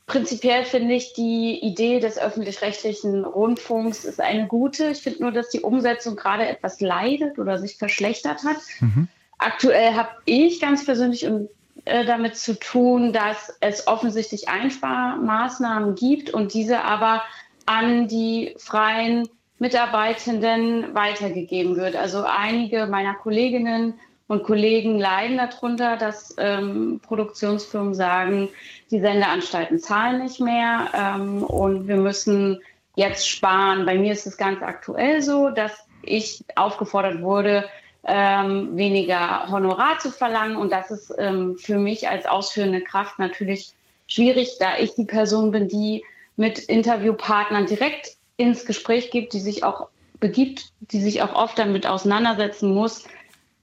Prinzipiell 0.07 0.65
finde 0.65 0.95
ich 0.95 1.15
die 1.15 1.59
Idee 1.61 1.99
des 1.99 2.17
öffentlich-rechtlichen 2.17 3.25
Rundfunks 3.25 4.05
ist 4.05 4.21
eine 4.21 4.47
gute. 4.47 4.91
Ich 4.91 5.03
finde 5.03 5.23
nur, 5.23 5.33
dass 5.33 5.49
die 5.49 5.61
Umsetzung 5.61 6.15
gerade 6.15 6.47
etwas 6.47 6.81
leidet 6.81 7.41
oder 7.41 7.59
sich 7.59 7.77
verschlechtert 7.77 8.45
hat. 8.45 8.59
Mhm. 8.81 9.09
Aktuell 9.39 9.95
habe 9.95 10.11
ich 10.25 10.61
ganz 10.61 10.85
persönlich 10.85 11.27
und 11.27 11.49
äh, 11.87 12.05
damit 12.05 12.37
zu 12.37 12.59
tun, 12.59 13.13
dass 13.13 13.57
es 13.61 13.89
offensichtlich 13.89 14.49
Einsparmaßnahmen 14.49 15.97
gibt 15.97 16.31
und 16.31 16.55
diese 16.55 16.83
aber 16.83 17.23
an 17.67 18.07
die 18.07 18.55
freien 18.59 19.29
Mitarbeitenden 19.59 20.95
weitergegeben 20.95 21.77
wird. 21.77 21.97
Also 21.97 22.25
einige 22.25 22.87
meiner 22.87 23.15
Kolleginnen 23.15 23.95
und 24.29 24.43
Kollegen 24.45 24.99
leiden 24.99 25.37
darunter, 25.37 25.97
dass 25.97 26.35
ähm, 26.39 27.01
Produktionsfirmen 27.03 27.95
sagen, 27.95 28.49
die 28.91 29.01
Sendeanstalten 29.01 29.79
zahlen 29.79 30.23
nicht 30.23 30.41
mehr 30.41 30.89
ähm, 30.95 31.43
und 31.43 31.89
wir 31.89 31.97
müssen 31.97 32.61
jetzt 32.95 33.29
sparen. 33.29 33.85
Bei 33.87 33.97
mir 33.97 34.13
ist 34.13 34.27
es 34.27 34.37
ganz 34.37 34.63
aktuell 34.63 35.23
so, 35.23 35.51
dass 35.51 35.73
ich 36.03 36.45
aufgefordert 36.55 37.21
wurde, 37.21 37.69
ähm, 38.05 38.77
weniger 38.77 39.51
Honorar 39.51 39.99
zu 39.99 40.11
verlangen 40.11 40.57
und 40.57 40.71
das 40.71 40.91
ist 40.91 41.13
ähm, 41.19 41.57
für 41.59 41.79
mich 41.79 42.09
als 42.09 42.27
ausführende 42.27 42.81
Kraft 42.81 43.19
natürlich 43.19 43.73
schwierig, 44.07 44.57
da 44.61 44.79
ich 44.79 44.95
die 44.95 45.05
Person 45.05 45.51
bin, 45.51 45.67
die 45.69 46.05
mit 46.37 46.59
Interviewpartnern 46.59 47.67
direkt 47.67 48.17
ins 48.37 48.65
Gespräch 48.65 49.11
gibt, 49.11 49.33
die 49.33 49.41
sich 49.41 49.65
auch 49.65 49.89
begibt, 50.21 50.71
die 50.81 51.01
sich 51.01 51.23
auch 51.23 51.35
oft 51.35 51.59
damit 51.59 51.87
auseinandersetzen 51.87 52.73
muss, 52.73 53.05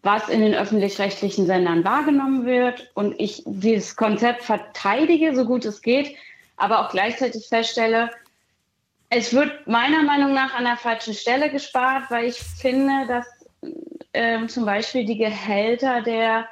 was 0.03 0.27
in 0.27 0.41
den 0.41 0.53
öffentlich-rechtlichen 0.53 1.45
Sendern 1.45 1.83
wahrgenommen 1.85 2.45
wird 2.45 2.91
und 2.93 3.19
ich 3.19 3.41
dieses 3.45 3.95
Konzept 3.95 4.43
verteidige, 4.43 5.33
so 5.33 5.45
gut 5.45 5.65
es 5.65 5.81
geht, 5.81 6.15
aber 6.57 6.81
auch 6.81 6.91
gleichzeitig 6.91 7.47
feststelle, 7.47 8.11
es 9.09 9.33
wird 9.33 9.65
meiner 9.65 10.03
Meinung 10.03 10.33
nach 10.33 10.53
an 10.53 10.65
der 10.65 10.75
falschen 10.75 11.13
Stelle 11.13 11.49
gespart, 11.49 12.09
weil 12.09 12.25
ich 12.25 12.39
finde, 12.39 13.07
dass 13.07 13.27
äh, 14.11 14.45
zum 14.47 14.65
Beispiel 14.65 15.05
die 15.05 15.17
Gehälter 15.17 16.01
der 16.01 16.47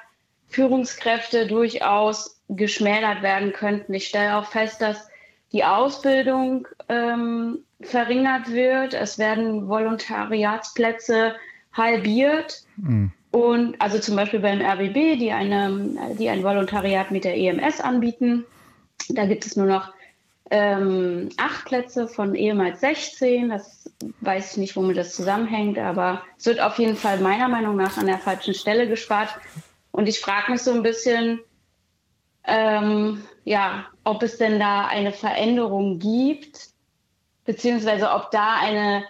Führungskräfte 0.47 1.47
durchaus 1.47 2.39
geschmälert 2.49 3.21
werden 3.21 3.51
könnten. 3.51 3.93
Ich 3.93 4.07
stelle 4.07 4.37
auch 4.37 4.45
fest, 4.45 4.81
dass 4.81 5.09
die 5.51 5.63
Ausbildung 5.63 6.67
ähm, 6.87 7.59
verringert 7.81 8.51
wird. 8.51 8.93
Es 8.93 9.17
werden 9.17 9.67
Volontariatsplätze 9.67 11.35
halbiert. 11.73 12.63
Mhm. 12.77 13.11
Und 13.31 13.79
also 13.79 13.97
zum 13.97 14.17
Beispiel 14.17 14.41
beim 14.41 14.61
RBB, 14.61 15.17
die, 15.17 15.31
eine, 15.31 16.15
die 16.19 16.29
ein 16.29 16.43
Volontariat 16.43 17.11
mit 17.11 17.23
der 17.23 17.37
EMS 17.37 17.79
anbieten, 17.79 18.45
da 19.09 19.25
gibt 19.25 19.45
es 19.45 19.55
nur 19.55 19.67
noch 19.67 19.93
ähm, 20.49 21.29
acht 21.37 21.65
Plätze 21.65 22.09
von 22.09 22.35
ehemals 22.35 22.81
16. 22.81 23.49
Das 23.49 23.89
weiß 24.19 24.51
ich 24.51 24.57
nicht, 24.57 24.75
womit 24.75 24.97
das 24.97 25.15
zusammenhängt, 25.15 25.79
aber 25.79 26.23
es 26.37 26.45
wird 26.45 26.59
auf 26.59 26.77
jeden 26.77 26.97
Fall 26.97 27.19
meiner 27.19 27.47
Meinung 27.47 27.77
nach 27.77 27.97
an 27.97 28.05
der 28.05 28.19
falschen 28.19 28.53
Stelle 28.53 28.87
gespart. 28.87 29.29
Und 29.91 30.07
ich 30.07 30.19
frage 30.19 30.51
mich 30.51 30.61
so 30.61 30.71
ein 30.71 30.83
bisschen, 30.83 31.39
ähm, 32.45 33.23
ja, 33.45 33.85
ob 34.03 34.23
es 34.23 34.37
denn 34.37 34.59
da 34.59 34.87
eine 34.87 35.13
Veränderung 35.13 35.99
gibt, 35.99 36.69
beziehungsweise 37.45 38.11
ob 38.11 38.29
da 38.31 38.57
eine, 38.59 39.03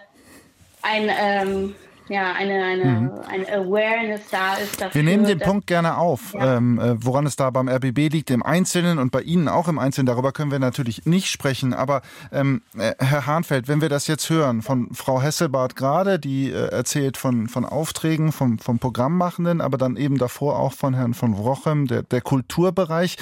ein, 0.82 1.10
ähm, 1.10 1.74
ja, 2.08 2.32
eine, 2.32 2.64
eine, 2.64 2.84
mhm. 2.84 3.10
eine 3.28 3.48
Awareness 3.48 4.22
da 4.30 4.54
ist 4.54 4.80
dafür. 4.80 4.94
Wir 4.94 5.02
nehmen 5.02 5.24
den 5.24 5.38
Punkt 5.38 5.66
gerne 5.66 5.96
auf, 5.96 6.34
ja. 6.34 6.56
ähm, 6.56 6.78
äh, 6.78 7.04
woran 7.04 7.26
es 7.26 7.36
da 7.36 7.50
beim 7.50 7.68
RBB 7.68 8.12
liegt, 8.12 8.30
im 8.30 8.42
Einzelnen 8.42 8.98
und 8.98 9.12
bei 9.12 9.22
Ihnen 9.22 9.48
auch 9.48 9.68
im 9.68 9.78
Einzelnen. 9.78 10.06
Darüber 10.06 10.32
können 10.32 10.50
wir 10.50 10.58
natürlich 10.58 11.06
nicht 11.06 11.28
sprechen. 11.28 11.74
Aber 11.74 12.02
ähm, 12.32 12.62
äh, 12.76 12.94
Herr 12.98 13.26
Hahnfeld, 13.26 13.68
wenn 13.68 13.80
wir 13.80 13.88
das 13.88 14.06
jetzt 14.06 14.28
hören 14.30 14.62
von 14.62 14.88
Frau 14.92 15.22
Hesselbart 15.22 15.76
gerade, 15.76 16.18
die 16.18 16.50
äh, 16.50 16.68
erzählt 16.68 17.16
von, 17.16 17.48
von 17.48 17.64
Aufträgen 17.64 18.32
vom, 18.32 18.58
vom 18.58 18.78
Programmmachenden, 18.78 19.60
aber 19.60 19.78
dann 19.78 19.96
eben 19.96 20.18
davor 20.18 20.58
auch 20.58 20.72
von 20.72 20.94
Herrn 20.94 21.14
von 21.14 21.36
Wrochem, 21.36 21.86
der, 21.86 22.02
der 22.02 22.20
Kulturbereich, 22.20 23.16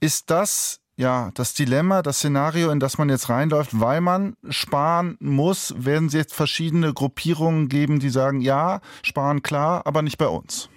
ist 0.00 0.30
das 0.30 0.80
ja, 1.00 1.30
das 1.32 1.54
Dilemma, 1.54 2.02
das 2.02 2.18
Szenario, 2.18 2.68
in 2.70 2.78
das 2.78 2.98
man 2.98 3.08
jetzt 3.08 3.30
reinläuft, 3.30 3.80
weil 3.80 4.02
man 4.02 4.36
sparen 4.50 5.16
muss, 5.18 5.74
werden 5.78 6.08
es 6.08 6.12
jetzt 6.12 6.34
verschiedene 6.34 6.92
Gruppierungen 6.92 7.70
geben, 7.70 8.00
die 8.00 8.10
sagen, 8.10 8.42
ja, 8.42 8.80
sparen 9.02 9.42
klar, 9.42 9.86
aber 9.86 10.02
nicht 10.02 10.18
bei 10.18 10.28
uns. 10.28 10.68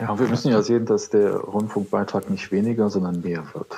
Ja, 0.00 0.16
wir 0.16 0.28
müssen 0.28 0.52
ja 0.52 0.62
sehen, 0.62 0.86
dass 0.86 1.10
der 1.10 1.34
Rundfunkbeitrag 1.34 2.30
nicht 2.30 2.52
weniger, 2.52 2.90
sondern 2.90 3.22
mehr 3.22 3.42
wird. 3.54 3.76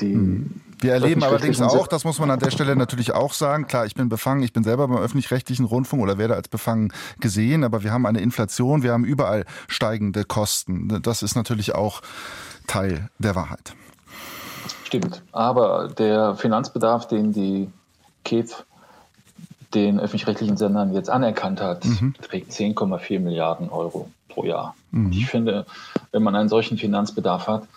Die 0.00 0.14
hm. 0.14 0.62
wir 0.78 0.94
erleben 0.94 1.22
allerdings 1.22 1.60
auch, 1.60 1.86
das 1.86 2.04
muss 2.04 2.18
man 2.18 2.30
an 2.30 2.38
der 2.38 2.50
Stelle 2.50 2.76
natürlich 2.76 3.12
auch 3.12 3.34
sagen, 3.34 3.66
klar, 3.66 3.84
ich 3.84 3.94
bin 3.94 4.08
befangen, 4.08 4.42
ich 4.42 4.54
bin 4.54 4.64
selber 4.64 4.88
beim 4.88 4.96
öffentlich-rechtlichen 4.96 5.66
Rundfunk 5.66 6.02
oder 6.02 6.16
werde 6.16 6.34
als 6.34 6.48
befangen 6.48 6.94
gesehen, 7.18 7.62
aber 7.64 7.82
wir 7.82 7.92
haben 7.92 8.06
eine 8.06 8.22
Inflation, 8.22 8.82
wir 8.82 8.92
haben 8.92 9.04
überall 9.04 9.44
steigende 9.68 10.24
Kosten. 10.24 11.02
Das 11.02 11.22
ist 11.22 11.34
natürlich 11.34 11.74
auch 11.74 12.00
Teil 12.66 13.08
der 13.18 13.34
Wahrheit. 13.34 13.74
Stimmt. 14.84 15.22
Aber 15.32 15.88
der 15.88 16.34
Finanzbedarf, 16.36 17.06
den 17.08 17.32
die 17.32 17.68
KEF 18.24 18.64
den 19.74 20.00
öffentlich-rechtlichen 20.00 20.56
Sendern 20.56 20.92
jetzt 20.92 21.10
anerkannt 21.10 21.60
hat, 21.60 21.84
mhm. 21.84 22.14
trägt 22.20 22.50
10,4 22.50 23.20
Milliarden 23.20 23.68
Euro 23.70 24.10
pro 24.28 24.44
Jahr. 24.44 24.74
Mhm. 24.90 25.12
Ich 25.12 25.26
finde, 25.26 25.66
wenn 26.10 26.22
man 26.22 26.34
einen 26.34 26.48
solchen 26.48 26.76
Finanzbedarf 26.76 27.46
hat, 27.46 27.68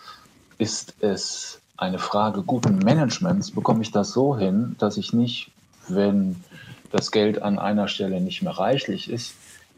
ist 0.58 0.94
es 1.00 1.60
eine 1.76 1.98
Frage 1.98 2.42
guten 2.42 2.78
Managements. 2.78 3.50
Bekomme 3.50 3.82
ich 3.82 3.92
das 3.92 4.12
so 4.12 4.36
hin, 4.36 4.76
dass 4.78 4.96
ich 4.96 5.12
nicht, 5.12 5.50
wenn 5.88 6.42
das 6.90 7.10
Geld 7.10 7.42
an 7.42 7.58
einer 7.58 7.88
Stelle 7.88 8.20
nicht 8.20 8.42
mehr 8.42 8.58
reichlich 8.58 9.10
ist, 9.10 9.34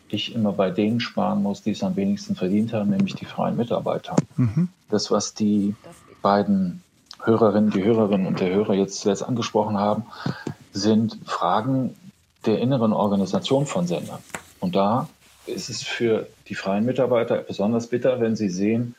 ich 0.08 0.34
immer 0.34 0.52
bei 0.52 0.70
denen 0.70 1.00
sparen 1.00 1.42
muss, 1.42 1.62
die 1.62 1.72
es 1.72 1.82
am 1.82 1.96
wenigsten 1.96 2.36
verdient 2.36 2.72
haben, 2.72 2.90
nämlich 2.90 3.14
die 3.14 3.24
freien 3.24 3.56
Mitarbeiter. 3.56 4.16
Mhm. 4.36 4.68
Das, 4.88 5.10
was 5.10 5.34
die 5.34 5.74
beiden 6.22 6.82
Hörerinnen, 7.22 7.70
die 7.70 7.82
Hörerinnen 7.82 8.26
und 8.26 8.40
der 8.40 8.54
Hörer 8.54 8.74
jetzt 8.74 9.00
zuletzt 9.00 9.22
angesprochen 9.22 9.78
haben, 9.78 10.04
sind 10.72 11.18
Fragen 11.24 11.94
der 12.44 12.60
inneren 12.60 12.92
Organisation 12.92 13.66
von 13.66 13.86
Sendern. 13.86 14.20
Und 14.60 14.76
da 14.76 15.08
ist 15.46 15.68
es 15.68 15.82
für 15.82 16.26
die 16.48 16.54
freien 16.54 16.84
Mitarbeiter 16.84 17.38
besonders 17.38 17.88
bitter, 17.88 18.20
wenn 18.20 18.36
sie 18.36 18.48
sehen, 18.48 18.94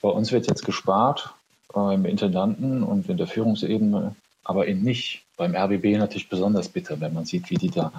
bei 0.00 0.08
uns 0.08 0.32
wird 0.32 0.46
jetzt 0.46 0.64
gespart, 0.64 1.34
beim 1.72 2.04
Intendanten 2.04 2.82
und 2.82 3.08
in 3.08 3.16
der 3.16 3.26
Führungsebene, 3.26 4.14
aber 4.44 4.68
eben 4.68 4.82
nicht. 4.82 5.22
Beim 5.36 5.56
RBB 5.56 5.98
natürlich 5.98 6.28
besonders 6.28 6.68
bitter, 6.68 7.00
wenn 7.00 7.12
man 7.12 7.24
sieht, 7.24 7.50
wie 7.50 7.56
die 7.56 7.70
da 7.70 7.92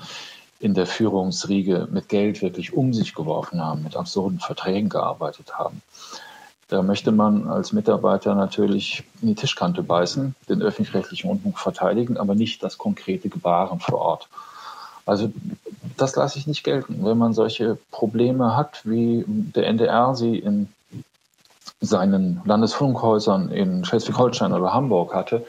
in 0.60 0.74
der 0.74 0.86
Führungsriege 0.86 1.88
mit 1.92 2.10
Geld 2.10 2.42
wirklich 2.42 2.74
um 2.74 2.94
sich 2.94 3.14
geworfen 3.14 3.62
haben, 3.62 3.84
mit 3.84 3.96
absurden 3.96 4.40
Verträgen 4.40 4.90
gearbeitet 4.90 5.58
haben. 5.58 5.82
Da 6.68 6.82
möchte 6.82 7.12
man 7.12 7.48
als 7.48 7.74
Mitarbeiter 7.74 8.34
natürlich 8.34 9.04
in 9.22 9.28
die 9.28 9.36
Tischkante 9.36 9.84
beißen, 9.84 10.34
den 10.50 10.62
öffentlich-rechtlichen 10.62 11.30
Rundfunk 11.30 11.60
verteidigen, 11.60 12.18
aber 12.18 12.34
nicht 12.34 12.64
das 12.64 12.78
konkrete 12.78 13.30
Gebaren 13.30 13.80
vor 13.80 14.00
Ort. 14.00 14.28
Also 15.06 15.32
das 15.98 16.16
lasse 16.16 16.40
ich 16.40 16.48
nicht 16.48 16.64
gelten. 16.64 17.06
Wenn 17.06 17.18
man 17.18 17.34
solche 17.34 17.78
Probleme 17.92 18.58
hat, 18.58 18.82
wie 18.84 19.24
der 19.28 19.68
NDR 19.68 20.16
sie 20.16 20.40
in 20.40 20.68
seinen 21.82 22.42
Landesfunkhäusern 22.46 23.52
in 23.52 23.86
Schleswig-Holstein 23.86 24.54
oder 24.54 24.74
Hamburg 24.74 25.14
hatte, 25.14 25.46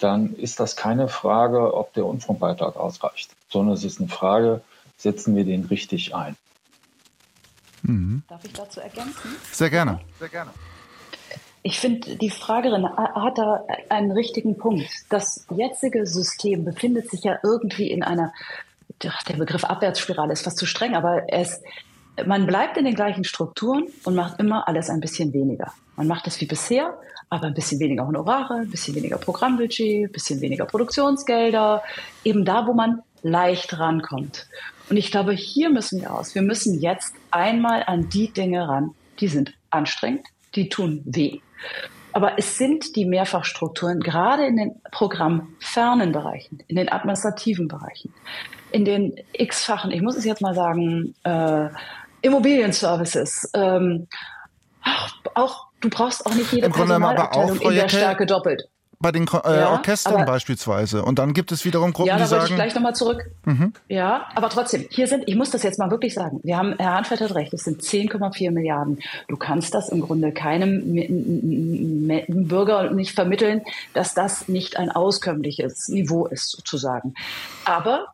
dann 0.00 0.34
ist 0.34 0.60
das 0.60 0.76
keine 0.76 1.08
Frage, 1.08 1.74
ob 1.74 1.92
der 1.94 2.04
Rundfunkbeitrag 2.04 2.76
ausreicht, 2.76 3.30
sondern 3.48 3.74
es 3.74 3.84
ist 3.84 4.00
eine 4.00 4.08
Frage, 4.08 4.62
setzen 4.96 5.36
wir 5.36 5.44
den 5.44 5.64
richtig 5.66 6.14
ein. 6.14 6.36
Mhm. 7.82 8.22
Darf 8.28 8.44
ich 8.44 8.52
dazu 8.52 8.80
ergänzen? 8.80 9.36
Sehr 9.52 9.70
gerne. 9.70 10.00
Sehr 10.18 10.28
gerne. 10.28 10.50
Ich 11.62 11.78
finde, 11.78 12.16
die 12.16 12.30
Fragerin 12.30 12.88
hat 12.88 13.36
da 13.36 13.64
einen 13.90 14.12
richtigen 14.12 14.56
Punkt. 14.56 14.88
Das 15.10 15.46
jetzige 15.54 16.06
System 16.06 16.64
befindet 16.64 17.10
sich 17.10 17.22
ja 17.22 17.38
irgendwie 17.42 17.90
in 17.90 18.02
einer, 18.02 18.32
der 19.02 19.36
Begriff 19.36 19.64
Abwärtsspirale 19.64 20.32
ist 20.32 20.42
fast 20.42 20.56
zu 20.56 20.64
streng, 20.64 20.94
aber 20.94 21.24
es, 21.28 21.62
man 22.26 22.46
bleibt 22.46 22.76
in 22.76 22.84
den 22.84 22.94
gleichen 22.94 23.24
Strukturen 23.24 23.84
und 24.04 24.14
macht 24.14 24.38
immer 24.40 24.68
alles 24.68 24.90
ein 24.90 25.00
bisschen 25.00 25.32
weniger. 25.32 25.72
Man 25.96 26.06
macht 26.06 26.26
es 26.26 26.40
wie 26.40 26.46
bisher, 26.46 26.98
aber 27.28 27.46
ein 27.46 27.54
bisschen 27.54 27.80
weniger 27.80 28.06
Honorare, 28.06 28.54
ein 28.60 28.70
bisschen 28.70 28.94
weniger 28.94 29.18
Programmbudget, 29.18 30.08
ein 30.08 30.12
bisschen 30.12 30.40
weniger 30.40 30.66
Produktionsgelder, 30.66 31.82
eben 32.24 32.44
da, 32.44 32.66
wo 32.66 32.74
man 32.74 33.02
leicht 33.22 33.78
rankommt. 33.78 34.48
Und 34.88 34.96
ich 34.96 35.10
glaube, 35.10 35.32
hier 35.32 35.70
müssen 35.70 36.00
wir 36.00 36.12
aus. 36.12 36.34
Wir 36.34 36.42
müssen 36.42 36.80
jetzt 36.80 37.14
einmal 37.30 37.84
an 37.86 38.08
die 38.08 38.32
Dinge 38.32 38.66
ran, 38.66 38.94
die 39.20 39.28
sind 39.28 39.54
anstrengend, 39.70 40.26
die 40.54 40.68
tun 40.68 41.02
weh. 41.04 41.40
Aber 42.12 42.38
es 42.38 42.58
sind 42.58 42.96
die 42.96 43.04
Mehrfachstrukturen, 43.04 44.00
gerade 44.00 44.46
in 44.46 44.56
den 44.56 44.80
programmfernen 44.90 46.10
Bereichen, 46.10 46.62
in 46.66 46.74
den 46.74 46.90
administrativen 46.90 47.68
Bereichen, 47.68 48.12
in 48.72 48.84
den 48.84 49.14
x-fachen, 49.32 49.92
ich 49.92 50.02
muss 50.02 50.16
es 50.16 50.24
jetzt 50.24 50.42
mal 50.42 50.54
sagen, 50.54 51.14
äh, 51.22 51.68
Immobilienservices, 52.22 53.50
ähm, 53.54 54.06
auch, 54.82 55.34
auch 55.34 55.70
Du 55.80 55.88
brauchst 55.88 56.26
auch 56.26 56.34
nicht 56.34 56.52
jede 56.52 56.66
Im 56.66 56.72
Personalabteilung 56.72 57.58
in 57.60 57.74
der 57.74 57.88
Stärke 57.88 58.26
doppelt. 58.26 58.68
Bei 59.02 59.12
den 59.12 59.26
äh, 59.26 59.56
ja, 59.56 59.70
Orchestern 59.70 60.26
beispielsweise. 60.26 61.02
Und 61.02 61.18
dann 61.18 61.32
gibt 61.32 61.52
es 61.52 61.64
wiederum 61.64 61.94
Gruppen, 61.94 62.08
ja, 62.08 62.18
die 62.18 62.24
sagen... 62.24 62.32
Ja, 62.32 62.38
da 62.40 62.52
ich 62.52 62.54
gleich 62.54 62.74
nochmal 62.74 62.94
zurück. 62.94 63.30
Mhm. 63.46 63.72
Ja, 63.88 64.26
aber 64.34 64.50
trotzdem, 64.50 64.84
hier 64.90 65.06
sind, 65.06 65.24
ich 65.26 65.36
muss 65.36 65.50
das 65.50 65.62
jetzt 65.62 65.78
mal 65.78 65.90
wirklich 65.90 66.12
sagen, 66.12 66.40
wir 66.42 66.58
haben, 66.58 66.74
Herr 66.78 66.96
Hanfeld 66.96 67.22
hat 67.22 67.34
recht, 67.34 67.54
es 67.54 67.64
sind 67.64 67.80
10,4 67.80 68.50
Milliarden. 68.50 68.98
Du 69.28 69.38
kannst 69.38 69.72
das 69.72 69.88
im 69.88 70.02
Grunde 70.02 70.32
keinem 70.32 70.82
Bürger 72.28 72.90
nicht 72.90 73.14
vermitteln, 73.14 73.62
dass 73.94 74.12
das 74.12 74.48
nicht 74.48 74.76
ein 74.76 74.90
auskömmliches 74.90 75.88
Niveau 75.88 76.26
ist, 76.26 76.50
sozusagen. 76.50 77.14
Aber 77.64 78.08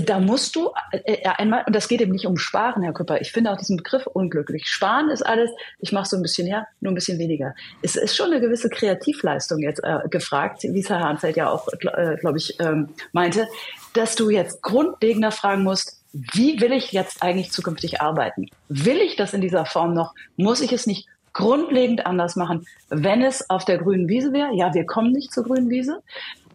da 0.00 0.20
musst 0.20 0.56
du 0.56 0.70
äh, 0.92 1.14
äh, 1.14 1.28
einmal, 1.28 1.64
und 1.66 1.76
das 1.76 1.88
geht 1.88 2.00
eben 2.00 2.12
nicht 2.12 2.26
um 2.26 2.38
Sparen, 2.38 2.82
Herr 2.82 2.92
Küpper. 2.92 3.20
Ich 3.20 3.32
finde 3.32 3.52
auch 3.52 3.58
diesen 3.58 3.76
Begriff 3.76 4.06
unglücklich. 4.06 4.66
Sparen 4.66 5.10
ist 5.10 5.22
alles, 5.22 5.50
ich 5.78 5.92
mache 5.92 6.06
so 6.06 6.16
ein 6.16 6.22
bisschen 6.22 6.46
her, 6.46 6.66
nur 6.80 6.92
ein 6.92 6.94
bisschen 6.94 7.18
weniger. 7.18 7.54
Es 7.82 7.96
ist 7.96 8.16
schon 8.16 8.26
eine 8.26 8.40
gewisse 8.40 8.70
Kreativleistung 8.70 9.58
jetzt 9.60 9.82
äh, 9.84 10.08
gefragt, 10.08 10.62
wie 10.62 10.80
es 10.80 10.88
Herr 10.88 11.00
Hahnfeld 11.00 11.36
ja 11.36 11.50
auch, 11.50 11.68
äh, 11.68 12.16
glaube 12.16 12.38
ich, 12.38 12.58
ähm, 12.60 12.88
meinte, 13.12 13.46
dass 13.94 14.14
du 14.14 14.30
jetzt 14.30 14.62
grundlegender 14.62 15.30
fragen 15.30 15.62
musst, 15.62 16.02
wie 16.12 16.60
will 16.60 16.72
ich 16.72 16.92
jetzt 16.92 17.22
eigentlich 17.22 17.52
zukünftig 17.52 18.00
arbeiten? 18.00 18.46
Will 18.68 18.98
ich 18.98 19.16
das 19.16 19.32
in 19.32 19.40
dieser 19.40 19.64
Form 19.64 19.94
noch? 19.94 20.14
Muss 20.36 20.60
ich 20.60 20.72
es 20.72 20.86
nicht 20.86 21.08
grundlegend 21.32 22.06
anders 22.06 22.36
machen, 22.36 22.66
wenn 22.88 23.22
es 23.22 23.48
auf 23.48 23.64
der 23.64 23.78
grünen 23.78 24.08
Wiese 24.08 24.32
wäre? 24.32 24.54
Ja, 24.54 24.74
wir 24.74 24.84
kommen 24.84 25.12
nicht 25.12 25.32
zur 25.32 25.44
grünen 25.44 25.70
Wiese 25.70 26.02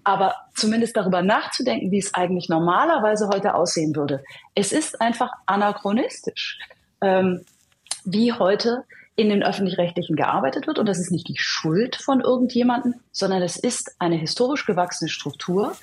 aber 0.07 0.35
zumindest 0.55 0.95
darüber 0.95 1.21
nachzudenken, 1.21 1.91
wie 1.91 1.97
es 1.97 2.13
eigentlich 2.13 2.47
normalerweise 2.47 3.27
heute 3.27 3.55
aussehen 3.55 3.93
würde. 3.93 4.23
Es 4.55 4.71
ist 4.71 5.01
einfach 5.01 5.31
anachronistisch, 5.45 6.59
ähm, 7.01 7.43
wie 8.05 8.31
heute 8.31 8.85
in 9.17 9.27
den 9.27 9.43
öffentlich-rechtlichen 9.43 10.15
gearbeitet 10.15 10.65
wird. 10.65 10.79
Und 10.79 10.85
das 10.85 10.97
ist 10.97 11.11
nicht 11.11 11.27
die 11.27 11.37
Schuld 11.37 11.97
von 11.97 12.21
irgendjemandem, 12.21 12.93
sondern 13.11 13.41
es 13.41 13.57
ist 13.57 13.95
eine 13.99 14.15
historisch 14.15 14.65
gewachsene 14.65 15.09
Struktur, 15.09 15.75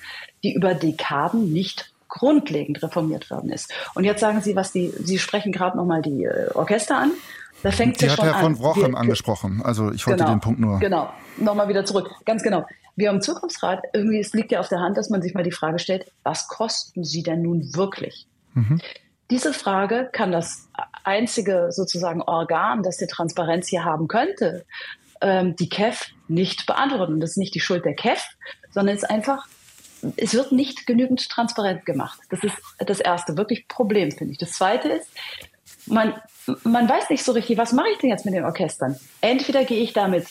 die 0.43 0.55
über 0.55 0.73
Dekaden 0.73 1.53
nicht 1.53 1.93
grundlegend 2.07 2.81
reformiert 2.81 3.29
worden 3.29 3.51
ist. 3.51 3.71
Und 3.93 4.05
jetzt 4.05 4.21
sagen 4.21 4.41
Sie, 4.41 4.55
was 4.55 4.71
die, 4.71 4.91
Sie 5.03 5.19
sprechen 5.19 5.51
gerade 5.51 5.77
nochmal 5.77 6.01
die 6.01 6.23
äh, 6.23 6.49
Orchester 6.55 6.97
an. 6.97 7.11
Da 7.65 7.71
fängt 7.71 8.01
ja 8.01 8.09
schon 8.09 8.25
an. 8.25 8.33
Herr 8.33 8.41
von 8.41 8.59
Wrochem 8.59 8.91
Wir, 8.93 8.97
angesprochen. 8.97 9.61
Also 9.63 9.91
ich 9.91 10.05
wollte 10.07 10.23
genau, 10.23 10.35
den 10.35 10.39
Punkt 10.39 10.59
nur. 10.59 10.79
Genau. 10.79 11.11
Nochmal 11.37 11.67
wieder 11.67 11.83
zurück. 11.83 12.09
Ganz 12.25 12.43
genau 12.43 12.65
wir 12.95 13.09
am 13.09 13.21
Zukunftsrat, 13.21 13.83
irgendwie, 13.93 14.19
es 14.19 14.33
liegt 14.33 14.51
ja 14.51 14.59
auf 14.59 14.69
der 14.69 14.79
Hand, 14.79 14.97
dass 14.97 15.09
man 15.09 15.21
sich 15.21 15.33
mal 15.33 15.43
die 15.43 15.51
Frage 15.51 15.79
stellt, 15.79 16.11
was 16.23 16.47
kosten 16.47 17.03
sie 17.03 17.23
denn 17.23 17.41
nun 17.41 17.75
wirklich? 17.75 18.27
Mhm. 18.53 18.79
diese 19.29 19.51
Frage 19.53 20.09
kann 20.13 20.31
das 20.31 20.69
einzige 21.03 21.67
sozusagen 21.71 22.21
Organ, 22.21 22.83
das 22.83 22.95
die 22.95 23.07
Transparenz 23.07 23.67
hier 23.67 23.83
haben 23.83 24.07
könnte, 24.07 24.65
ähm, 25.19 25.57
die 25.57 25.67
KEF 25.67 26.11
nicht 26.29 26.65
beantworten. 26.65 27.19
Das 27.19 27.31
ist 27.31 27.37
nicht 27.37 27.53
die 27.53 27.59
Schuld 27.59 27.83
der 27.83 27.95
KEF, 27.95 28.23
sondern 28.71 28.95
es 28.95 29.03
ist 29.03 29.09
einfach, 29.09 29.45
es 30.15 30.33
wird 30.33 30.53
nicht 30.53 30.87
genügend 30.87 31.27
transparent 31.27 31.85
gemacht. 31.85 32.17
Das 32.29 32.43
ist 32.45 32.55
das 32.77 33.01
erste 33.01 33.35
wirklich 33.35 33.67
Problem, 33.67 34.11
finde 34.11 34.31
ich. 34.31 34.37
Das 34.37 34.53
zweite 34.53 34.87
ist, 34.87 35.09
man, 35.85 36.13
man 36.63 36.87
weiß 36.87 37.09
nicht 37.09 37.23
so 37.23 37.31
richtig, 37.31 37.57
was 37.57 37.73
mache 37.73 37.89
ich 37.91 37.97
denn 37.99 38.09
jetzt 38.09 38.25
mit 38.25 38.33
den 38.33 38.45
Orchestern? 38.45 38.97
Entweder 39.21 39.63
gehe 39.63 39.81
ich 39.81 39.93
damit 39.93 40.27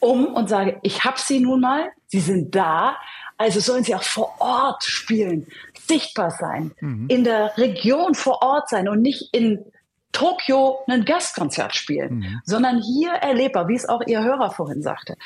um 0.00 0.26
und 0.26 0.48
sage, 0.48 0.78
ich 0.82 1.04
habe 1.04 1.18
sie 1.18 1.40
nun 1.40 1.60
mal, 1.60 1.90
sie 2.06 2.20
sind 2.20 2.54
da, 2.54 2.96
also 3.38 3.60
sollen 3.60 3.84
sie 3.84 3.94
auch 3.94 4.02
vor 4.02 4.34
Ort 4.38 4.84
spielen, 4.84 5.46
sichtbar 5.86 6.30
sein, 6.30 6.72
mhm. 6.80 7.06
in 7.08 7.24
der 7.24 7.56
Region 7.56 8.14
vor 8.14 8.42
Ort 8.42 8.68
sein 8.68 8.88
und 8.88 9.02
nicht 9.02 9.32
in 9.32 9.64
Tokio 10.12 10.78
ein 10.88 11.04
Gastkonzert 11.04 11.74
spielen, 11.74 12.18
mhm. 12.18 12.40
sondern 12.44 12.80
hier 12.80 13.10
erlebbar, 13.12 13.68
wie 13.68 13.74
es 13.74 13.86
auch 13.86 14.00
Ihr 14.06 14.22
Hörer 14.22 14.50
vorhin 14.50 14.82
sagte. 14.82 15.16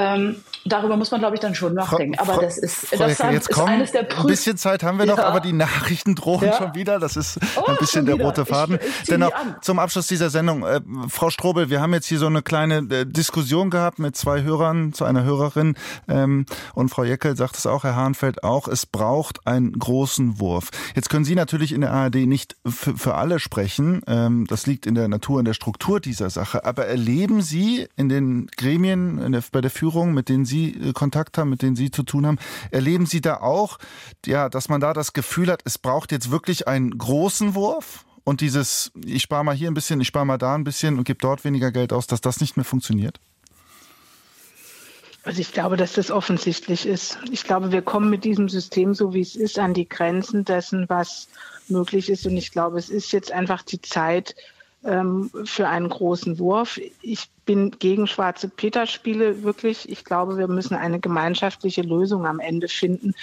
Ähm, 0.00 0.36
darüber 0.64 0.96
muss 0.96 1.10
man, 1.10 1.20
glaube 1.20 1.34
ich, 1.34 1.40
dann 1.40 1.56
schon 1.56 1.74
nachdenken. 1.74 2.14
Frau, 2.14 2.34
aber 2.34 2.42
das 2.42 2.56
ist, 2.56 2.86
Frau 2.86 2.98
das 2.98 3.18
Ecke, 3.18 3.32
jetzt 3.32 3.50
ist 3.50 3.54
kommen, 3.54 3.68
eines 3.68 3.92
der 3.92 4.04
Prüf 4.04 4.20
Ein 4.20 4.26
bisschen 4.28 4.56
Zeit 4.56 4.84
haben 4.84 4.98
wir 4.98 5.06
noch, 5.06 5.18
ja. 5.18 5.24
aber 5.24 5.40
die 5.40 5.52
Nachrichten 5.52 6.14
drohen 6.14 6.46
ja. 6.46 6.56
schon 6.56 6.74
wieder. 6.74 7.00
Das 7.00 7.16
ist 7.16 7.38
oh, 7.56 7.64
ein 7.66 7.76
bisschen 7.78 8.06
der 8.06 8.14
rote 8.14 8.46
Faden. 8.46 8.78
Ich, 8.80 9.00
ich 9.02 9.06
Dennoch 9.08 9.32
zum 9.60 9.80
Abschluss 9.80 10.06
dieser 10.06 10.30
Sendung, 10.30 10.64
äh, 10.64 10.80
Frau 11.08 11.30
Strobel, 11.30 11.68
wir 11.68 11.80
haben 11.80 11.92
jetzt 11.92 12.06
hier 12.06 12.18
so 12.18 12.26
eine 12.26 12.42
kleine 12.42 12.78
äh, 12.94 13.06
Diskussion 13.06 13.70
gehabt 13.70 13.98
mit 13.98 14.16
zwei 14.16 14.42
Hörern, 14.42 14.92
zu 14.92 15.04
einer 15.04 15.24
Hörerin. 15.24 15.74
Ähm, 16.06 16.46
und 16.74 16.90
Frau 16.90 17.02
Jeckel 17.02 17.36
sagt 17.36 17.56
es 17.56 17.66
auch, 17.66 17.82
Herr 17.82 17.96
Hahnfeld 17.96 18.44
auch, 18.44 18.68
es 18.68 18.86
braucht 18.86 19.46
einen 19.48 19.72
großen 19.72 20.38
Wurf. 20.38 20.70
Jetzt 20.94 21.10
können 21.10 21.24
Sie 21.24 21.34
natürlich 21.34 21.72
in 21.72 21.80
der 21.80 21.92
ARD 21.92 22.26
nicht 22.26 22.56
für 22.64 23.16
alle 23.16 23.40
sprechen. 23.40 24.02
Ähm, 24.06 24.37
das 24.46 24.66
liegt 24.66 24.86
in 24.86 24.94
der 24.94 25.08
Natur, 25.08 25.38
in 25.38 25.44
der 25.44 25.54
Struktur 25.54 26.00
dieser 26.00 26.30
Sache. 26.30 26.64
Aber 26.64 26.86
erleben 26.86 27.42
Sie 27.42 27.88
in 27.96 28.08
den 28.08 28.48
Gremien, 28.56 29.18
in 29.18 29.32
der, 29.32 29.42
bei 29.52 29.60
der 29.60 29.70
Führung, 29.70 30.14
mit 30.14 30.28
denen 30.28 30.44
Sie 30.44 30.70
äh, 30.70 30.92
Kontakt 30.92 31.38
haben, 31.38 31.50
mit 31.50 31.62
denen 31.62 31.76
Sie 31.76 31.90
zu 31.90 32.02
tun 32.02 32.26
haben, 32.26 32.38
erleben 32.70 33.06
Sie 33.06 33.20
da 33.20 33.38
auch, 33.38 33.78
ja, 34.26 34.48
dass 34.48 34.68
man 34.68 34.80
da 34.80 34.92
das 34.92 35.12
Gefühl 35.12 35.50
hat, 35.50 35.62
es 35.64 35.78
braucht 35.78 36.12
jetzt 36.12 36.30
wirklich 36.30 36.68
einen 36.68 36.96
großen 36.96 37.54
Wurf? 37.54 38.04
Und 38.24 38.42
dieses, 38.42 38.92
ich 39.06 39.22
spare 39.22 39.42
mal 39.42 39.54
hier 39.54 39.70
ein 39.70 39.74
bisschen, 39.74 40.02
ich 40.02 40.08
spare 40.08 40.26
mal 40.26 40.36
da 40.36 40.54
ein 40.54 40.64
bisschen 40.64 40.98
und 40.98 41.04
gebe 41.04 41.18
dort 41.18 41.44
weniger 41.44 41.72
Geld 41.72 41.94
aus, 41.94 42.06
dass 42.06 42.20
das 42.20 42.42
nicht 42.42 42.56
mehr 42.56 42.64
funktioniert? 42.64 43.20
Also 45.24 45.40
ich 45.40 45.52
glaube, 45.52 45.76
dass 45.76 45.94
das 45.94 46.10
offensichtlich 46.10 46.86
ist. 46.86 47.18
Ich 47.30 47.44
glaube, 47.44 47.72
wir 47.72 47.82
kommen 47.82 48.08
mit 48.10 48.24
diesem 48.24 48.48
System, 48.48 48.94
so 48.94 49.14
wie 49.14 49.20
es 49.20 49.34
ist, 49.36 49.58
an 49.58 49.74
die 49.74 49.88
Grenzen 49.88 50.44
dessen, 50.44 50.86
was 50.88 51.28
möglich 51.70 52.10
ist. 52.10 52.26
Und 52.26 52.36
ich 52.36 52.50
glaube, 52.50 52.78
es 52.78 52.90
ist 52.90 53.12
jetzt 53.12 53.32
einfach 53.32 53.62
die 53.62 53.80
Zeit, 53.80 54.34
ähm, 54.84 55.30
für 55.44 55.68
einen 55.68 55.88
großen 55.88 56.38
Wurf. 56.38 56.80
Ich 57.02 57.28
bin 57.44 57.72
gegen 57.78 58.06
schwarze 58.06 58.48
Peter-Spiele 58.48 59.42
wirklich. 59.42 59.88
Ich 59.88 60.04
glaube, 60.04 60.38
wir 60.38 60.48
müssen 60.48 60.74
eine 60.74 61.00
gemeinschaftliche 61.00 61.82
Lösung 61.82 62.26
am 62.26 62.38
Ende 62.38 62.68
finden. 62.68 63.14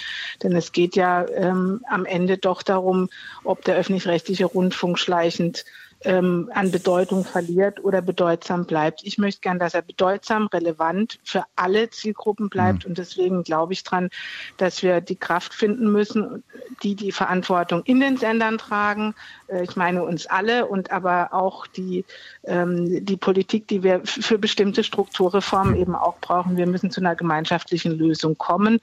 Denn 0.42 0.54
es 0.54 0.72
geht 0.72 0.96
ja 0.96 1.26
ähm, 1.30 1.82
am 1.88 2.04
Ende 2.04 2.36
doch 2.36 2.62
darum, 2.62 3.08
ob 3.44 3.64
der 3.64 3.76
öffentlich-rechtliche 3.76 4.46
Rundfunk 4.46 4.98
schleichend 4.98 5.64
ähm, 6.06 6.50
an 6.54 6.70
Bedeutung 6.70 7.24
verliert 7.24 7.82
oder 7.82 8.00
bedeutsam 8.00 8.64
bleibt. 8.64 9.02
Ich 9.02 9.18
möchte 9.18 9.40
gern, 9.40 9.58
dass 9.58 9.74
er 9.74 9.82
bedeutsam, 9.82 10.46
relevant 10.46 11.18
für 11.24 11.44
alle 11.56 11.90
Zielgruppen 11.90 12.48
bleibt. 12.48 12.84
Mhm. 12.84 12.90
Und 12.90 12.98
deswegen 12.98 13.42
glaube 13.42 13.72
ich 13.72 13.82
dran, 13.82 14.10
dass 14.56 14.82
wir 14.82 15.00
die 15.00 15.16
Kraft 15.16 15.52
finden 15.52 15.90
müssen, 15.90 16.44
die 16.82 16.94
die 16.94 17.10
Verantwortung 17.10 17.82
in 17.84 17.98
den 17.98 18.16
Sendern 18.16 18.58
tragen. 18.58 19.14
Äh, 19.48 19.64
ich 19.64 19.74
meine 19.74 20.04
uns 20.04 20.26
alle 20.26 20.66
und 20.66 20.92
aber 20.92 21.34
auch 21.34 21.66
die, 21.66 22.04
ähm, 22.44 23.04
die 23.04 23.16
Politik, 23.16 23.66
die 23.66 23.82
wir 23.82 24.00
für 24.04 24.38
bestimmte 24.38 24.84
Strukturreformen 24.84 25.74
eben 25.74 25.96
auch 25.96 26.18
brauchen. 26.20 26.56
Wir 26.56 26.66
müssen 26.66 26.92
zu 26.92 27.00
einer 27.00 27.16
gemeinschaftlichen 27.16 27.92
Lösung 27.92 28.38
kommen. 28.38 28.80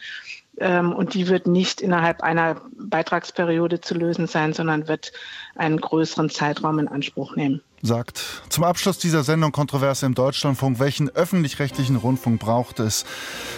Ähm, 0.60 0.94
und 0.94 1.14
die 1.14 1.28
wird 1.28 1.48
nicht 1.48 1.82
innerhalb 1.82 2.22
einer 2.22 2.62
Beitragsperiode 2.78 3.82
zu 3.82 3.96
lösen 3.96 4.28
sein, 4.28 4.54
sondern 4.54 4.88
wird 4.88 5.12
einen 5.56 5.80
größeren 5.80 6.30
Zeitraum 6.30 6.80
in 6.80 6.88
Anspruch 6.88 7.36
nehmen. 7.36 7.62
Sagt 7.82 8.22
zum 8.50 8.64
Abschluss 8.64 8.98
dieser 8.98 9.24
Sendung 9.24 9.52
Kontroverse 9.52 10.06
im 10.06 10.14
Deutschlandfunk, 10.16 10.80
welchen 10.80 11.10
öffentlich-rechtlichen 11.10 11.98
Rundfunk 11.98 12.40
braucht 12.40 12.80
es? 12.80 13.06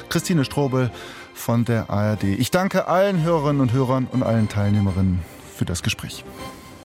Christine 0.09 0.45
Strobel 0.45 0.89
von 1.33 1.65
der 1.65 1.89
ARD. 1.89 2.23
Ich 2.23 2.49
danke 2.49 2.87
allen 2.87 3.21
Hörerinnen 3.21 3.61
und 3.61 3.73
Hörern 3.73 4.07
und 4.11 4.23
allen 4.23 4.49
Teilnehmerinnen 4.49 5.19
für 5.55 5.65
das 5.65 5.83
Gespräch. 5.83 6.23